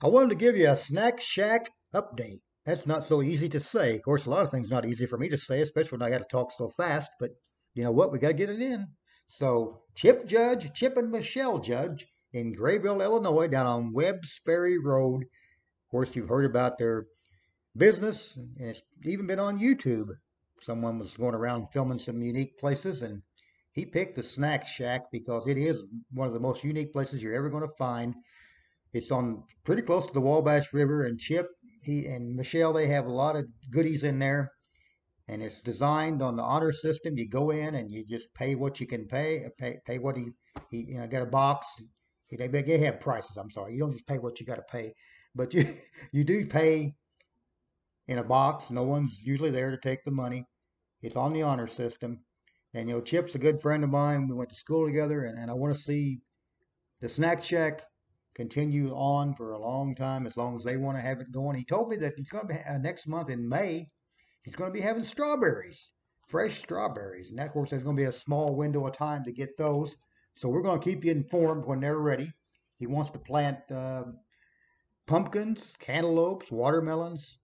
I 0.08 0.10
wanted 0.10 0.30
to 0.30 0.36
give 0.36 0.56
you 0.56 0.70
a 0.70 0.74
Snack 0.74 1.20
Shack 1.20 1.70
update. 1.94 2.40
That's 2.64 2.86
not 2.86 3.04
so 3.04 3.20
easy 3.20 3.46
to 3.50 3.60
say. 3.60 3.96
Of 3.96 4.02
course, 4.04 4.24
a 4.24 4.30
lot 4.30 4.42
of 4.42 4.50
things 4.50 4.70
not 4.70 4.86
easy 4.86 5.04
for 5.04 5.18
me 5.18 5.28
to 5.28 5.36
say, 5.36 5.60
especially 5.60 5.98
when 5.98 6.02
I 6.02 6.08
got 6.08 6.20
to 6.20 6.24
talk 6.30 6.50
so 6.50 6.70
fast. 6.70 7.10
But 7.20 7.32
you 7.74 7.84
know 7.84 7.90
what? 7.90 8.10
We 8.10 8.18
got 8.18 8.28
to 8.28 8.32
get 8.32 8.48
it 8.48 8.62
in. 8.62 8.86
So, 9.26 9.82
Chip 9.94 10.24
Judge, 10.24 10.72
Chip 10.72 10.96
and 10.96 11.10
Michelle 11.10 11.58
Judge 11.58 12.06
in 12.32 12.54
Grayville, 12.54 13.02
Illinois, 13.02 13.48
down 13.48 13.66
on 13.66 13.92
Webb's 13.92 14.40
Ferry 14.46 14.78
Road. 14.78 15.24
Of 15.24 15.90
course, 15.90 16.16
you've 16.16 16.30
heard 16.30 16.46
about 16.46 16.78
their 16.78 17.04
business, 17.76 18.34
and 18.34 18.70
it's 18.70 18.80
even 19.04 19.26
been 19.26 19.38
on 19.38 19.58
YouTube. 19.58 20.08
Someone 20.62 20.98
was 20.98 21.18
going 21.18 21.34
around 21.34 21.66
filming 21.70 21.98
some 21.98 22.22
unique 22.22 22.56
places, 22.58 23.02
and 23.02 23.20
he 23.72 23.84
picked 23.84 24.16
the 24.16 24.22
Snack 24.22 24.66
Shack 24.66 25.02
because 25.12 25.46
it 25.46 25.58
is 25.58 25.82
one 26.12 26.28
of 26.28 26.32
the 26.32 26.40
most 26.40 26.64
unique 26.64 26.94
places 26.94 27.22
you're 27.22 27.34
ever 27.34 27.50
going 27.50 27.68
to 27.68 27.74
find. 27.76 28.14
It's 28.92 29.10
on 29.10 29.44
pretty 29.64 29.82
close 29.82 30.06
to 30.06 30.12
the 30.12 30.20
Wabash 30.20 30.72
River, 30.72 31.04
and 31.04 31.18
Chip 31.18 31.48
he 31.88 32.06
and 32.06 32.34
Michelle 32.36 32.72
they 32.72 32.86
have 32.88 33.06
a 33.06 33.12
lot 33.12 33.36
of 33.36 33.46
goodies 33.70 34.02
in 34.02 34.18
there, 34.18 34.52
and 35.26 35.42
it's 35.42 35.62
designed 35.62 36.20
on 36.22 36.36
the 36.36 36.42
honor 36.42 36.72
system. 36.72 37.16
You 37.16 37.28
go 37.28 37.50
in 37.50 37.74
and 37.76 37.90
you 37.90 38.04
just 38.04 38.32
pay 38.34 38.54
what 38.54 38.78
you 38.78 38.86
can 38.86 39.06
pay, 39.06 39.44
uh, 39.44 39.48
pay 39.58 39.78
pay 39.86 39.98
what 39.98 40.16
he 40.16 40.26
he 40.70 40.78
you 40.88 40.98
know, 40.98 41.06
got 41.06 41.22
a 41.22 41.26
box. 41.26 41.66
They 42.30 42.46
they 42.46 42.78
have 42.78 43.00
prices. 43.00 43.36
I'm 43.36 43.50
sorry, 43.50 43.72
you 43.74 43.80
don't 43.80 43.92
just 43.92 44.06
pay 44.06 44.18
what 44.18 44.38
you 44.38 44.46
got 44.46 44.56
to 44.56 44.62
pay, 44.70 44.94
but 45.34 45.54
you 45.54 45.66
you 46.12 46.24
do 46.24 46.46
pay 46.46 46.94
in 48.06 48.18
a 48.18 48.24
box. 48.24 48.70
No 48.70 48.82
one's 48.82 49.22
usually 49.24 49.50
there 49.50 49.70
to 49.70 49.78
take 49.78 50.04
the 50.04 50.10
money. 50.10 50.44
It's 51.00 51.16
on 51.16 51.32
the 51.32 51.42
honor 51.42 51.68
system, 51.68 52.20
and 52.74 52.88
you 52.88 52.96
know 52.96 53.00
Chip's 53.00 53.34
a 53.34 53.38
good 53.38 53.60
friend 53.60 53.82
of 53.84 53.90
mine. 53.90 54.28
We 54.28 54.34
went 54.34 54.50
to 54.50 54.56
school 54.56 54.86
together, 54.86 55.24
and, 55.24 55.38
and 55.38 55.50
I 55.50 55.54
want 55.54 55.74
to 55.74 55.80
see 55.80 56.20
the 57.00 57.08
Snack 57.08 57.42
Shack 57.44 57.82
continue 58.38 58.92
on 58.94 59.34
for 59.34 59.50
a 59.50 59.58
long 59.58 59.96
time 59.96 60.24
as 60.24 60.36
long 60.36 60.56
as 60.56 60.62
they 60.62 60.76
want 60.76 60.96
to 60.96 61.02
have 61.02 61.20
it 61.20 61.32
going. 61.32 61.56
He 61.56 61.64
told 61.64 61.88
me 61.88 61.96
that 61.96 62.14
he's 62.16 62.28
going 62.28 62.46
to 62.46 62.54
be 62.54 62.60
uh, 62.60 62.78
next 62.78 63.08
month 63.08 63.30
in 63.30 63.48
May. 63.48 63.88
He's 64.44 64.54
going 64.54 64.70
to 64.70 64.78
be 64.78 64.80
having 64.80 65.02
strawberries, 65.02 65.90
fresh 66.28 66.60
strawberries, 66.60 67.30
and 67.30 67.38
that, 67.40 67.48
of 67.48 67.52
course 67.52 67.70
there's 67.70 67.82
going 67.82 67.96
to 67.96 68.00
be 68.00 68.06
a 68.06 68.12
small 68.12 68.54
window 68.54 68.86
of 68.86 68.96
time 68.96 69.24
to 69.24 69.32
get 69.32 69.56
those. 69.58 69.96
So 70.34 70.48
we're 70.48 70.62
going 70.62 70.78
to 70.78 70.84
keep 70.84 71.04
you 71.04 71.10
informed 71.10 71.66
when 71.66 71.80
they're 71.80 71.98
ready. 71.98 72.32
He 72.76 72.86
wants 72.86 73.10
to 73.10 73.18
plant 73.18 73.58
uh, 73.72 74.04
pumpkins, 75.08 75.74
cantaloupes, 75.80 76.52
watermelons. 76.52 77.38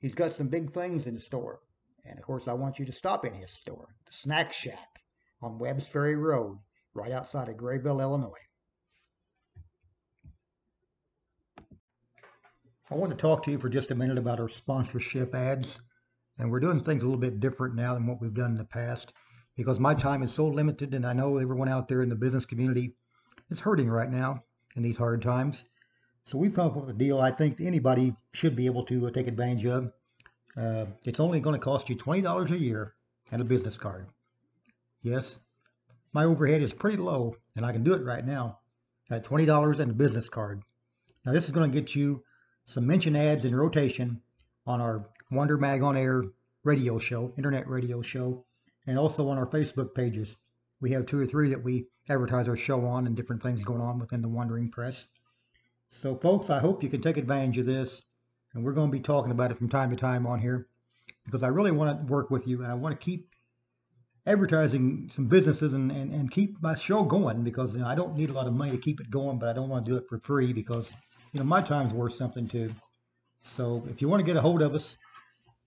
He's 0.00 0.14
got 0.14 0.32
some 0.32 0.48
big 0.48 0.74
things 0.74 1.06
in 1.06 1.18
store. 1.18 1.60
And 2.04 2.18
of 2.18 2.24
course, 2.26 2.46
I 2.46 2.52
want 2.52 2.78
you 2.78 2.84
to 2.84 2.92
stop 2.92 3.24
in 3.24 3.32
his 3.32 3.52
store, 3.52 3.88
the 4.04 4.12
Snack 4.12 4.52
Shack 4.52 5.00
on 5.40 5.58
Webb's 5.58 5.86
Ferry 5.86 6.14
Road, 6.14 6.58
right 6.92 7.10
outside 7.10 7.48
of 7.48 7.56
Grayville, 7.56 8.02
Illinois. 8.02 8.45
I 12.88 12.94
want 12.94 13.10
to 13.10 13.16
talk 13.16 13.42
to 13.42 13.50
you 13.50 13.58
for 13.58 13.68
just 13.68 13.90
a 13.90 13.96
minute 13.96 14.16
about 14.16 14.38
our 14.38 14.48
sponsorship 14.48 15.34
ads. 15.34 15.80
And 16.38 16.52
we're 16.52 16.60
doing 16.60 16.78
things 16.78 17.02
a 17.02 17.06
little 17.06 17.20
bit 17.20 17.40
different 17.40 17.74
now 17.74 17.94
than 17.94 18.06
what 18.06 18.20
we've 18.20 18.32
done 18.32 18.52
in 18.52 18.58
the 18.58 18.64
past 18.64 19.12
because 19.56 19.80
my 19.80 19.92
time 19.92 20.22
is 20.22 20.32
so 20.32 20.46
limited, 20.46 20.94
and 20.94 21.04
I 21.04 21.12
know 21.12 21.38
everyone 21.38 21.68
out 21.68 21.88
there 21.88 22.02
in 22.02 22.08
the 22.08 22.14
business 22.14 22.44
community 22.44 22.94
is 23.50 23.58
hurting 23.58 23.88
right 23.88 24.10
now 24.10 24.44
in 24.76 24.84
these 24.84 24.98
hard 24.98 25.20
times. 25.20 25.64
So 26.26 26.38
we've 26.38 26.54
come 26.54 26.66
up 26.66 26.76
with 26.76 26.90
a 26.90 26.98
deal 26.98 27.20
I 27.20 27.32
think 27.32 27.60
anybody 27.60 28.14
should 28.32 28.54
be 28.54 28.66
able 28.66 28.84
to 28.84 29.08
uh, 29.08 29.10
take 29.10 29.26
advantage 29.26 29.66
of. 29.66 29.92
Uh, 30.56 30.86
it's 31.04 31.20
only 31.20 31.40
going 31.40 31.58
to 31.58 31.64
cost 31.64 31.88
you 31.88 31.96
$20 31.96 32.50
a 32.50 32.58
year 32.58 32.94
and 33.32 33.42
a 33.42 33.44
business 33.44 33.76
card. 33.76 34.06
Yes, 35.02 35.40
my 36.12 36.24
overhead 36.24 36.62
is 36.62 36.72
pretty 36.72 36.98
low, 36.98 37.34
and 37.56 37.66
I 37.66 37.72
can 37.72 37.82
do 37.82 37.94
it 37.94 38.04
right 38.04 38.24
now 38.24 38.60
at 39.10 39.24
$20 39.24 39.80
and 39.80 39.90
a 39.90 39.94
business 39.94 40.28
card. 40.28 40.62
Now, 41.24 41.32
this 41.32 41.46
is 41.46 41.50
going 41.50 41.68
to 41.70 41.80
get 41.80 41.96
you 41.96 42.22
some 42.66 42.86
mention 42.86 43.16
ads 43.16 43.44
in 43.44 43.54
rotation 43.54 44.20
on 44.66 44.80
our 44.80 45.08
Wander 45.30 45.56
Mag 45.56 45.82
on 45.82 45.96
Air 45.96 46.24
radio 46.64 46.98
show, 46.98 47.32
internet 47.36 47.68
radio 47.68 48.02
show, 48.02 48.44
and 48.86 48.98
also 48.98 49.28
on 49.28 49.38
our 49.38 49.46
Facebook 49.46 49.94
pages. 49.94 50.36
We 50.80 50.90
have 50.90 51.06
two 51.06 51.18
or 51.18 51.26
three 51.26 51.48
that 51.50 51.62
we 51.62 51.86
advertise 52.08 52.48
our 52.48 52.56
show 52.56 52.84
on 52.84 53.06
and 53.06 53.16
different 53.16 53.42
things 53.42 53.64
going 53.64 53.80
on 53.80 53.98
within 53.98 54.20
the 54.20 54.28
Wandering 54.28 54.70
Press. 54.70 55.06
So, 55.90 56.16
folks, 56.16 56.50
I 56.50 56.58
hope 56.58 56.82
you 56.82 56.88
can 56.88 57.00
take 57.00 57.16
advantage 57.16 57.58
of 57.58 57.66
this, 57.66 58.02
and 58.52 58.64
we're 58.64 58.72
going 58.72 58.90
to 58.90 58.96
be 58.96 59.00
talking 59.00 59.30
about 59.30 59.52
it 59.52 59.58
from 59.58 59.68
time 59.68 59.90
to 59.90 59.96
time 59.96 60.26
on 60.26 60.40
here 60.40 60.66
because 61.24 61.44
I 61.44 61.48
really 61.48 61.70
want 61.70 62.00
to 62.00 62.12
work 62.12 62.30
with 62.30 62.48
you 62.48 62.62
and 62.62 62.70
I 62.70 62.74
want 62.74 62.98
to 62.98 63.04
keep 63.04 63.28
advertising 64.26 65.08
some 65.14 65.26
businesses 65.26 65.72
and, 65.72 65.92
and, 65.92 66.12
and 66.12 66.30
keep 66.30 66.60
my 66.60 66.74
show 66.74 67.04
going 67.04 67.44
because 67.44 67.74
you 67.74 67.82
know, 67.82 67.86
I 67.86 67.94
don't 67.94 68.16
need 68.16 68.30
a 68.30 68.32
lot 68.32 68.48
of 68.48 68.54
money 68.54 68.72
to 68.72 68.78
keep 68.78 69.00
it 69.00 69.10
going, 69.10 69.38
but 69.38 69.48
I 69.48 69.52
don't 69.52 69.68
want 69.68 69.84
to 69.84 69.90
do 69.90 69.96
it 69.96 70.08
for 70.08 70.18
free 70.18 70.52
because 70.52 70.92
you 71.36 71.40
know 71.40 71.48
my 71.48 71.60
time's 71.60 71.92
worth 71.92 72.14
something 72.14 72.48
too. 72.48 72.72
So 73.44 73.84
if 73.90 74.00
you 74.00 74.08
want 74.08 74.20
to 74.20 74.24
get 74.24 74.38
a 74.38 74.40
hold 74.40 74.62
of 74.62 74.74
us, 74.74 74.96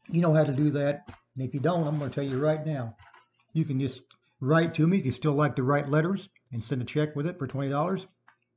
you 0.08 0.20
know 0.20 0.34
how 0.34 0.44
to 0.44 0.52
do 0.52 0.72
that. 0.72 1.04
And 1.36 1.48
if 1.48 1.54
you 1.54 1.60
don't, 1.60 1.88
I'm 1.88 2.00
going 2.00 2.10
to 2.10 2.16
tell 2.16 2.24
you 2.24 2.40
right 2.40 2.66
now. 2.66 2.96
You 3.54 3.66
can 3.66 3.80
just 3.80 4.02
write 4.42 4.74
to 4.74 4.88
me 4.88 4.98
if 4.98 5.06
you 5.06 5.12
still 5.12 5.34
like 5.34 5.56
to 5.58 5.64
write 5.64 5.88
letters 5.88 6.28
and 6.52 6.64
send 6.64 6.82
a 6.82 6.86
check 6.86 7.16
with 7.16 7.28
it 7.28 7.38
for 7.38 7.46
twenty 7.46 7.70
dollars 7.70 8.08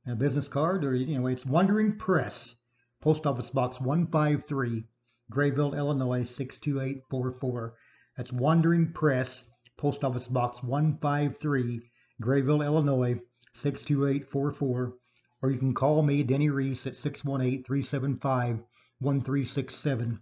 and 0.07 0.13
a 0.13 0.15
business 0.15 0.47
card, 0.47 0.83
or 0.83 0.95
you 0.95 1.19
know 1.19 1.27
it's 1.27 1.45
Wandering 1.45 1.99
Press, 1.99 2.55
Post 2.99 3.27
Office 3.27 3.51
Box 3.51 3.79
153, 3.79 4.83
Grayville, 5.29 5.75
Illinois 5.75 6.23
62844. 6.23 7.75
That's 8.17 8.33
Wandering 8.33 8.91
Press, 8.91 9.45
Post 9.77 10.03
Office 10.03 10.27
Box 10.27 10.63
153, 10.63 11.79
Grayville, 12.19 12.63
Illinois 12.63 13.19
62844. 13.53 14.95
Or 15.43 15.51
you 15.51 15.59
can 15.59 15.73
call 15.73 16.01
me, 16.01 16.23
Denny 16.23 16.49
Reese, 16.49 16.87
at 16.87 16.95
618 16.95 17.63
375 17.63 18.63
1367. 18.99 20.19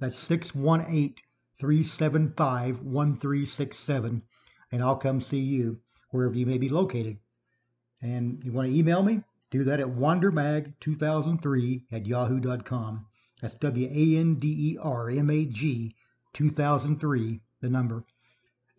That's 0.00 0.18
618 0.18 1.14
375 1.60 2.82
1367. 2.82 4.22
And 4.72 4.82
I'll 4.82 4.96
come 4.96 5.20
see 5.20 5.38
you 5.38 5.78
wherever 6.10 6.34
you 6.34 6.46
may 6.46 6.58
be 6.58 6.68
located. 6.68 7.18
And 8.02 8.44
you 8.44 8.50
want 8.50 8.68
to 8.68 8.76
email 8.76 9.04
me? 9.04 9.22
Do 9.52 9.62
that 9.64 9.78
at 9.78 9.86
wandermag2003 9.86 11.82
at 11.92 12.04
yahoo.com. 12.04 13.06
That's 13.40 13.54
W 13.54 13.86
A 13.86 14.18
N 14.18 14.34
D 14.34 14.72
E 14.72 14.78
R 14.82 15.08
M 15.10 15.30
A 15.30 15.44
G 15.44 15.94
2003, 16.32 17.40
the 17.60 17.70
number, 17.70 18.02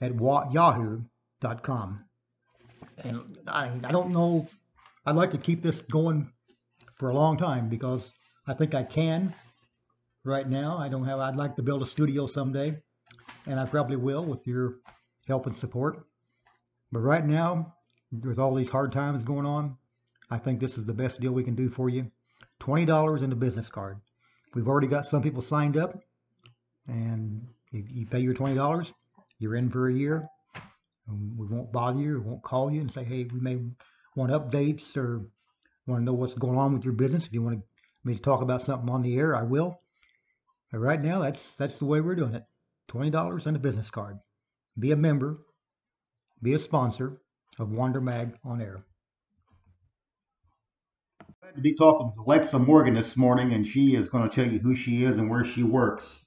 at 0.02 0.14
yahoo.com. 0.16 2.04
And 3.04 3.38
I, 3.48 3.72
I 3.84 3.92
don't 3.92 4.12
know, 4.12 4.48
I'd 5.08 5.16
like 5.16 5.32
to 5.32 5.38
keep 5.38 5.64
this 5.64 5.82
going 5.84 6.30
for 6.98 7.12
a 7.12 7.14
long 7.14 7.38
time 7.38 7.70
because 7.70 8.12
I 8.46 8.54
think 8.54 8.76
I 8.76 8.84
can 8.84 9.34
right 10.26 10.46
now. 10.46 10.78
I 10.78 10.90
don't 10.90 11.06
have, 11.06 11.20
I'd 11.20 11.38
like 11.38 11.56
to 11.56 11.62
build 11.62 11.82
a 11.82 11.86
studio 11.86 12.28
someday, 12.28 12.78
and 13.46 13.58
I 13.58 13.66
probably 13.66 13.96
will 13.96 14.26
with 14.26 14.46
your 14.46 14.80
help 15.26 15.46
and 15.46 15.56
support. 15.56 16.06
But 16.92 17.00
right 17.00 17.26
now, 17.26 17.74
with 18.22 18.38
all 18.38 18.54
these 18.54 18.70
hard 18.70 18.92
times 18.92 19.24
going 19.24 19.46
on, 19.46 19.78
I 20.30 20.40
think 20.40 20.60
this 20.60 20.78
is 20.78 20.86
the 20.86 20.94
best 20.94 21.22
deal 21.22 21.32
we 21.32 21.46
can 21.46 21.56
do 21.56 21.70
for 21.70 21.88
you. 21.88 22.12
twenty 22.60 22.84
dollars 22.86 23.22
in 23.22 23.30
the 23.30 23.36
business 23.38 23.70
card. 23.70 24.02
We've 24.56 24.68
already 24.68 24.88
got 24.88 25.06
some 25.06 25.22
people 25.22 25.42
signed 25.42 25.78
up, 25.78 25.98
and 26.86 27.48
you 27.72 28.06
pay 28.08 28.20
your 28.20 28.34
twenty 28.34 28.56
dollars, 28.56 28.94
you're 29.40 29.56
in 29.56 29.70
for 29.70 29.88
a 29.88 29.94
year. 29.94 30.28
We 31.08 31.48
won't 31.48 31.72
bother 31.72 32.02
you, 32.02 32.20
we 32.20 32.30
won't 32.30 32.44
call 32.44 32.70
you 32.70 32.82
and 32.82 32.92
say, 32.92 33.06
hey, 33.06 33.24
we 33.24 33.40
may 33.40 33.58
want 34.18 34.32
updates 34.32 34.98
or 34.98 35.22
want 35.86 36.02
to 36.02 36.04
know 36.04 36.14
what's 36.14 36.34
going 36.34 36.58
on 36.58 36.74
with 36.74 36.84
your 36.84 36.94
business. 36.94 37.26
If 37.26 37.34
you 37.34 37.44
want 37.44 37.62
me 38.04 38.16
to 38.16 38.22
talk 38.22 38.42
about 38.42 38.64
something 38.64 38.90
on 38.90 39.04
the 39.04 39.18
air, 39.18 39.36
I 39.36 39.44
will. 39.44 39.80
But 40.72 40.80
right 40.80 41.02
now, 41.02 41.22
that's 41.22 41.54
that's 41.54 41.78
the 41.78 41.86
way 41.86 42.02
we're 42.02 42.16
doing 42.16 42.34
it. 42.34 42.44
Twenty 42.88 43.12
dollars 43.12 43.46
and 43.46 43.56
a 43.56 43.60
business 43.60 43.90
card. 43.90 44.18
Be 44.78 44.92
a 44.92 44.98
member. 44.98 45.38
Be 46.42 46.54
a 46.54 46.60
sponsor 46.60 47.22
of 47.60 47.72
Wander 47.72 48.02
Mag 48.02 48.34
on 48.44 48.62
air. 48.62 48.84
Glad 51.42 51.56
to 51.56 51.62
be 51.62 51.76
talking 51.76 52.12
to 52.14 52.22
Alexa 52.22 52.60
Morgan 52.60 52.96
this 52.96 53.16
morning, 53.16 53.54
and 53.54 53.66
she 53.66 53.96
is 53.96 54.10
going 54.10 54.28
to 54.28 54.36
tell 54.36 54.52
you 54.52 54.60
who 54.60 54.76
she 54.76 55.04
is 55.04 55.18
and 55.18 55.30
where 55.30 55.46
she 55.46 55.64
works. 55.64 56.26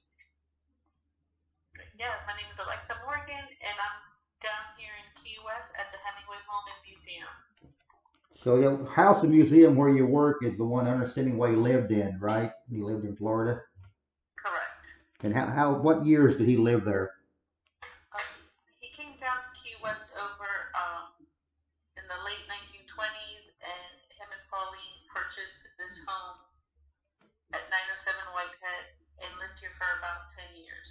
Yeah, 1.99 2.11
my 2.25 2.33
name 2.33 2.49
is 2.51 2.57
Alexa 2.57 2.95
Morgan, 3.05 3.45
and 3.61 3.75
I'm 3.77 3.97
down 4.41 4.63
here 4.79 4.95
in 4.95 5.07
Key 5.21 5.37
West 5.45 5.69
at 5.77 5.91
the 5.93 5.99
Hemingway 6.01 6.41
Home 6.49 6.65
and 6.65 6.81
Museum. 6.87 7.29
So 8.41 8.57
the 8.57 8.89
house 8.89 9.21
and 9.21 9.29
museum 9.29 9.75
where 9.75 9.93
you 9.93 10.07
work 10.07 10.41
is 10.41 10.57
the 10.57 10.65
one 10.65 10.87
Ernest 10.87 11.15
Hemingway 11.15 11.53
lived 11.53 11.91
in, 11.91 12.17
right? 12.19 12.51
He 12.71 12.81
lived 12.81 13.05
in 13.05 13.15
Florida. 13.15 13.61
Correct. 14.33 14.81
And 15.21 15.31
how, 15.31 15.45
how 15.45 15.73
what 15.77 16.03
years 16.03 16.37
did 16.37 16.49
he 16.49 16.57
live 16.57 16.83
there? 16.83 17.13
Um, 18.09 18.25
he 18.81 18.89
came 18.97 19.13
down 19.21 19.45
to 19.45 19.51
Key 19.61 19.77
West 19.83 20.09
over 20.17 20.49
um, 20.73 21.21
in 21.93 22.01
the 22.09 22.17
late 22.25 22.41
1920s, 22.49 23.45
and 23.61 23.93
him 24.17 24.29
and 24.33 24.43
Pauline 24.49 24.97
purchased 25.13 25.61
this 25.77 26.01
home 26.09 26.41
at 27.53 27.61
907 27.69 28.25
Whitehead 28.33 28.89
and 29.21 29.29
lived 29.37 29.61
here 29.61 29.77
for 29.77 29.85
about 30.01 30.33
10 30.33 30.65
years. 30.65 30.89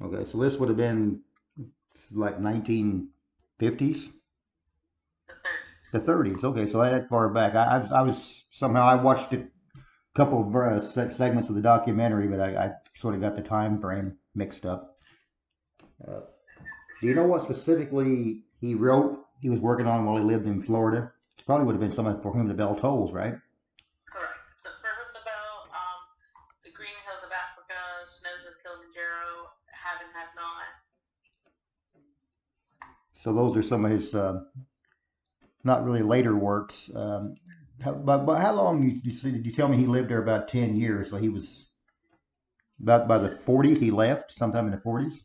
Okay, 0.00 0.24
so 0.32 0.40
this 0.40 0.56
would 0.56 0.72
have 0.72 0.80
been 0.80 1.20
like 2.10 2.40
1950s, 2.40 4.15
The 5.92 6.00
30s. 6.00 6.42
Okay, 6.42 6.70
so 6.70 6.82
that 6.82 7.08
far 7.08 7.28
back. 7.28 7.54
I, 7.54 7.86
I, 7.90 7.98
I 7.98 8.02
was 8.02 8.44
somehow 8.50 8.82
I 8.82 8.96
watched 8.96 9.32
a 9.32 9.46
couple 10.16 10.40
of 10.46 10.54
uh, 10.54 10.80
segments 11.10 11.48
of 11.48 11.54
the 11.54 11.60
documentary, 11.60 12.26
but 12.26 12.40
I, 12.40 12.66
I 12.66 12.70
sort 12.96 13.14
of 13.14 13.20
got 13.20 13.36
the 13.36 13.42
time 13.42 13.80
frame 13.80 14.16
mixed 14.34 14.66
up. 14.66 14.96
Uh, 16.06 16.20
do 17.00 17.06
you 17.06 17.14
know 17.14 17.24
what 17.24 17.42
specifically 17.42 18.42
he 18.60 18.74
wrote? 18.74 19.24
He 19.40 19.50
was 19.50 19.60
working 19.60 19.86
on 19.86 20.04
while 20.06 20.16
he 20.16 20.24
lived 20.24 20.46
in 20.46 20.62
Florida. 20.62 21.12
Probably 21.44 21.66
would 21.66 21.74
have 21.74 21.80
been 21.80 21.92
something 21.92 22.20
for 22.22 22.32
whom 22.32 22.48
the 22.48 22.54
bell 22.54 22.74
tolls, 22.74 23.12
right? 23.12 23.34
Correct. 24.10 24.40
So 24.64 24.70
the 25.14 25.22
bell, 25.22 25.70
um, 25.70 26.00
the 26.64 26.72
Green 26.72 26.96
Hills 27.06 27.22
of 27.22 27.30
Africa, 27.30 27.78
Snows 28.08 28.48
of 28.48 28.58
Kilimanjaro, 28.64 29.52
Have 29.70 30.00
and 30.02 30.10
Not. 30.34 30.66
So 33.14 33.32
those 33.32 33.56
are 33.56 33.62
some 33.62 33.84
of 33.84 33.92
his 33.92 34.14
uh, 34.14 34.40
not 35.66 35.84
really 35.84 36.02
later 36.02 36.34
works. 36.34 36.90
Um, 36.94 37.36
how, 37.82 37.92
but, 37.92 38.24
but 38.24 38.40
how 38.40 38.54
long 38.54 38.82
you, 38.82 39.00
you 39.02 39.12
see, 39.12 39.32
did 39.32 39.44
you 39.44 39.52
tell 39.52 39.68
me 39.68 39.76
he 39.76 39.86
lived 39.86 40.08
there 40.08 40.22
about 40.22 40.48
10 40.48 40.76
years? 40.76 41.10
So 41.10 41.16
he 41.16 41.28
was 41.28 41.66
about 42.80 43.08
by 43.08 43.18
the 43.18 43.30
40s 43.30 43.78
he 43.78 43.90
left 43.90 44.38
sometime 44.38 44.66
in 44.66 44.70
the 44.70 44.78
40s. 44.78 45.20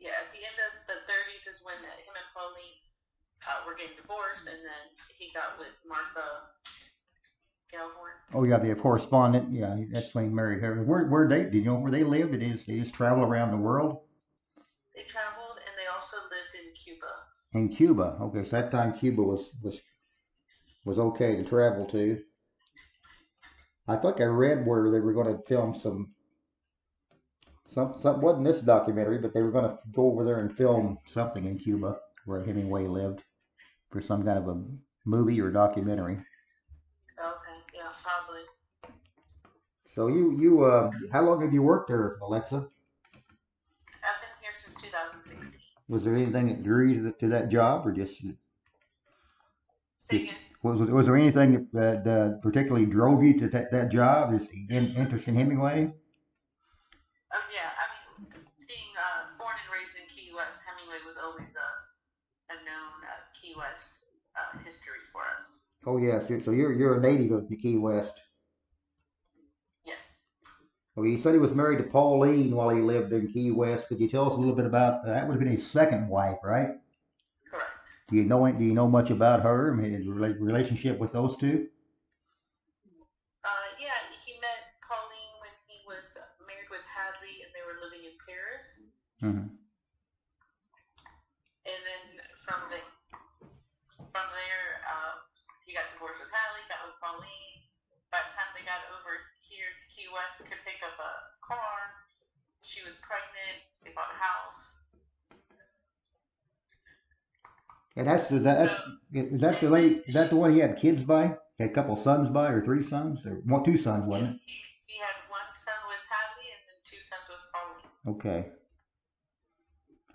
Yeah, 0.00 0.16
at 0.18 0.32
the 0.32 0.42
end 0.42 0.58
of 0.64 0.72
the 0.88 0.98
30s 1.06 1.44
is 1.54 1.60
when 1.62 1.76
him 1.76 2.16
and 2.16 2.30
Pauline 2.34 2.80
uh, 3.46 3.68
were 3.68 3.76
getting 3.76 3.96
divorced, 4.00 4.48
and 4.48 4.58
then 4.64 4.84
he 5.16 5.30
got 5.32 5.58
with 5.58 5.76
Martha 5.86 6.48
Gellhorn. 7.70 8.16
Oh 8.32 8.44
yeah, 8.44 8.58
the 8.58 8.74
correspondent. 8.74 9.52
Yeah, 9.52 9.76
that's 9.92 10.14
when 10.14 10.24
he 10.24 10.30
married 10.30 10.62
her. 10.62 10.82
Where 10.82 11.06
where 11.06 11.28
they 11.28 11.44
did 11.44 11.54
you 11.54 11.64
know 11.64 11.76
where 11.76 11.92
they 11.92 12.04
lived? 12.04 12.32
Did 12.32 12.40
they 12.40 12.52
they 12.66 12.80
just 12.80 12.94
travel 12.94 13.24
around 13.24 13.50
the 13.50 13.56
world? 13.56 14.00
They 14.94 15.02
traveled, 15.10 15.58
and 15.58 15.74
they 15.76 15.90
also 15.90 16.16
lived 16.30 16.54
in 16.54 16.72
Cuba. 16.74 17.12
In 17.54 17.68
Cuba. 17.68 18.18
Okay, 18.20 18.44
so 18.44 18.60
that 18.60 18.70
time 18.72 18.98
Cuba 18.98 19.22
was 19.22 19.50
was 19.62 19.80
was 20.84 20.98
okay 20.98 21.36
to 21.36 21.44
travel 21.44 21.86
to. 21.86 22.20
I 23.86 23.96
think 23.96 24.20
I 24.20 24.24
read 24.24 24.66
where 24.66 24.90
they 24.90 25.00
were 25.00 25.12
going 25.12 25.34
to 25.34 25.42
film 25.42 25.74
some. 25.74 26.14
Some, 27.72 27.94
some 27.98 28.20
wasn't 28.20 28.44
this 28.44 28.60
documentary, 28.60 29.18
but 29.18 29.34
they 29.34 29.42
were 29.42 29.50
going 29.50 29.68
to 29.68 29.76
go 29.92 30.12
over 30.12 30.24
there 30.24 30.38
and 30.38 30.56
film 30.56 30.98
something 31.06 31.44
in 31.44 31.58
Cuba 31.58 31.96
where 32.24 32.44
Hemingway 32.44 32.86
lived 32.86 33.22
for 33.90 34.00
some 34.00 34.24
kind 34.24 34.38
of 34.38 34.48
a 34.48 34.62
movie 35.04 35.40
or 35.40 35.50
documentary. 35.50 36.14
Okay, 36.14 37.58
yeah, 37.74 37.90
probably. 38.02 38.42
So 39.94 40.08
you 40.08 40.38
you 40.40 40.64
uh, 40.64 40.90
how 41.12 41.22
long 41.22 41.42
have 41.42 41.52
you 41.52 41.62
worked 41.62 41.88
there, 41.88 42.18
Alexa? 42.22 42.56
I've 42.56 44.20
been 44.20 44.34
here 44.40 44.52
since 44.64 44.80
2016. 44.82 45.60
Was 45.88 46.04
there 46.04 46.14
anything 46.14 46.48
that 46.48 46.62
drew 46.62 46.88
you 46.88 46.94
to, 46.94 47.02
the, 47.02 47.12
to 47.12 47.28
that 47.28 47.50
job, 47.50 47.86
or 47.86 47.92
just 47.92 48.20
again. 50.10 50.34
was 50.62 50.78
was 50.90 51.06
there 51.06 51.16
anything 51.16 51.68
that 51.72 52.06
uh, 52.06 52.38
particularly 52.40 52.86
drove 52.86 53.22
you 53.22 53.38
to 53.40 53.48
that 53.48 53.70
that 53.72 53.90
job? 53.90 54.32
Is 54.34 54.48
in, 54.70 54.94
interest 54.96 55.28
in 55.28 55.36
Hemingway? 55.36 55.92
Oh 57.32 57.44
yeah, 57.52 57.68
I 57.76 57.84
mean, 57.92 58.28
being 58.66 58.92
uh, 58.96 59.36
born 59.38 59.54
and 59.60 59.68
raised 59.72 59.92
in 59.96 60.08
Key 60.08 60.32
West, 60.34 60.56
Hemingway 60.64 61.04
was 61.04 61.16
always 61.22 61.52
a, 61.52 61.68
a 62.54 62.56
known 62.64 62.96
uh, 63.04 63.20
Key 63.36 63.54
West 63.56 63.84
uh, 64.36 64.58
history 64.64 65.04
for 65.12 65.20
us. 65.20 65.60
Oh 65.84 65.98
yes, 65.98 66.28
so 66.44 66.50
you're 66.50 66.72
you're 66.72 66.96
a 66.96 67.00
native 67.00 67.32
of 67.32 67.48
the 67.48 67.56
Key 67.56 67.76
West. 67.76 68.23
Well, 70.94 71.06
you 71.06 71.18
said 71.18 71.34
he 71.34 71.40
was 71.40 71.52
married 71.52 71.78
to 71.78 71.84
Pauline 71.84 72.54
while 72.54 72.70
he 72.70 72.80
lived 72.80 73.12
in 73.12 73.26
Key 73.32 73.50
West. 73.50 73.88
Could 73.88 73.98
you 73.98 74.08
tell 74.08 74.30
us 74.30 74.36
a 74.36 74.38
little 74.38 74.54
bit 74.54 74.66
about 74.66 75.04
that? 75.04 75.26
Would 75.26 75.34
have 75.34 75.42
been 75.42 75.50
his 75.50 75.66
second 75.66 76.06
wife, 76.08 76.38
right? 76.44 76.78
Correct. 77.50 77.74
Do 78.08 78.14
you 78.16 78.22
know 78.22 78.46
do 78.52 78.62
you 78.62 78.72
know 78.74 78.86
much 78.86 79.10
about 79.10 79.42
her? 79.42 79.72
I 79.72 79.74
mean, 79.74 79.92
his 79.92 80.06
relationship 80.06 80.98
with 81.00 81.10
those 81.10 81.36
two? 81.36 81.66
Uh, 83.42 83.66
yeah, 83.82 83.98
he 84.22 84.38
met 84.38 84.70
Pauline 84.86 85.34
when 85.42 85.50
he 85.66 85.82
was 85.82 86.06
married 86.46 86.70
with 86.70 86.86
Hadley, 86.86 87.42
and 87.42 87.50
they 87.50 87.66
were 87.66 87.82
living 87.82 88.06
in 88.06 88.14
Paris. 88.22 88.62
And 91.64 91.80
then 91.82 92.22
from 92.46 92.60
the 92.70 92.78
from 94.14 94.26
there, 94.30 94.78
uh, 94.86 95.26
he 95.66 95.74
got 95.74 95.90
divorced 95.90 96.22
with 96.22 96.30
Hadley, 96.30 96.62
got 96.70 96.86
with 96.86 96.94
Pauline. 97.02 97.66
By 98.14 98.22
the 98.22 98.30
time 98.38 98.54
they 98.54 98.62
got 98.62 98.78
over 98.94 99.18
here 99.42 99.74
to 99.74 99.84
Key 99.90 100.06
West 100.12 100.38
to 100.38 100.44
up 100.84 100.98
a 101.00 101.10
car, 101.46 101.76
she 102.62 102.80
was 102.82 102.94
pregnant. 103.00 103.64
They 103.82 103.90
bought 103.94 104.12
a 104.12 104.20
house. 104.20 104.64
And 107.96 108.08
that's 108.08 108.30
is 108.32 108.42
that 108.42 108.58
that's, 108.58 108.74
is 109.34 109.40
that 109.40 109.60
the 109.60 109.68
lady? 109.68 110.02
Is 110.06 110.14
that 110.14 110.30
the 110.30 110.36
one 110.36 110.52
he 110.52 110.60
had 110.60 110.76
kids 110.78 111.02
by? 111.02 111.36
He 111.56 111.62
Had 111.62 111.70
a 111.70 111.74
couple 111.74 111.96
sons 111.96 112.28
by, 112.28 112.50
or 112.50 112.60
three 112.60 112.82
sons, 112.82 113.24
or 113.24 113.40
one, 113.44 113.62
two 113.62 113.78
sons, 113.78 114.04
wasn't 114.06 114.30
it? 114.30 114.40
He, 114.44 114.54
he 114.86 114.98
had 114.98 115.14
one 115.30 115.46
son 115.64 115.78
with 115.86 116.02
Hadley 116.10 116.50
and 116.50 116.62
then 116.66 116.78
two 116.84 116.98
sons 117.06 117.28
with 117.30 117.38
Pauline. 117.54 118.16
Okay. 118.16 118.50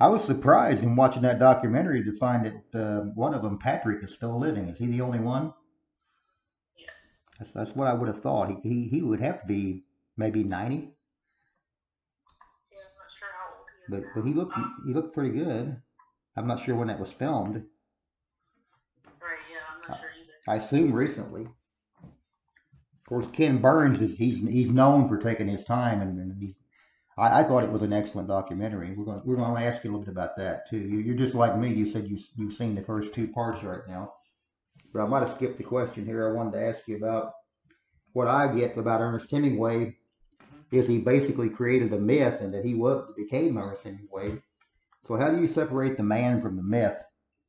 I 0.02 0.10
was 0.10 0.24
surprised 0.24 0.84
in 0.84 0.96
watching 0.96 1.22
that 1.24 1.40
documentary 1.40 2.04
to 2.04 2.12
find 2.18 2.46
that 2.46 2.80
uh, 2.80 3.02
one 3.16 3.34
of 3.34 3.42
them, 3.42 3.58
Patrick, 3.60 4.04
is 4.04 4.14
still 4.14 4.38
living. 4.40 4.68
Is 4.70 4.78
he 4.78 4.88
the 4.88 5.02
only 5.02 5.20
one? 5.20 5.54
Yes. 6.78 6.90
That's, 7.38 7.52
that's 7.52 7.76
what 7.76 7.88
I 7.88 7.94
would 7.94 8.08
have 8.08 8.22
thought. 8.22 8.50
He, 8.50 8.70
he 8.70 8.88
he 8.90 9.02
would 9.02 9.22
have 9.22 9.42
to 9.42 9.48
be 9.48 9.84
maybe 10.20 10.44
ninety, 10.44 10.76
Yeah, 12.72 12.80
I'm 12.84 12.98
not 13.00 13.10
sure 13.18 13.30
how 13.34 13.58
old 13.58 13.68
he 13.90 13.98
is 13.98 14.04
but 14.04 14.14
but 14.14 14.28
he 14.28 14.34
looked 14.34 14.56
he 14.86 14.94
looked 14.94 15.14
pretty 15.16 15.32
good. 15.32 15.82
I'm 16.36 16.48
not 16.48 16.64
sure 16.64 16.76
when 16.76 16.90
that 16.90 17.00
was 17.00 17.12
filmed. 17.12 17.56
right. 17.56 19.40
Yeah, 19.52 19.60
I'm 19.74 19.90
not 19.90 20.00
sure 20.00 20.10
either. 20.22 20.34
I 20.48 20.56
assume 20.64 20.94
recently. 20.94 21.44
Of 21.44 23.08
course, 23.08 23.26
Ken 23.34 23.60
Burns 23.60 24.02
is 24.02 24.16
he's 24.16 24.38
he's 24.38 24.70
known 24.70 25.08
for 25.08 25.18
taking 25.18 25.48
his 25.48 25.64
time, 25.64 26.02
and, 26.02 26.20
and 26.20 26.36
he's. 26.40 26.54
I, 27.18 27.40
I 27.40 27.44
thought 27.44 27.64
it 27.64 27.72
was 27.72 27.82
an 27.82 27.94
excellent 27.94 28.28
documentary. 28.28 28.94
We're 28.96 29.06
going 29.06 29.22
to 29.22 29.28
we're 29.28 29.38
going 29.38 29.56
to 29.56 29.66
ask 29.66 29.84
you 29.84 29.90
a 29.90 29.92
little 29.92 30.06
bit 30.06 30.12
about 30.12 30.38
that 30.38 30.70
too. 30.70 30.78
You, 30.78 31.00
you're 31.00 31.16
just 31.16 31.34
like 31.34 31.58
me. 31.58 31.74
You 31.74 31.88
said 31.88 32.08
you 32.08 32.20
you've 32.36 32.54
seen 32.54 32.76
the 32.76 32.84
first 32.84 33.14
two 33.14 33.28
parts 33.28 33.64
right 33.64 33.88
now, 33.88 34.14
but 34.94 35.02
I 35.02 35.08
might 35.08 35.28
have 35.28 35.36
skipped 35.36 35.58
the 35.58 35.64
question 35.64 36.06
here. 36.06 36.30
I 36.30 36.34
wanted 36.34 36.52
to 36.52 36.66
ask 36.68 36.88
you 36.88 36.98
about 36.98 37.34
what 38.14 38.28
I 38.28 38.54
get 38.54 38.78
about 38.78 39.02
Ernest 39.02 39.32
Hemingway. 39.32 39.96
Is 40.72 40.88
he 40.88 41.00
basically 41.00 41.50
created 41.50 41.94
a 41.94 42.00
myth, 42.00 42.42
and 42.42 42.54
that 42.54 42.64
he 42.64 42.76
was 42.76 43.12
became 43.16 43.58
Ernest 43.58 43.84
Hemingway? 43.84 44.42
So 45.08 45.16
how 45.16 45.30
do 45.32 45.42
you 45.42 45.48
separate 45.48 45.98
the 45.98 46.04
man 46.04 46.40
from 46.42 46.56
the 46.56 46.64
myth? 46.64 47.02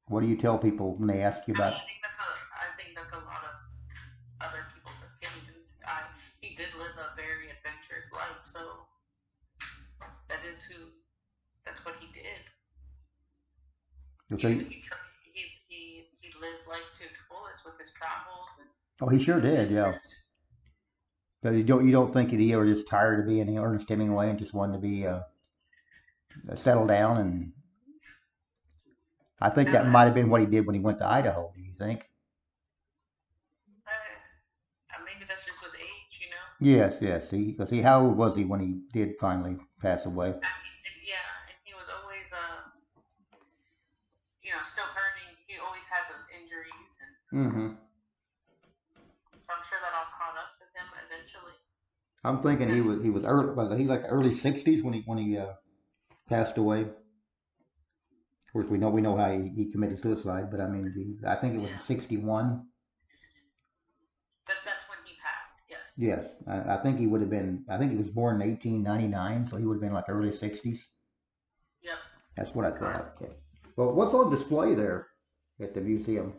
What 0.09 0.23
do 0.23 0.29
you 0.29 0.37
tell 0.37 0.59
people 0.59 0.97
when 0.97 1.09
they 1.09 1.21
ask 1.21 1.47
you 1.47 1.55
about? 1.55 1.75
I 1.75 1.85
think 1.85 2.01
that's 2.03 2.19
a, 2.19 2.31
I 2.57 2.69
think 2.81 2.97
that's 2.97 3.13
a 3.13 3.23
lot 3.29 3.45
of 3.45 3.55
other 4.41 4.65
people's 4.73 4.97
opinions. 5.05 5.69
I, 5.87 6.09
he 6.41 6.57
did 6.57 6.73
live 6.81 6.97
a 6.97 7.15
very 7.15 7.53
adventurous 7.53 8.09
life, 8.11 8.41
so 8.49 8.89
that 10.33 10.41
is 10.49 10.65
who, 10.65 10.89
that's 11.69 11.85
what 11.85 11.95
he 12.01 12.09
did. 12.17 12.41
Okay. 14.33 14.65
He, 14.65 14.81
he, 14.81 14.83
he, 15.37 15.43
he, 15.69 15.81
he 16.25 16.29
lived 16.41 16.65
life 16.67 16.89
to 16.99 17.05
its 17.05 17.21
fullest 17.29 17.61
with 17.69 17.77
his 17.77 17.93
travels 17.93 18.49
and 18.59 18.71
Oh, 19.03 19.09
he 19.09 19.23
sure 19.23 19.41
did, 19.41 19.71
yeah. 19.71 19.97
But 21.43 21.55
you 21.55 21.65
don't 21.65 21.87
you 21.87 21.93
don't 21.93 22.13
think 22.13 22.31
that 22.31 22.41
he 22.41 22.53
ever 22.53 22.67
just 22.67 22.89
tired 22.89 23.21
of 23.21 23.27
being 23.27 23.59
Ernest 23.59 23.89
Hemingway 23.89 24.29
and 24.29 24.39
just 24.39 24.53
wanted 24.53 24.75
to 24.75 24.79
be 24.79 25.07
uh, 25.07 25.21
settle 26.55 26.87
down 26.87 27.17
and 27.19 27.53
I 29.41 29.49
think 29.49 29.73
that 29.73 29.89
might 29.89 30.05
have 30.05 30.15
been 30.15 30.29
what 30.29 30.43
he 30.43 30.47
did 30.47 30.67
when 30.67 30.75
he 30.75 30.81
went 30.81 30.99
to 30.99 31.07
Idaho. 31.07 31.51
Do 31.57 31.63
you 31.63 31.73
think? 31.73 32.05
Uh, 33.87 33.91
uh, 33.91 35.01
maybe 35.01 35.25
that's 35.27 35.45
just 35.49 35.63
with 35.63 35.73
age, 35.81 36.13
you 36.21 36.29
know. 36.29 36.45
Yes, 36.61 36.99
yes. 37.01 37.31
He 37.31 37.53
because 37.53 37.71
he 37.71 37.81
how 37.81 38.05
old 38.05 38.19
was 38.19 38.37
he 38.37 38.45
when 38.45 38.61
he 38.61 38.83
did 38.93 39.17
finally 39.19 39.57
pass 39.81 40.05
away? 40.05 40.29
He, 40.29 41.09
yeah, 41.09 41.25
and 41.49 41.57
he 41.65 41.73
was 41.73 41.89
always, 41.89 42.29
uh, 42.29 42.69
you 44.43 44.53
know, 44.53 44.61
still 44.73 44.93
hurting. 44.93 45.41
He 45.49 45.57
always 45.57 45.89
had 45.89 46.05
those 46.13 46.27
injuries, 46.37 46.93
and 47.01 47.13
Mm-hmm. 47.33 47.69
I'm 52.23 52.43
thinking 52.43 52.73
he 52.73 52.81
was 52.81 53.03
he 53.03 53.11
was 53.11 53.25
early 53.25 53.55
was 53.55 53.79
he 53.79 53.87
like 53.87 54.05
early 54.09 54.35
sixties 54.35 54.83
when 54.83 54.95
he 54.95 55.03
when 55.07 55.19
he 55.19 55.39
uh, 55.39 55.53
passed 56.29 56.59
away. 56.59 56.83
Of 56.83 58.53
course, 58.53 58.67
we 58.69 58.79
know 58.79 58.91
we 58.91 59.01
know 59.01 59.17
how 59.17 59.31
he, 59.31 59.49
he 59.49 59.71
committed 59.71 60.01
suicide, 60.01 60.51
but 60.51 60.61
I 60.61 60.69
mean, 60.69 60.93
he, 60.95 61.27
I 61.27 61.37
think 61.37 61.55
it 61.55 61.61
was 61.61 61.71
Yeah. 61.71 61.79
sixty 61.79 62.17
one. 62.17 62.67
That 64.47 64.57
that's 64.65 64.83
when 64.89 64.99
he 65.07 65.15
passed. 65.23 65.57
Yes. 65.71 65.79
Yes, 65.97 66.43
I, 66.47 66.75
I 66.75 66.83
think 66.83 66.99
he 66.99 67.07
would 67.07 67.21
have 67.21 67.31
been. 67.31 67.65
I 67.71 67.79
think 67.79 67.93
he 67.93 67.97
was 67.97 68.09
born 68.09 68.43
in 68.43 68.51
eighteen 68.51 68.83
ninety 68.83 69.07
nine, 69.07 69.47
so 69.47 69.57
he 69.57 69.65
would 69.65 69.75
have 69.75 69.81
been 69.83 69.93
like 69.95 70.09
early 70.09 70.33
sixties. 70.33 70.81
Yep. 71.83 71.99
That's 72.37 72.55
what 72.55 72.67
I 72.67 72.73
thought. 72.79 73.15
Okay. 73.23 73.33
Well, 73.77 73.93
what's 73.93 74.13
on 74.13 74.31
display 74.31 74.75
there 74.75 75.07
at 75.61 75.73
the 75.73 75.81
museum? 75.81 76.35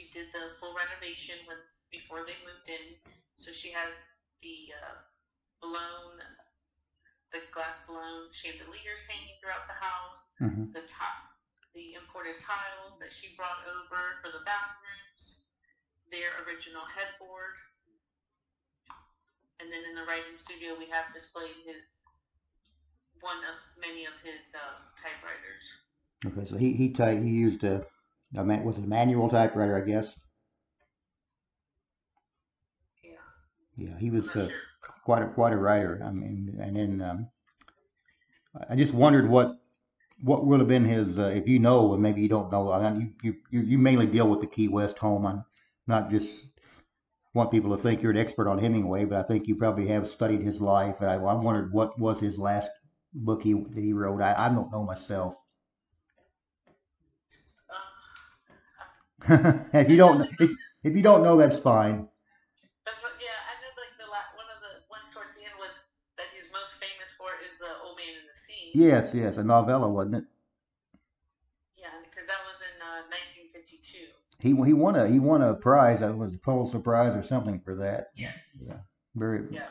She 0.00 0.08
did 0.16 0.32
the 0.32 0.56
full 0.56 0.72
renovation 0.72 1.44
when 1.44 1.60
before 1.92 2.24
they 2.24 2.40
moved 2.40 2.64
in. 2.64 2.96
So 3.36 3.52
she 3.52 3.68
has 3.76 3.92
the 4.40 4.72
uh, 4.72 4.96
blown, 5.60 6.16
the 7.36 7.44
glass 7.52 7.76
blown 7.84 8.32
chandeliers 8.40 9.04
hanging 9.04 9.36
throughout 9.44 9.68
the 9.68 9.76
house. 9.76 10.22
Mm-hmm. 10.40 10.72
The 10.72 10.88
top, 10.88 11.36
the 11.76 12.00
imported 12.00 12.40
tiles 12.40 12.96
that 13.04 13.12
she 13.20 13.36
brought 13.36 13.60
over 13.68 14.24
for 14.24 14.32
the 14.32 14.40
bathrooms. 14.48 15.44
Their 16.08 16.32
original 16.48 16.88
headboard. 16.88 17.60
And 19.60 19.68
then 19.68 19.84
in 19.84 19.92
the 19.92 20.08
writing 20.08 20.40
studio, 20.48 20.80
we 20.80 20.88
have 20.88 21.12
displayed 21.12 21.60
his 21.68 21.84
one 23.20 23.44
of 23.44 23.60
many 23.76 24.08
of 24.08 24.16
his 24.24 24.40
uh, 24.56 24.80
typewriters. 24.96 25.64
Okay, 26.24 26.48
so 26.48 26.56
he 26.56 26.72
he 26.72 26.88
typed, 26.96 27.20
he 27.20 27.28
used 27.28 27.60
a, 27.68 27.84
a 28.36 28.44
man, 28.44 28.64
was 28.64 28.78
it 28.78 28.84
a 28.84 28.86
manual 28.86 29.28
typewriter, 29.28 29.76
I 29.76 29.82
guess. 29.82 30.18
Yeah. 33.02 33.10
Yeah, 33.76 33.98
he 33.98 34.10
was 34.10 34.28
uh, 34.36 34.48
quite 35.04 35.22
a 35.22 35.28
quite 35.28 35.52
a 35.52 35.56
writer. 35.56 36.02
I 36.04 36.10
mean, 36.10 36.58
and 36.60 36.76
then 36.76 37.02
um, 37.02 37.28
I 38.68 38.76
just 38.76 38.94
wondered 38.94 39.28
what 39.28 39.58
what 40.22 40.46
would 40.46 40.60
have 40.60 40.68
been 40.68 40.84
his 40.84 41.18
uh, 41.18 41.32
if 41.34 41.48
you 41.48 41.58
know 41.58 41.92
and 41.94 42.02
maybe 42.02 42.20
you 42.20 42.28
don't 42.28 42.52
know. 42.52 42.72
I 42.72 42.90
mean, 42.92 43.14
you, 43.22 43.36
you 43.50 43.60
you 43.62 43.78
mainly 43.78 44.06
deal 44.06 44.28
with 44.28 44.40
the 44.40 44.46
Key 44.46 44.68
West 44.68 44.98
home. 44.98 45.26
I'm 45.26 45.44
not 45.86 46.10
just 46.10 46.46
want 47.34 47.50
people 47.50 47.76
to 47.76 47.82
think 47.82 48.02
you're 48.02 48.12
an 48.12 48.18
expert 48.18 48.48
on 48.48 48.58
Hemingway, 48.58 49.04
but 49.04 49.18
I 49.18 49.22
think 49.22 49.46
you 49.46 49.54
probably 49.56 49.86
have 49.88 50.08
studied 50.08 50.42
his 50.42 50.60
life. 50.60 50.96
And 51.00 51.10
I, 51.10 51.14
I 51.14 51.34
wondered 51.34 51.72
what 51.72 51.98
was 51.98 52.20
his 52.20 52.38
last 52.38 52.70
book 53.14 53.42
he 53.42 53.54
that 53.54 53.82
he 53.82 53.92
wrote. 53.92 54.20
I, 54.20 54.34
I 54.46 54.48
don't 54.48 54.72
know 54.72 54.84
myself. 54.84 55.34
Um, 57.70 59.19
if 59.74 59.88
you 59.88 59.96
don't 59.96 60.28
if, 60.38 60.50
if 60.84 60.96
you 60.96 61.02
don't 61.02 61.22
know, 61.22 61.36
that's 61.36 61.58
fine. 61.58 62.08
that's 62.84 63.00
what, 63.02 63.12
yeah, 63.20 63.38
I 63.46 63.52
know 63.62 63.72
like 63.78 63.94
the 63.98 64.08
la- 64.10 64.30
one 64.34 64.48
of 64.50 64.58
the 64.62 64.82
ones 64.90 65.06
towards 65.14 65.30
the 65.38 65.44
end 65.46 65.54
was 65.58 65.70
that 66.16 66.26
he's 66.34 66.50
most 66.52 66.74
famous 66.80 67.10
for 67.18 67.30
is 67.38 67.54
the 67.58 67.70
Old 67.84 67.96
Man 67.96 68.10
in 68.18 68.24
the 68.26 68.36
Sea. 68.42 68.70
Yes, 68.74 69.14
yes, 69.14 69.36
a 69.36 69.44
novella, 69.44 69.88
wasn't 69.88 70.16
it? 70.22 70.26
Yeah, 71.76 71.94
because 72.02 72.26
that 72.26 72.42
was 72.42 72.58
in 72.58 72.76
uh, 72.82 73.06
1952. 73.10 74.10
He 74.40 74.56
he 74.66 74.72
won 74.74 74.96
a 74.96 75.06
he 75.06 75.18
won 75.20 75.42
a 75.42 75.54
prize. 75.54 76.00
It 76.00 76.16
was 76.16 76.34
a 76.34 76.38
Pulitzer 76.38 76.80
Prize 76.80 77.14
or 77.14 77.22
something 77.22 77.60
for 77.60 77.74
that. 77.76 78.10
Yes. 78.16 78.34
Very 79.14 79.46
Yeah. 79.50 79.66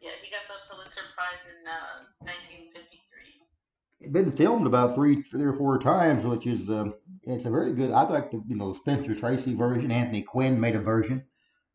Yeah, 0.00 0.10
he 0.22 0.30
got 0.30 0.42
the 0.48 0.58
Pulitzer 0.68 1.06
Prize 1.14 1.38
in 1.46 1.66
uh, 1.66 2.04
1953. 2.26 4.10
been 4.10 4.32
filmed 4.36 4.66
about 4.66 4.94
three 4.94 5.22
three 5.22 5.44
or 5.44 5.54
four 5.54 5.78
times, 5.78 6.24
which 6.24 6.46
is 6.46 6.68
um, 6.68 6.94
it's 7.24 7.44
a 7.44 7.50
very 7.50 7.72
good. 7.72 7.90
I 7.90 8.02
like 8.02 8.30
the 8.30 8.42
you 8.46 8.56
know 8.56 8.74
Spencer 8.74 9.14
Tracy 9.14 9.54
version. 9.54 9.90
Anthony 9.90 10.22
Quinn 10.22 10.60
made 10.60 10.76
a 10.76 10.80
version. 10.80 11.24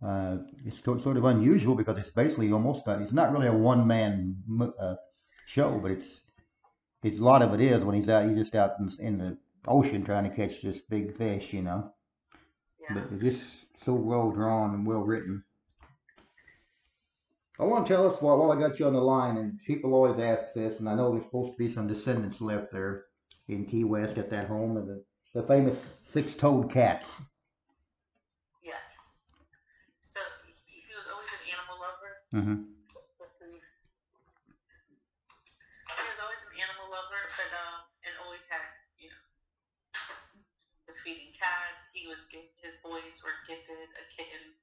Uh, 0.06 0.38
it's 0.66 0.82
sort 0.84 1.18
of 1.18 1.26
unusual 1.26 1.74
because 1.74 1.98
it's 1.98 2.12
basically 2.12 2.52
almost 2.52 2.88
uh, 2.88 3.00
it's 3.00 3.14
not 3.14 3.32
really 3.32 3.48
a 3.48 3.54
one 3.54 3.88
man 3.88 4.36
uh, 4.80 4.96
show, 5.46 5.80
but 5.82 5.92
it's 5.92 6.08
it's 7.04 7.20
a 7.20 7.24
lot 7.24 7.42
of 7.42 7.54
it 7.54 7.62
is 7.62 7.84
when 7.84 7.96
he's 7.96 8.10
out. 8.10 8.28
He's 8.28 8.38
just 8.38 8.56
out 8.56 8.74
in, 8.80 8.92
in 9.00 9.18
the 9.18 9.38
ocean 9.68 10.04
trying 10.04 10.30
to 10.30 10.36
catch 10.36 10.62
this 10.62 10.80
big 10.80 11.16
fish, 11.16 11.54
you 11.54 11.62
know. 11.62 11.94
Yeah. 12.82 12.96
But 12.96 13.14
it's 13.14 13.38
just 13.38 13.46
so 13.84 13.94
well 13.94 14.32
drawn 14.32 14.74
and 14.74 14.86
well 14.86 15.02
written. 15.02 15.44
I 17.60 17.64
want 17.64 17.88
to 17.88 17.94
tell 17.94 18.08
us 18.08 18.22
while, 18.22 18.38
while 18.38 18.52
I 18.52 18.60
got 18.60 18.78
you 18.80 18.86
on 18.86 18.94
the 18.94 19.00
line, 19.00 19.38
and 19.38 19.60
people 19.66 19.96
always 19.96 20.20
ask 20.20 20.54
this, 20.54 20.80
and 20.80 20.88
I 20.88 20.94
know 20.94 21.12
there's 21.12 21.24
supposed 21.24 21.54
to 21.54 21.58
be 21.58 21.74
some 21.74 21.88
descendants 21.88 22.40
left 22.40 22.72
there 22.72 23.06
in 23.48 23.66
Key 23.66 23.84
West 23.84 24.20
at 24.20 24.30
that 24.30 24.48
home, 24.48 24.78
and 24.78 24.88
the, 24.88 25.04
the 25.38 25.46
famous 25.46 26.02
six-toed 26.02 26.74
cats. 26.74 27.22
Yes. 28.66 28.82
So 30.02 30.18
he, 30.50 30.58
he 30.66 30.82
was 30.98 31.06
always 31.14 31.30
an 31.30 31.46
animal 31.54 31.78
lover. 31.78 32.18
Mm-hmm. 32.34 32.58
He 32.66 32.98
was 36.10 36.18
always 36.26 36.42
an 36.42 36.58
animal 36.58 36.90
lover, 36.90 37.22
but 37.38 37.54
um, 37.54 37.86
and 38.02 38.18
always 38.26 38.42
had 38.50 38.66
you 38.98 39.14
know 39.14 39.22
was 40.90 40.98
feeding 41.06 41.30
cats. 41.38 41.86
He 41.94 42.10
was 42.10 42.18
his 42.58 42.74
boys 42.82 43.22
were 43.22 43.38
gifted 43.46 43.94
a 43.94 44.04
kitten 44.10 44.58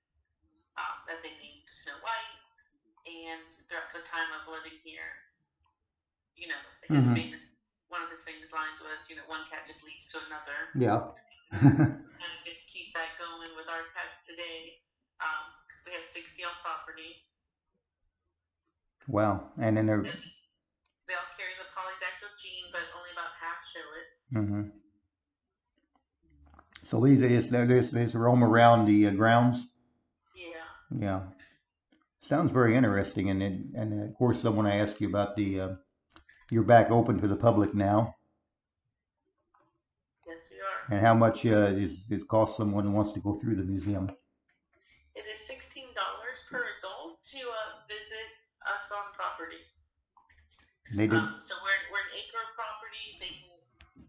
um, 0.74 1.06
that 1.06 1.22
they 1.22 1.38
named 1.38 1.70
Snow 1.70 2.02
White, 2.02 2.34
and 3.06 3.46
throughout 3.70 3.94
the 3.94 4.02
time 4.10 4.34
of 4.42 4.50
living 4.50 4.74
here, 4.82 5.22
you 6.34 6.50
know, 6.50 6.58
his 6.82 7.06
Mhm. 7.06 7.14
famous 7.14 7.53
one 7.94 8.02
of 8.02 8.10
his 8.10 8.26
famous 8.26 8.50
lines 8.50 8.82
was, 8.82 8.98
you 9.06 9.14
know, 9.14 9.22
one 9.30 9.46
cat 9.46 9.62
just 9.70 9.78
leads 9.86 10.10
to 10.10 10.18
another. 10.26 10.58
Yeah. 10.74 11.14
and 11.94 12.34
just 12.42 12.66
keep 12.66 12.90
that 12.98 13.14
going 13.22 13.54
with 13.54 13.70
our 13.70 13.86
cats 13.94 14.18
today. 14.26 14.82
Um, 15.22 15.54
we 15.86 15.94
have 15.94 16.02
60 16.02 16.26
on 16.42 16.58
property. 16.58 17.22
wow. 19.06 19.46
And 19.62 19.78
then 19.78 19.86
they're. 19.86 20.02
They 20.02 21.14
all 21.14 21.30
carry 21.38 21.54
the 21.54 21.70
polydactyl 21.70 22.34
gene, 22.42 22.74
but 22.74 22.82
only 22.98 23.14
about 23.14 23.30
half 23.38 23.62
show 23.70 23.86
it. 23.94 24.08
Mm-hmm. 24.34 24.64
So 26.82 26.98
these 26.98 27.22
are 27.22 27.28
just 27.28 27.52
they 27.52 27.66
just, 27.66 27.92
they 27.94 28.04
just 28.04 28.16
roam 28.16 28.42
around 28.42 28.86
the 28.86 29.06
uh, 29.06 29.10
grounds. 29.12 29.68
Yeah. 30.34 30.98
Yeah. 30.98 31.20
Sounds 32.22 32.50
very 32.50 32.74
interesting, 32.74 33.30
and 33.30 33.42
it, 33.42 33.52
and 33.76 34.02
of 34.02 34.16
course 34.16 34.44
I 34.44 34.48
want 34.48 34.66
to 34.66 34.74
ask 34.74 35.00
you 35.00 35.08
about 35.08 35.36
the. 35.36 35.60
Uh, 35.60 35.68
you're 36.50 36.62
back 36.64 36.90
open 36.90 37.18
to 37.20 37.28
the 37.28 37.36
public 37.36 37.74
now, 37.74 38.16
Yes, 40.26 40.38
we 40.50 40.56
are. 40.60 40.96
and 40.96 41.04
how 41.04 41.14
much 41.14 41.44
uh, 41.46 41.72
is 41.74 42.04
it 42.10 42.26
cost 42.28 42.56
someone 42.56 42.84
who 42.84 42.92
wants 42.92 43.12
to 43.12 43.20
go 43.20 43.34
through 43.34 43.56
the 43.56 43.64
museum? 43.64 44.10
It 45.14 45.24
is 45.30 45.40
$16 45.48 45.94
per 46.50 46.62
adult 46.78 47.22
to 47.32 47.40
uh, 47.40 47.86
visit 47.88 48.28
us 48.66 48.84
on 48.92 49.12
property. 49.14 49.62
And 50.90 50.98
they 51.00 51.08
did. 51.08 51.16
Um, 51.18 51.40
so 51.40 51.54
we're, 51.64 51.80
we're 51.88 52.04
an 52.04 52.12
acre 52.12 52.40
of 52.44 52.50
property. 52.52 53.04
They 53.22 53.32
can 53.32 53.50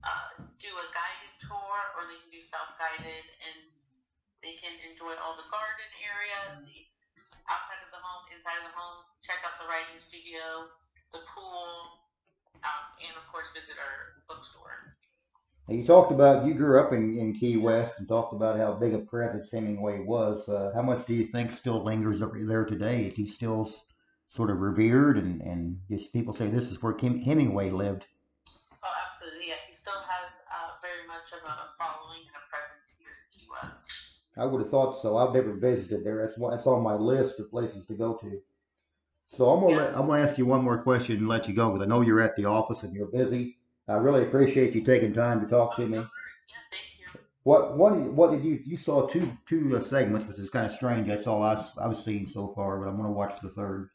uh, 0.04 0.28
do 0.60 0.72
a 0.76 0.86
guided 0.92 1.34
tour 1.48 1.78
or 1.96 2.10
they 2.10 2.20
can 2.20 2.32
do 2.34 2.42
self-guided 2.44 3.24
and 3.48 3.58
they 4.44 4.60
can 4.60 4.76
enjoy 4.92 5.16
all 5.24 5.40
the 5.40 5.48
garden 5.50 5.90
area, 6.04 6.62
the 6.68 6.78
outside 7.50 7.82
of 7.86 7.90
the 7.94 8.02
home, 8.02 8.26
inside 8.34 8.58
of 8.62 8.70
the 8.70 8.76
home, 8.78 9.06
check 9.26 9.42
out 9.46 9.58
the 9.62 9.66
writing 9.70 9.98
studio, 10.02 10.70
the 11.14 11.22
pool, 11.34 12.05
um, 12.66 12.82
and 13.06 13.14
of 13.16 13.26
course 13.32 13.46
visit 13.54 13.78
our 13.78 14.26
bookstore. 14.28 14.98
You 15.70 15.86
talked 15.86 16.12
about 16.12 16.46
you 16.46 16.54
grew 16.54 16.80
up 16.80 16.94
in, 16.94 17.18
in 17.18 17.34
Key 17.34 17.58
West 17.58 17.94
and 17.98 18.08
talked 18.08 18.34
about 18.34 18.58
how 18.58 18.74
big 18.74 18.94
a 18.94 19.00
presence 19.00 19.50
Hemingway 19.52 20.00
was. 20.00 20.48
Uh, 20.50 20.72
how 20.76 20.82
much 20.82 21.06
do 21.08 21.14
you 21.14 21.28
think 21.28 21.52
still 21.52 21.84
lingers 21.84 22.22
over 22.22 22.38
there 22.44 22.66
today? 22.66 23.06
Is 23.06 23.16
he 23.16 23.28
still 23.28 23.72
sort 24.30 24.50
of 24.52 24.60
revered 24.60 25.18
and, 25.18 25.42
and 25.42 25.80
just 25.90 26.14
people 26.14 26.34
say 26.34 26.50
this 26.50 26.72
is 26.72 26.82
where 26.84 26.94
Kim, 26.94 27.22
Hemingway 27.22 27.72
lived? 27.72 28.06
Oh, 28.84 28.94
absolutely. 29.06 29.50
Yeah, 29.50 29.62
he 29.68 29.74
still 29.74 29.94
has 29.94 30.30
uh, 30.52 30.78
very 30.82 31.08
much 31.08 31.34
of 31.34 31.42
a 31.48 31.56
following 31.80 32.22
and 32.28 32.36
a 32.38 32.46
presence 32.50 32.94
here 33.00 33.10
in 33.10 33.40
Key 33.40 33.48
West. 33.50 33.76
I 34.38 34.46
would 34.46 34.62
have 34.62 34.70
thought 34.70 35.02
so. 35.02 35.18
I've 35.18 35.34
never 35.34 35.54
visited 35.54 36.04
there. 36.04 36.26
That's 36.26 36.38
why 36.38 36.56
it's 36.56 36.68
on 36.68 36.84
my 36.84 36.96
list 36.96 37.40
of 37.40 37.50
places 37.50 37.86
to 37.88 37.94
go 37.96 38.16
to. 38.16 38.40
So 39.30 39.50
I'm 39.50 39.62
gonna 39.62 39.76
let, 39.76 39.96
I'm 39.96 40.08
gonna 40.08 40.24
ask 40.24 40.38
you 40.38 40.46
one 40.46 40.64
more 40.64 40.78
question 40.78 41.18
and 41.18 41.28
let 41.28 41.48
you 41.48 41.54
go 41.54 41.72
because 41.72 41.86
I 41.86 41.90
know 41.90 42.02
you're 42.02 42.22
at 42.22 42.36
the 42.36 42.46
office 42.46 42.84
and 42.84 42.94
you're 42.94 43.08
busy. 43.08 43.58
I 43.88 43.94
really 43.94 44.24
appreciate 44.24 44.74
you 44.74 44.84
taking 44.84 45.14
time 45.14 45.42
to 45.42 45.48
talk 45.48 45.76
to 45.76 45.86
me. 45.86 45.98
Yeah. 45.98 46.06
What 47.44 47.78
what 47.78 47.96
what 47.96 48.32
did 48.32 48.44
you 48.44 48.60
you 48.64 48.78
saw 48.78 49.08
two 49.08 49.32
two 49.48 49.78
uh, 49.78 49.84
segments, 49.84 50.28
which 50.28 50.40
is 50.40 50.50
kind 50.50 50.66
of 50.66 50.76
strange. 50.76 51.08
That's 51.08 51.28
all 51.28 51.44
I, 51.44 51.62
have 51.82 51.98
seen 51.98 52.28
so 52.28 52.54
far, 52.56 52.80
but 52.80 52.88
I'm 52.88 52.98
gonna 52.98 53.12
watch 53.12 53.36
the 53.42 53.50
third. 53.50 53.90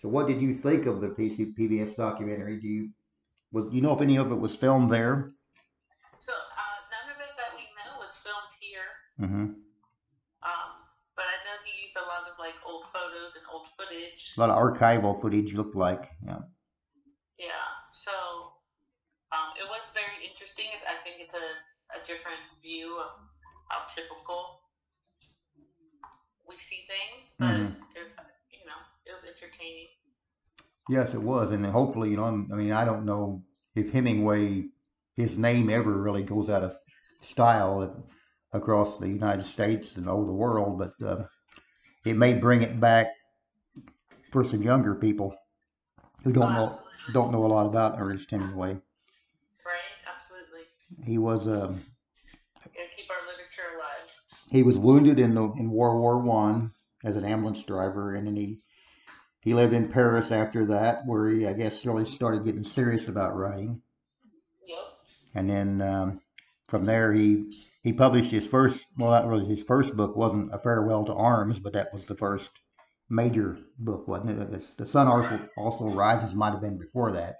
So 0.00 0.08
what 0.08 0.28
did 0.28 0.40
you 0.40 0.58
think 0.58 0.86
of 0.86 1.00
the 1.00 1.08
PC, 1.08 1.56
PBS 1.56 1.96
documentary? 1.96 2.60
Do 2.60 2.68
you 2.68 2.90
was 3.52 3.72
you 3.72 3.80
know 3.80 3.94
if 3.94 4.02
any 4.02 4.16
of 4.16 4.30
it 4.30 4.36
was 4.36 4.54
filmed 4.54 4.90
there? 4.90 5.32
So 6.20 6.32
uh, 6.32 6.78
none 6.92 7.14
of 7.14 7.20
it 7.20 7.34
that 7.36 7.56
we 7.56 7.62
know 7.74 7.98
was 7.98 8.10
filmed 8.22 8.52
here. 8.60 8.86
Mm-hmm. 9.20 9.67
A 14.38 14.40
lot 14.40 14.50
of 14.50 14.56
archival 14.56 15.20
footage 15.20 15.52
looked 15.52 15.74
like. 15.74 16.10
Yeah. 16.24 16.38
Yeah. 17.42 17.66
So 17.90 18.54
um, 19.34 19.50
it 19.58 19.66
was 19.66 19.82
very 19.98 20.22
interesting. 20.22 20.66
It's, 20.70 20.84
I 20.86 21.02
think 21.02 21.18
it's 21.18 21.34
a, 21.34 21.48
a 21.98 22.00
different 22.06 22.38
view 22.62 23.02
of 23.02 23.18
how 23.66 23.90
typical 23.98 24.62
we 26.46 26.54
see 26.62 26.86
things, 26.86 27.34
but 27.40 27.50
Mhm. 27.50 27.74
it, 27.98 28.06
you 28.54 28.62
know, 28.62 28.78
it 29.06 29.12
was 29.12 29.24
entertaining. 29.26 29.88
Yes, 30.88 31.14
it 31.14 31.20
was, 31.20 31.50
and 31.50 31.66
hopefully, 31.66 32.10
you 32.10 32.16
know, 32.16 32.24
I'm- 32.24 32.48
I 32.52 32.54
mean, 32.54 32.70
I 32.70 32.84
don't 32.84 33.04
know 33.04 33.42
if 33.74 33.90
Hemingway, 33.90 34.70
his 35.16 35.36
name 35.36 35.68
ever 35.68 35.92
really 36.00 36.22
goes 36.22 36.48
out 36.48 36.62
of 36.62 36.78
style 37.20 38.06
across 38.52 38.98
the 38.98 39.08
United 39.08 39.46
States 39.46 39.96
and 39.96 40.08
over 40.08 40.26
the 40.26 40.32
world, 40.32 40.78
but 40.78 40.94
uh, 41.04 41.24
it 42.06 42.16
may 42.16 42.34
bring 42.34 42.62
it 42.62 42.78
back 42.80 43.17
for 44.30 44.44
some 44.44 44.62
younger 44.62 44.94
people 44.94 45.34
who 46.24 46.32
don't 46.32 46.52
know 46.54 46.80
don't 47.12 47.32
know 47.32 47.44
a 47.44 47.48
lot 47.48 47.66
about 47.66 47.96
Ernest 47.98 48.30
Hemingway. 48.30 48.72
Right? 48.72 48.82
Absolutely. 50.14 50.66
He 51.04 51.18
was 51.18 51.46
um, 51.46 51.82
keep 52.96 53.10
our 53.10 53.26
literature 53.26 53.76
alive. 53.76 54.08
he 54.50 54.62
was 54.62 54.78
wounded 54.78 55.18
in 55.18 55.34
the 55.34 55.44
in 55.52 55.70
World 55.70 56.00
War 56.00 56.18
One 56.18 56.72
as 57.04 57.16
an 57.16 57.24
ambulance 57.24 57.62
driver, 57.62 58.14
and 58.14 58.26
then 58.26 58.36
he 58.36 58.58
he 59.40 59.54
lived 59.54 59.72
in 59.72 59.88
Paris 59.88 60.30
after 60.30 60.66
that, 60.66 61.06
where 61.06 61.30
he 61.30 61.46
I 61.46 61.52
guess 61.52 61.84
really 61.86 62.06
started 62.06 62.44
getting 62.44 62.64
serious 62.64 63.08
about 63.08 63.36
writing. 63.36 63.82
Yep. 64.66 64.78
and 65.34 65.48
then 65.48 65.80
um, 65.80 66.20
from 66.66 66.84
there 66.84 67.12
he 67.14 67.64
he 67.82 67.92
published 67.94 68.30
his 68.30 68.46
first 68.46 68.84
well 68.98 69.10
not 69.10 69.26
really 69.26 69.46
his 69.46 69.62
first 69.62 69.96
book 69.96 70.14
wasn't 70.14 70.54
a 70.54 70.58
farewell 70.58 71.06
to 71.06 71.14
arms 71.14 71.58
but 71.58 71.72
that 71.72 71.90
was 71.92 72.04
the 72.06 72.14
first 72.14 72.50
major 73.10 73.58
book 73.78 74.06
wasn't 74.08 74.30
it 74.40 74.52
it's, 74.54 74.74
the 74.76 74.86
sun 74.86 75.06
also 75.06 75.48
also 75.56 75.86
rises 75.88 76.34
might 76.34 76.50
have 76.52 76.60
been 76.60 76.78
before 76.78 77.12
that 77.12 77.36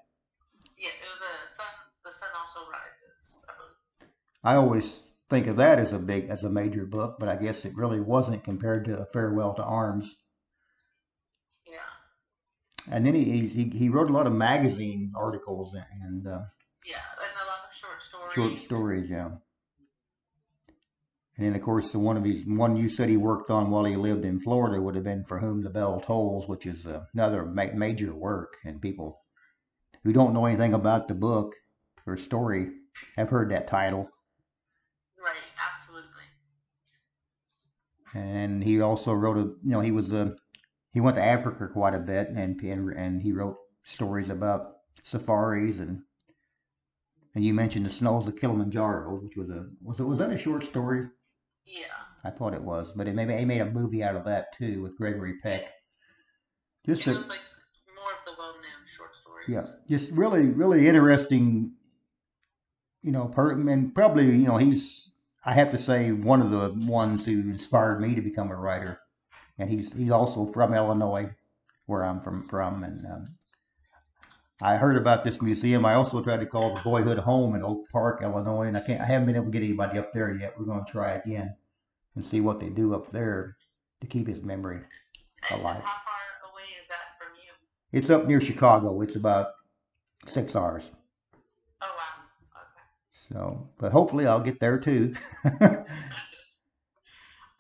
Yeah, 0.79 0.89
it 0.89 1.09
was 1.09 1.21
a 1.21 1.57
sun. 1.57 1.75
The 2.05 2.13
sun 2.13 2.29
also 2.35 2.71
rises. 2.71 3.45
I 4.45 4.53
i 4.53 4.57
always 4.57 5.03
think 5.29 5.47
of 5.47 5.57
that 5.57 5.79
as 5.79 5.93
a 5.93 5.99
big 5.99 6.29
as 6.31 6.45
a 6.45 6.51
major 6.51 6.87
book 6.87 7.17
but 7.19 7.29
i 7.29 7.37
guess 7.37 7.65
it 7.65 7.77
really 7.77 8.01
wasn't 8.01 8.43
compared 8.45 8.85
to 8.85 8.99
a 8.99 9.07
farewell 9.07 9.55
to 9.55 9.63
arms 9.63 10.17
Yeah. 11.67 11.79
and 12.91 13.07
then 13.07 13.15
he 13.15 13.47
he, 13.49 13.65
he 13.65 13.89
wrote 13.89 14.11
a 14.11 14.13
lot 14.13 14.27
of 14.27 14.33
magazine 14.33 15.13
articles 15.17 15.75
and 16.03 16.27
uh, 16.27 16.43
Yeah, 16.85 16.97
and 17.23 17.33
a 17.43 17.47
lot 17.47 17.61
of 17.67 17.75
short 17.81 18.03
stories. 18.09 18.35
short 18.35 18.59
stories 18.59 19.11
yeah 19.11 19.31
and 21.39 21.47
then 21.47 21.55
of 21.55 21.63
course 21.63 21.93
the 21.93 21.99
one 22.01 22.17
of 22.17 22.25
his 22.25 22.45
one 22.45 22.77
you 22.77 22.89
said 22.89 23.09
he 23.09 23.17
worked 23.17 23.49
on 23.49 23.71
while 23.71 23.85
he 23.85 23.95
lived 23.95 24.25
in 24.25 24.41
Florida 24.41 24.83
would 24.83 24.97
have 24.97 25.05
been 25.05 25.25
For 25.25 25.39
Whom 25.39 25.63
the 25.63 25.71
Bell 25.71 26.01
Tolls, 26.01 26.49
which 26.49 26.67
is 26.67 26.85
uh, 26.85 27.05
another 27.15 27.47
ma- 27.47 27.73
major 27.75 28.13
work, 28.13 28.57
and 28.65 28.83
people 28.83 29.21
who 30.03 30.13
don't 30.13 30.35
know 30.35 30.47
anything 30.47 30.75
about 30.75 31.07
the 31.07 31.15
book 31.15 31.55
or 32.07 32.17
story 32.17 32.71
have 33.17 33.29
heard 33.29 33.51
that 33.53 33.69
title. 33.69 34.11
Right. 35.23 35.37
Absolutely. 35.73 36.25
And 38.15 38.65
he 38.65 38.81
also 38.81 39.13
wrote 39.13 39.37
a 39.37 39.43
you 39.63 39.71
know 39.71 39.81
he 39.81 39.93
was 39.93 40.13
a 40.13 40.35
he 40.93 41.01
went 41.01 41.17
to 41.17 41.23
Africa 41.23 41.69
quite 41.73 41.95
a 41.95 42.01
bit, 42.01 42.31
and 42.31 42.61
and 42.61 42.93
and 42.95 43.23
he 43.23 43.33
wrote 43.33 43.59
stories 43.85 44.29
about 44.29 44.73
safaris 45.05 45.79
and. 45.79 46.03
And 47.35 47.45
you 47.45 47.55
mentioned 47.55 47.87
the 47.87 47.91
snows 47.91 48.27
of 48.27 48.35
Kilimanjaro, 48.35 49.21
which 49.23 49.37
was 49.37 49.49
a 49.51 49.67
was 49.81 50.01
it 50.01 50.05
was 50.05 50.19
that 50.19 50.33
a 50.33 50.39
short 50.39 50.65
story? 50.65 51.07
Yeah. 51.69 51.85
I 52.25 52.31
thought 52.31 52.55
it 52.55 52.63
was, 52.63 52.91
but 52.97 53.07
it 53.07 53.15
maybe 53.15 53.35
they 53.35 53.45
made 53.45 53.61
a 53.61 53.71
movie 53.71 54.03
out 54.03 54.17
of 54.17 54.25
that 54.25 54.57
too 54.57 54.83
with 54.83 54.97
Gregory 54.97 55.39
Peck. 55.43 55.63
Just 56.87 57.03
It 57.03 57.09
a, 57.09 57.13
like 57.13 57.41
more 57.95 58.13
of 58.13 58.25
the 58.25 58.33
well-known 58.39 58.85
short 58.97 59.11
stories. 59.23 59.47
yeah, 59.49 59.67
just 59.89 60.11
really 60.13 60.47
really 60.47 60.89
interesting. 60.89 61.73
You 63.03 63.13
know, 63.13 63.27
per, 63.27 63.53
and 63.53 63.95
probably 63.95 64.25
you 64.27 64.47
know 64.47 64.57
he's 64.57 65.11
I 65.45 65.55
have 65.55 65.71
to 65.73 65.79
say 65.79 66.13
one 66.13 66.43
of 66.43 66.51
the 66.51 66.75
ones 66.87 67.25
who 67.25 67.41
inspired 67.41 68.01
me 68.01 68.15
to 68.15 68.21
become 68.21 68.51
a 68.51 68.57
writer, 68.57 68.99
and 69.59 69.71
he's 69.71 69.93
he's 69.93 70.11
also 70.11 70.51
from 70.53 70.75
Illinois, 70.75 71.31
where 71.87 72.05
I'm 72.05 72.21
from 72.21 72.49
from, 72.49 72.83
and 72.85 73.07
um, 73.07 73.29
I 74.61 74.77
heard 74.77 74.97
about 74.97 75.23
this 75.23 75.41
museum. 75.41 75.87
I 75.87 75.95
also 75.95 76.21
tried 76.21 76.41
to 76.41 76.47
call 76.47 76.75
the 76.75 76.81
Boyhood 76.81 77.19
Home 77.19 77.55
in 77.55 77.63
Oak 77.63 77.89
Park, 77.93 78.23
Illinois, 78.23 78.67
and 78.67 78.77
I 78.77 78.81
can't 78.81 79.01
I 79.01 79.05
haven't 79.05 79.27
been 79.27 79.37
able 79.37 79.47
to 79.47 79.51
get 79.53 79.63
anybody 79.63 79.99
up 79.99 80.13
there 80.13 80.35
yet. 80.35 80.55
We're 80.59 80.65
going 80.65 80.85
to 80.85 80.91
try 80.91 81.13
again 81.13 81.55
and 82.17 82.27
see 82.27 82.41
what 82.41 82.59
they 82.59 82.69
do 82.69 82.95
up 82.95 83.13
there 83.13 83.57
to 84.01 84.07
keep 84.09 84.27
his 84.27 84.43
memory. 84.43 84.81
Alive. 85.51 85.83
how 85.85 86.03
far 86.05 86.51
away 86.51 86.65
is 86.81 86.89
that 86.89 87.17
from 87.19 87.29
you? 87.37 87.99
It's 87.99 88.11
up 88.11 88.27
near 88.27 88.41
Chicago. 88.41 89.01
It's 89.03 89.15
about 89.15 89.53
six 90.27 90.57
hours. 90.57 90.83
Oh 91.81 91.87
wow. 91.87 92.25
Okay. 92.57 93.33
So, 93.33 93.69
but 93.79 93.93
hopefully 93.93 94.27
I'll 94.27 94.41
get 94.41 94.59
there 94.61 94.79
too. 94.79 95.15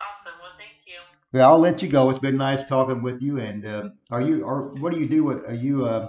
Awesome. 0.01 0.39
Well, 0.41 0.53
thank 0.57 0.87
you. 0.87 0.95
well, 1.33 1.51
I'll 1.51 1.59
let 1.59 1.83
you 1.83 1.89
go. 1.89 2.11
It's 2.11 2.21
been 2.21 2.37
nice 2.37 2.65
talking 2.69 3.03
with 3.03 3.21
you. 3.21 3.41
And 3.41 3.67
uh, 3.67 3.89
are 4.11 4.21
you, 4.21 4.45
or 4.45 4.75
what 4.75 4.93
do 4.93 5.01
you 5.01 5.09
do? 5.09 5.29
Are 5.31 5.55
you 5.55 5.87
uh, 5.87 6.09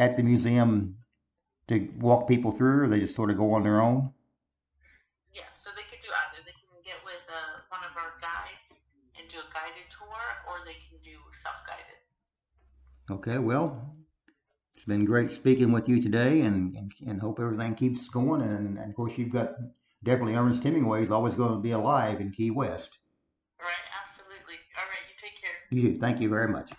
at 0.00 0.16
the 0.16 0.22
museum 0.22 0.96
to 1.68 1.86
walk 2.00 2.26
people 2.26 2.50
through, 2.50 2.84
or 2.84 2.88
they 2.88 2.98
just 3.00 3.14
sort 3.14 3.30
of 3.30 3.36
go 3.36 3.52
on 3.52 3.62
their 3.62 3.80
own? 3.82 4.10
Yeah. 5.32 5.42
So 5.62 5.68
they 5.76 5.84
could 5.90 6.02
do 6.02 6.08
either. 6.08 6.42
They 6.44 6.56
can 6.56 6.80
get 6.82 6.96
with 7.04 7.22
uh, 7.28 7.60
one 7.68 7.84
of 7.84 7.94
our 8.00 8.16
guides 8.18 8.80
and 9.16 9.28
do 9.30 9.36
a 9.36 9.48
guided 9.52 9.86
tour, 9.92 10.22
or 10.48 10.64
they 10.64 10.80
can 10.88 10.96
do 11.04 11.16
self-guided. 11.44 12.00
Okay. 13.10 13.38
Well, 13.38 13.94
it's 14.74 14.86
been 14.86 15.04
great 15.04 15.30
speaking 15.30 15.70
with 15.70 15.86
you 15.86 16.00
today, 16.00 16.40
and 16.40 16.74
and, 16.74 16.92
and 17.06 17.20
hope 17.20 17.38
everything 17.38 17.74
keeps 17.74 18.08
going. 18.08 18.40
And, 18.40 18.78
and 18.78 18.90
of 18.90 18.96
course, 18.96 19.12
you've 19.16 19.32
got 19.32 19.52
definitely 20.02 20.34
Ernest 20.34 20.64
Hemingway 20.64 21.04
is 21.04 21.10
always 21.10 21.34
going 21.34 21.52
to 21.52 21.60
be 21.60 21.72
alive 21.72 22.22
in 22.22 22.32
Key 22.32 22.50
West. 22.50 22.96
Right. 23.60 23.84
Absolutely. 24.00 24.56
All 24.80 24.88
right. 24.88 25.04
You 25.06 25.14
take 25.20 25.36
care. 25.38 25.56
You 25.68 25.92
do. 25.92 26.00
Thank 26.00 26.22
you 26.22 26.30
very 26.30 26.48
much. 26.48 26.70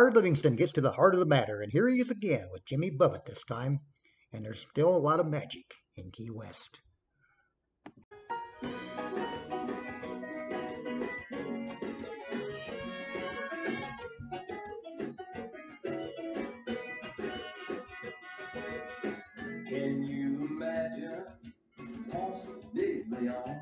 Howard 0.00 0.14
Livingston 0.14 0.56
gets 0.56 0.72
to 0.72 0.80
the 0.80 0.92
heart 0.92 1.12
of 1.12 1.20
the 1.20 1.26
matter, 1.26 1.60
and 1.60 1.70
here 1.70 1.86
he 1.86 2.00
is 2.00 2.08
again 2.08 2.48
with 2.50 2.64
Jimmy 2.64 2.88
Buffett 2.88 3.26
this 3.26 3.44
time, 3.44 3.80
and 4.32 4.42
there's 4.42 4.66
still 4.70 4.88
a 4.88 4.96
lot 4.96 5.20
of 5.20 5.26
magic 5.26 5.74
in 5.94 6.10
Key 6.10 6.30
West. 6.30 6.80
Can 19.68 20.02
you 20.02 20.38
imagine 20.50 21.26
Austin 22.14 22.54
Digby 22.74 23.28
on? 23.28 23.60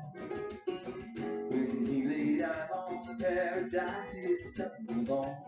When 1.49 1.85
he 1.85 2.07
laid 2.07 2.43
eyes 2.43 2.69
on 2.73 3.17
the 3.17 3.25
paradise, 3.25 4.13
he 4.13 4.37
stumbled 4.37 5.09
on. 5.09 5.38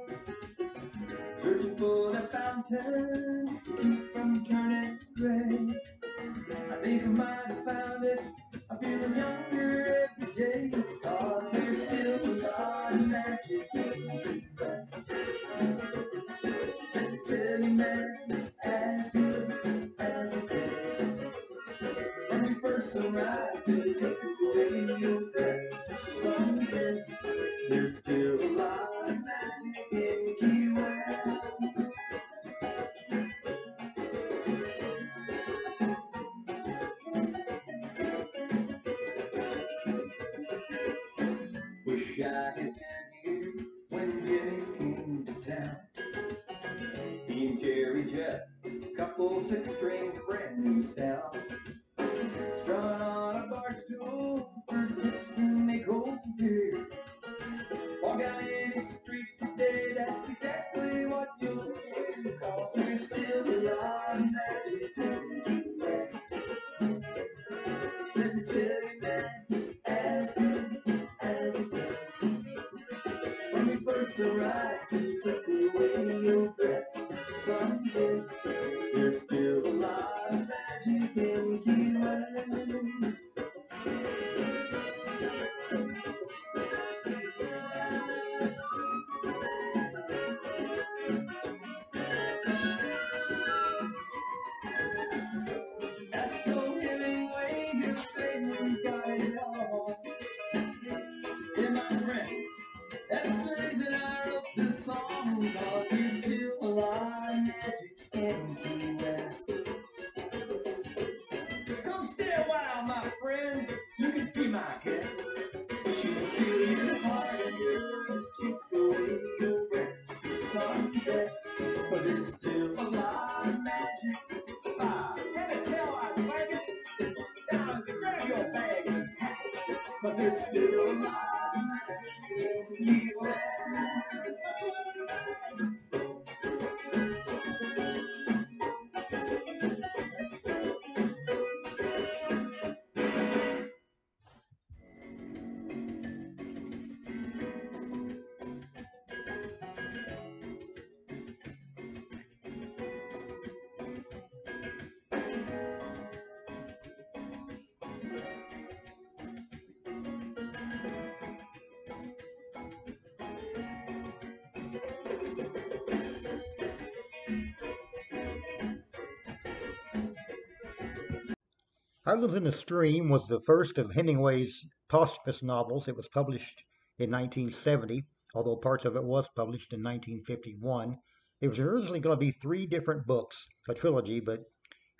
Islands 172.12 172.34
in 172.34 172.44
the 172.44 172.52
Stream 172.52 173.08
was 173.08 173.30
the 173.30 173.40
first 173.40 173.78
of 173.78 173.94
Hemingway's 173.94 174.68
posthumous 174.90 175.42
novels. 175.42 175.88
It 175.88 175.96
was 175.96 176.10
published 176.10 176.62
in 177.00 177.10
1970, 177.10 178.04
although 178.36 178.58
parts 178.58 178.84
of 178.84 178.98
it 178.98 179.04
was 179.06 179.30
published 179.34 179.72
in 179.72 179.82
1951. 179.82 180.98
It 181.40 181.48
was 181.48 181.58
originally 181.58 182.02
going 182.02 182.18
to 182.18 182.20
be 182.20 182.32
three 182.32 182.66
different 182.66 183.08
books, 183.08 183.48
a 183.70 183.74
trilogy, 183.74 184.20
but 184.20 184.42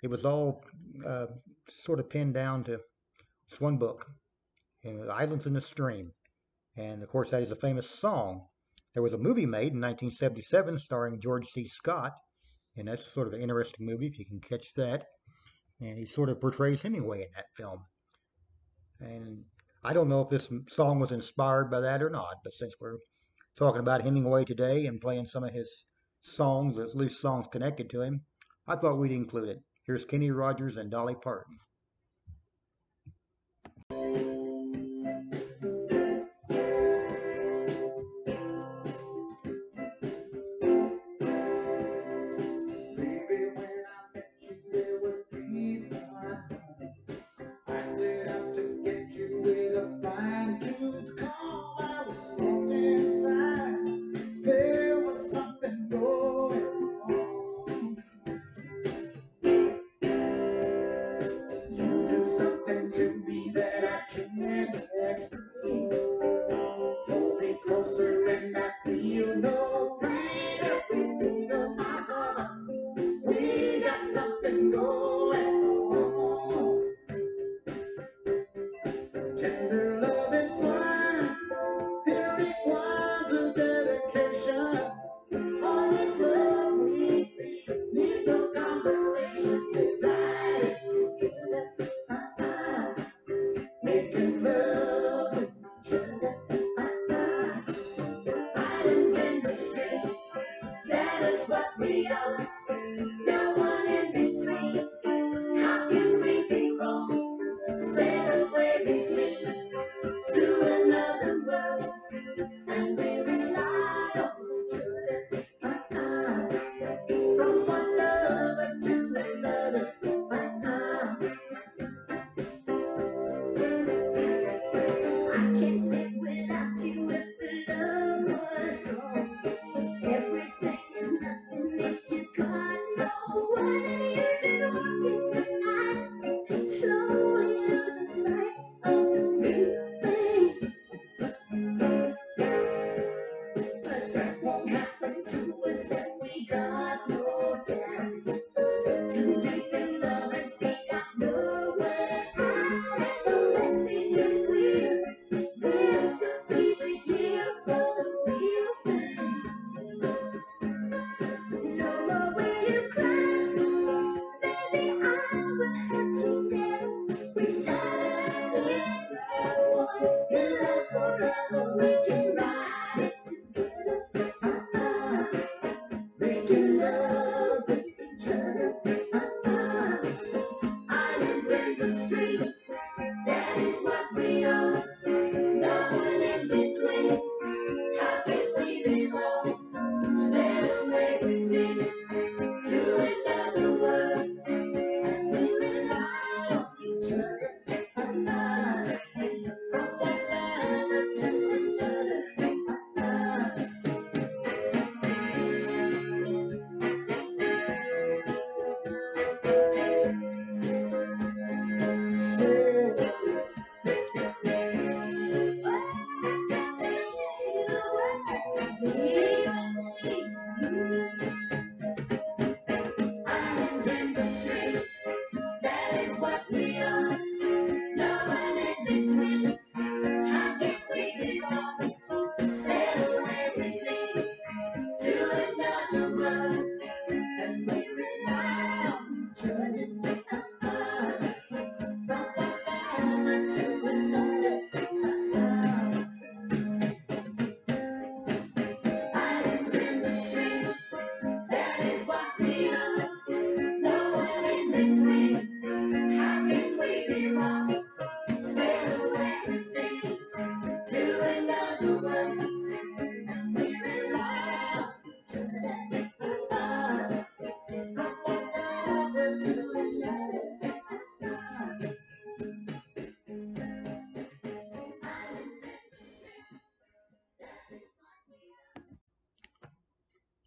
it 0.02 0.08
was 0.08 0.24
all 0.24 0.64
uh, 1.06 1.26
sort 1.68 2.00
of 2.00 2.08
pinned 2.08 2.32
down 2.32 2.64
to 2.64 2.80
it's 3.46 3.60
one 3.60 3.76
book, 3.76 4.10
and 4.82 5.10
Islands 5.10 5.44
in 5.44 5.52
the 5.52 5.60
Stream. 5.60 6.12
And 6.78 7.02
of 7.02 7.10
course, 7.10 7.28
that 7.28 7.42
is 7.42 7.52
a 7.52 7.56
famous 7.56 7.90
song. 7.90 8.46
There 8.94 9.02
was 9.02 9.12
a 9.12 9.18
movie 9.18 9.44
made 9.44 9.74
in 9.74 9.82
1977 9.82 10.78
starring 10.78 11.20
George 11.20 11.46
C. 11.48 11.68
Scott, 11.68 12.14
and 12.74 12.88
that's 12.88 13.04
sort 13.04 13.26
of 13.26 13.34
an 13.34 13.42
interesting 13.42 13.84
movie 13.84 14.06
if 14.06 14.18
you 14.18 14.24
can 14.24 14.40
catch 14.40 14.72
that 14.76 15.08
and 15.88 15.98
he 15.98 16.06
sort 16.06 16.28
of 16.28 16.40
portrays 16.40 16.82
Hemingway 16.82 17.22
in 17.22 17.28
that 17.34 17.46
film. 17.56 17.84
And 19.00 19.44
I 19.84 19.92
don't 19.92 20.08
know 20.08 20.22
if 20.22 20.28
this 20.28 20.48
song 20.68 21.00
was 21.00 21.12
inspired 21.12 21.70
by 21.70 21.80
that 21.80 22.02
or 22.02 22.10
not, 22.10 22.36
but 22.44 22.52
since 22.52 22.74
we're 22.80 22.98
talking 23.56 23.80
about 23.80 24.02
Hemingway 24.02 24.44
today 24.44 24.86
and 24.86 25.00
playing 25.00 25.26
some 25.26 25.44
of 25.44 25.52
his 25.52 25.84
songs, 26.20 26.78
at 26.78 26.94
least 26.94 27.20
songs 27.20 27.46
connected 27.50 27.90
to 27.90 28.00
him, 28.00 28.22
I 28.66 28.76
thought 28.76 28.98
we'd 28.98 29.12
include 29.12 29.48
it. 29.48 29.62
Here's 29.84 30.04
Kenny 30.04 30.30
Rogers 30.30 30.76
and 30.76 30.90
Dolly 30.90 31.16
Parton. 31.16 31.58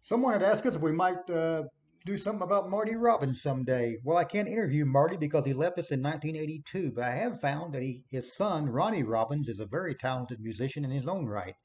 Someone 0.06 0.34
had 0.34 0.42
asked 0.44 0.64
us 0.66 0.76
if 0.76 0.82
we 0.82 0.92
might 0.92 1.28
uh, 1.30 1.64
do 2.04 2.16
something 2.16 2.44
about 2.44 2.70
Marty 2.70 2.94
Robbins 2.94 3.42
someday. 3.42 3.96
Well, 4.04 4.16
I 4.16 4.22
can't 4.22 4.46
interview 4.46 4.84
Marty 4.84 5.16
because 5.16 5.44
he 5.44 5.52
left 5.52 5.80
us 5.80 5.90
in 5.90 6.00
1982, 6.00 6.92
but 6.92 7.02
I 7.02 7.16
have 7.16 7.40
found 7.40 7.74
that 7.74 7.82
he, 7.82 8.04
his 8.08 8.32
son, 8.36 8.68
Ronnie 8.68 9.02
Robbins, 9.02 9.48
is 9.48 9.58
a 9.58 9.66
very 9.66 9.96
talented 9.96 10.38
musician 10.38 10.84
in 10.84 10.92
his 10.92 11.08
own 11.08 11.26
right, 11.26 11.56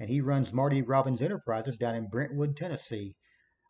and 0.00 0.08
he 0.08 0.22
runs 0.22 0.54
Marty 0.54 0.80
Robbins 0.80 1.20
Enterprises 1.20 1.76
down 1.76 1.94
in 1.94 2.08
Brentwood, 2.08 2.56
Tennessee. 2.56 3.14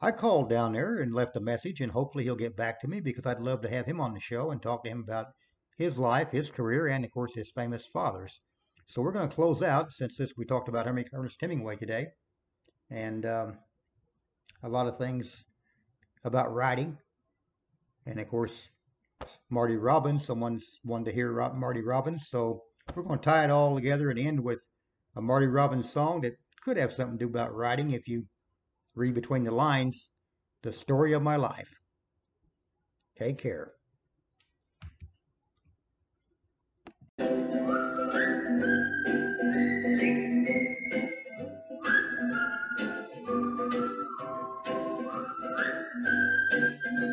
I 0.01 0.12
called 0.12 0.49
down 0.49 0.74
there 0.74 1.01
and 1.01 1.12
left 1.12 1.36
a 1.36 1.40
message, 1.40 1.81
and 1.81 1.90
hopefully 1.90 2.23
he'll 2.23 2.36
get 2.36 2.57
back 2.57 2.81
to 2.82 2.86
me 2.86 3.01
because 3.01 3.27
I'd 3.27 3.40
love 3.40 3.61
to 3.62 3.70
have 3.70 3.86
him 3.86 4.01
on 4.01 4.15
the 4.15 4.20
show 4.20 4.53
and 4.53 4.62
talk 4.62 4.85
to 4.85 4.90
him 4.90 5.01
about 5.01 5.32
his 5.77 5.99
life, 5.99 6.31
his 6.31 6.49
career, 6.49 6.86
and 6.86 7.05
of 7.05 7.11
course 7.11 7.35
his 7.35 7.51
famous 7.51 7.89
fathers. 7.89 8.40
So 8.86 9.03
we're 9.03 9.11
going 9.11 9.28
to 9.28 9.35
close 9.35 9.65
out 9.65 9.90
since 9.93 10.16
this 10.16 10.32
we 10.36 10.44
talked 10.44 10.69
about 10.69 10.86
Ernest 10.86 11.40
Hemingway 11.40 11.74
today, 11.74 12.07
and 12.89 13.27
um, 13.27 13.59
a 14.63 14.69
lot 14.69 14.87
of 14.87 14.99
things 14.99 15.45
about 16.25 16.55
writing. 16.55 16.99
And 18.07 18.21
of 18.21 18.29
course, 18.29 18.69
Marty 19.51 19.77
Robbins, 19.77 20.25
someone's 20.25 20.81
wanted 20.85 21.07
to 21.07 21.13
hear 21.13 21.33
Marty 21.55 21.83
Robbins. 21.83 22.29
So 22.29 22.65
we're 22.95 23.03
going 23.03 23.19
to 23.19 23.25
tie 23.25 23.45
it 23.45 23.51
all 23.51 23.75
together 23.75 24.11
and 24.11 24.19
end 24.19 24.41
with 24.41 24.61
a 25.17 25.21
Marty 25.21 25.47
Robbins 25.47 25.91
song 25.91 26.23
that 26.23 26.39
could 26.65 26.77
have 26.77 26.93
something 26.93 27.19
to 27.19 27.25
do 27.25 27.31
about 27.31 27.55
writing 27.55 27.93
if 27.93 28.09
you 28.09 28.27
read 28.95 29.15
between 29.15 29.45
the 29.45 29.51
lines, 29.51 30.09
the 30.63 30.73
story 30.73 31.13
of 31.13 31.23
my 31.23 31.37
life. 31.37 31.73
Take 33.19 33.39
care. 33.39 33.73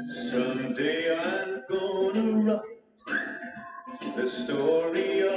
Someday 0.08 1.18
I'm 1.18 1.64
gonna 1.70 2.32
write 2.44 2.80
the 4.18 4.28
story 4.28 5.29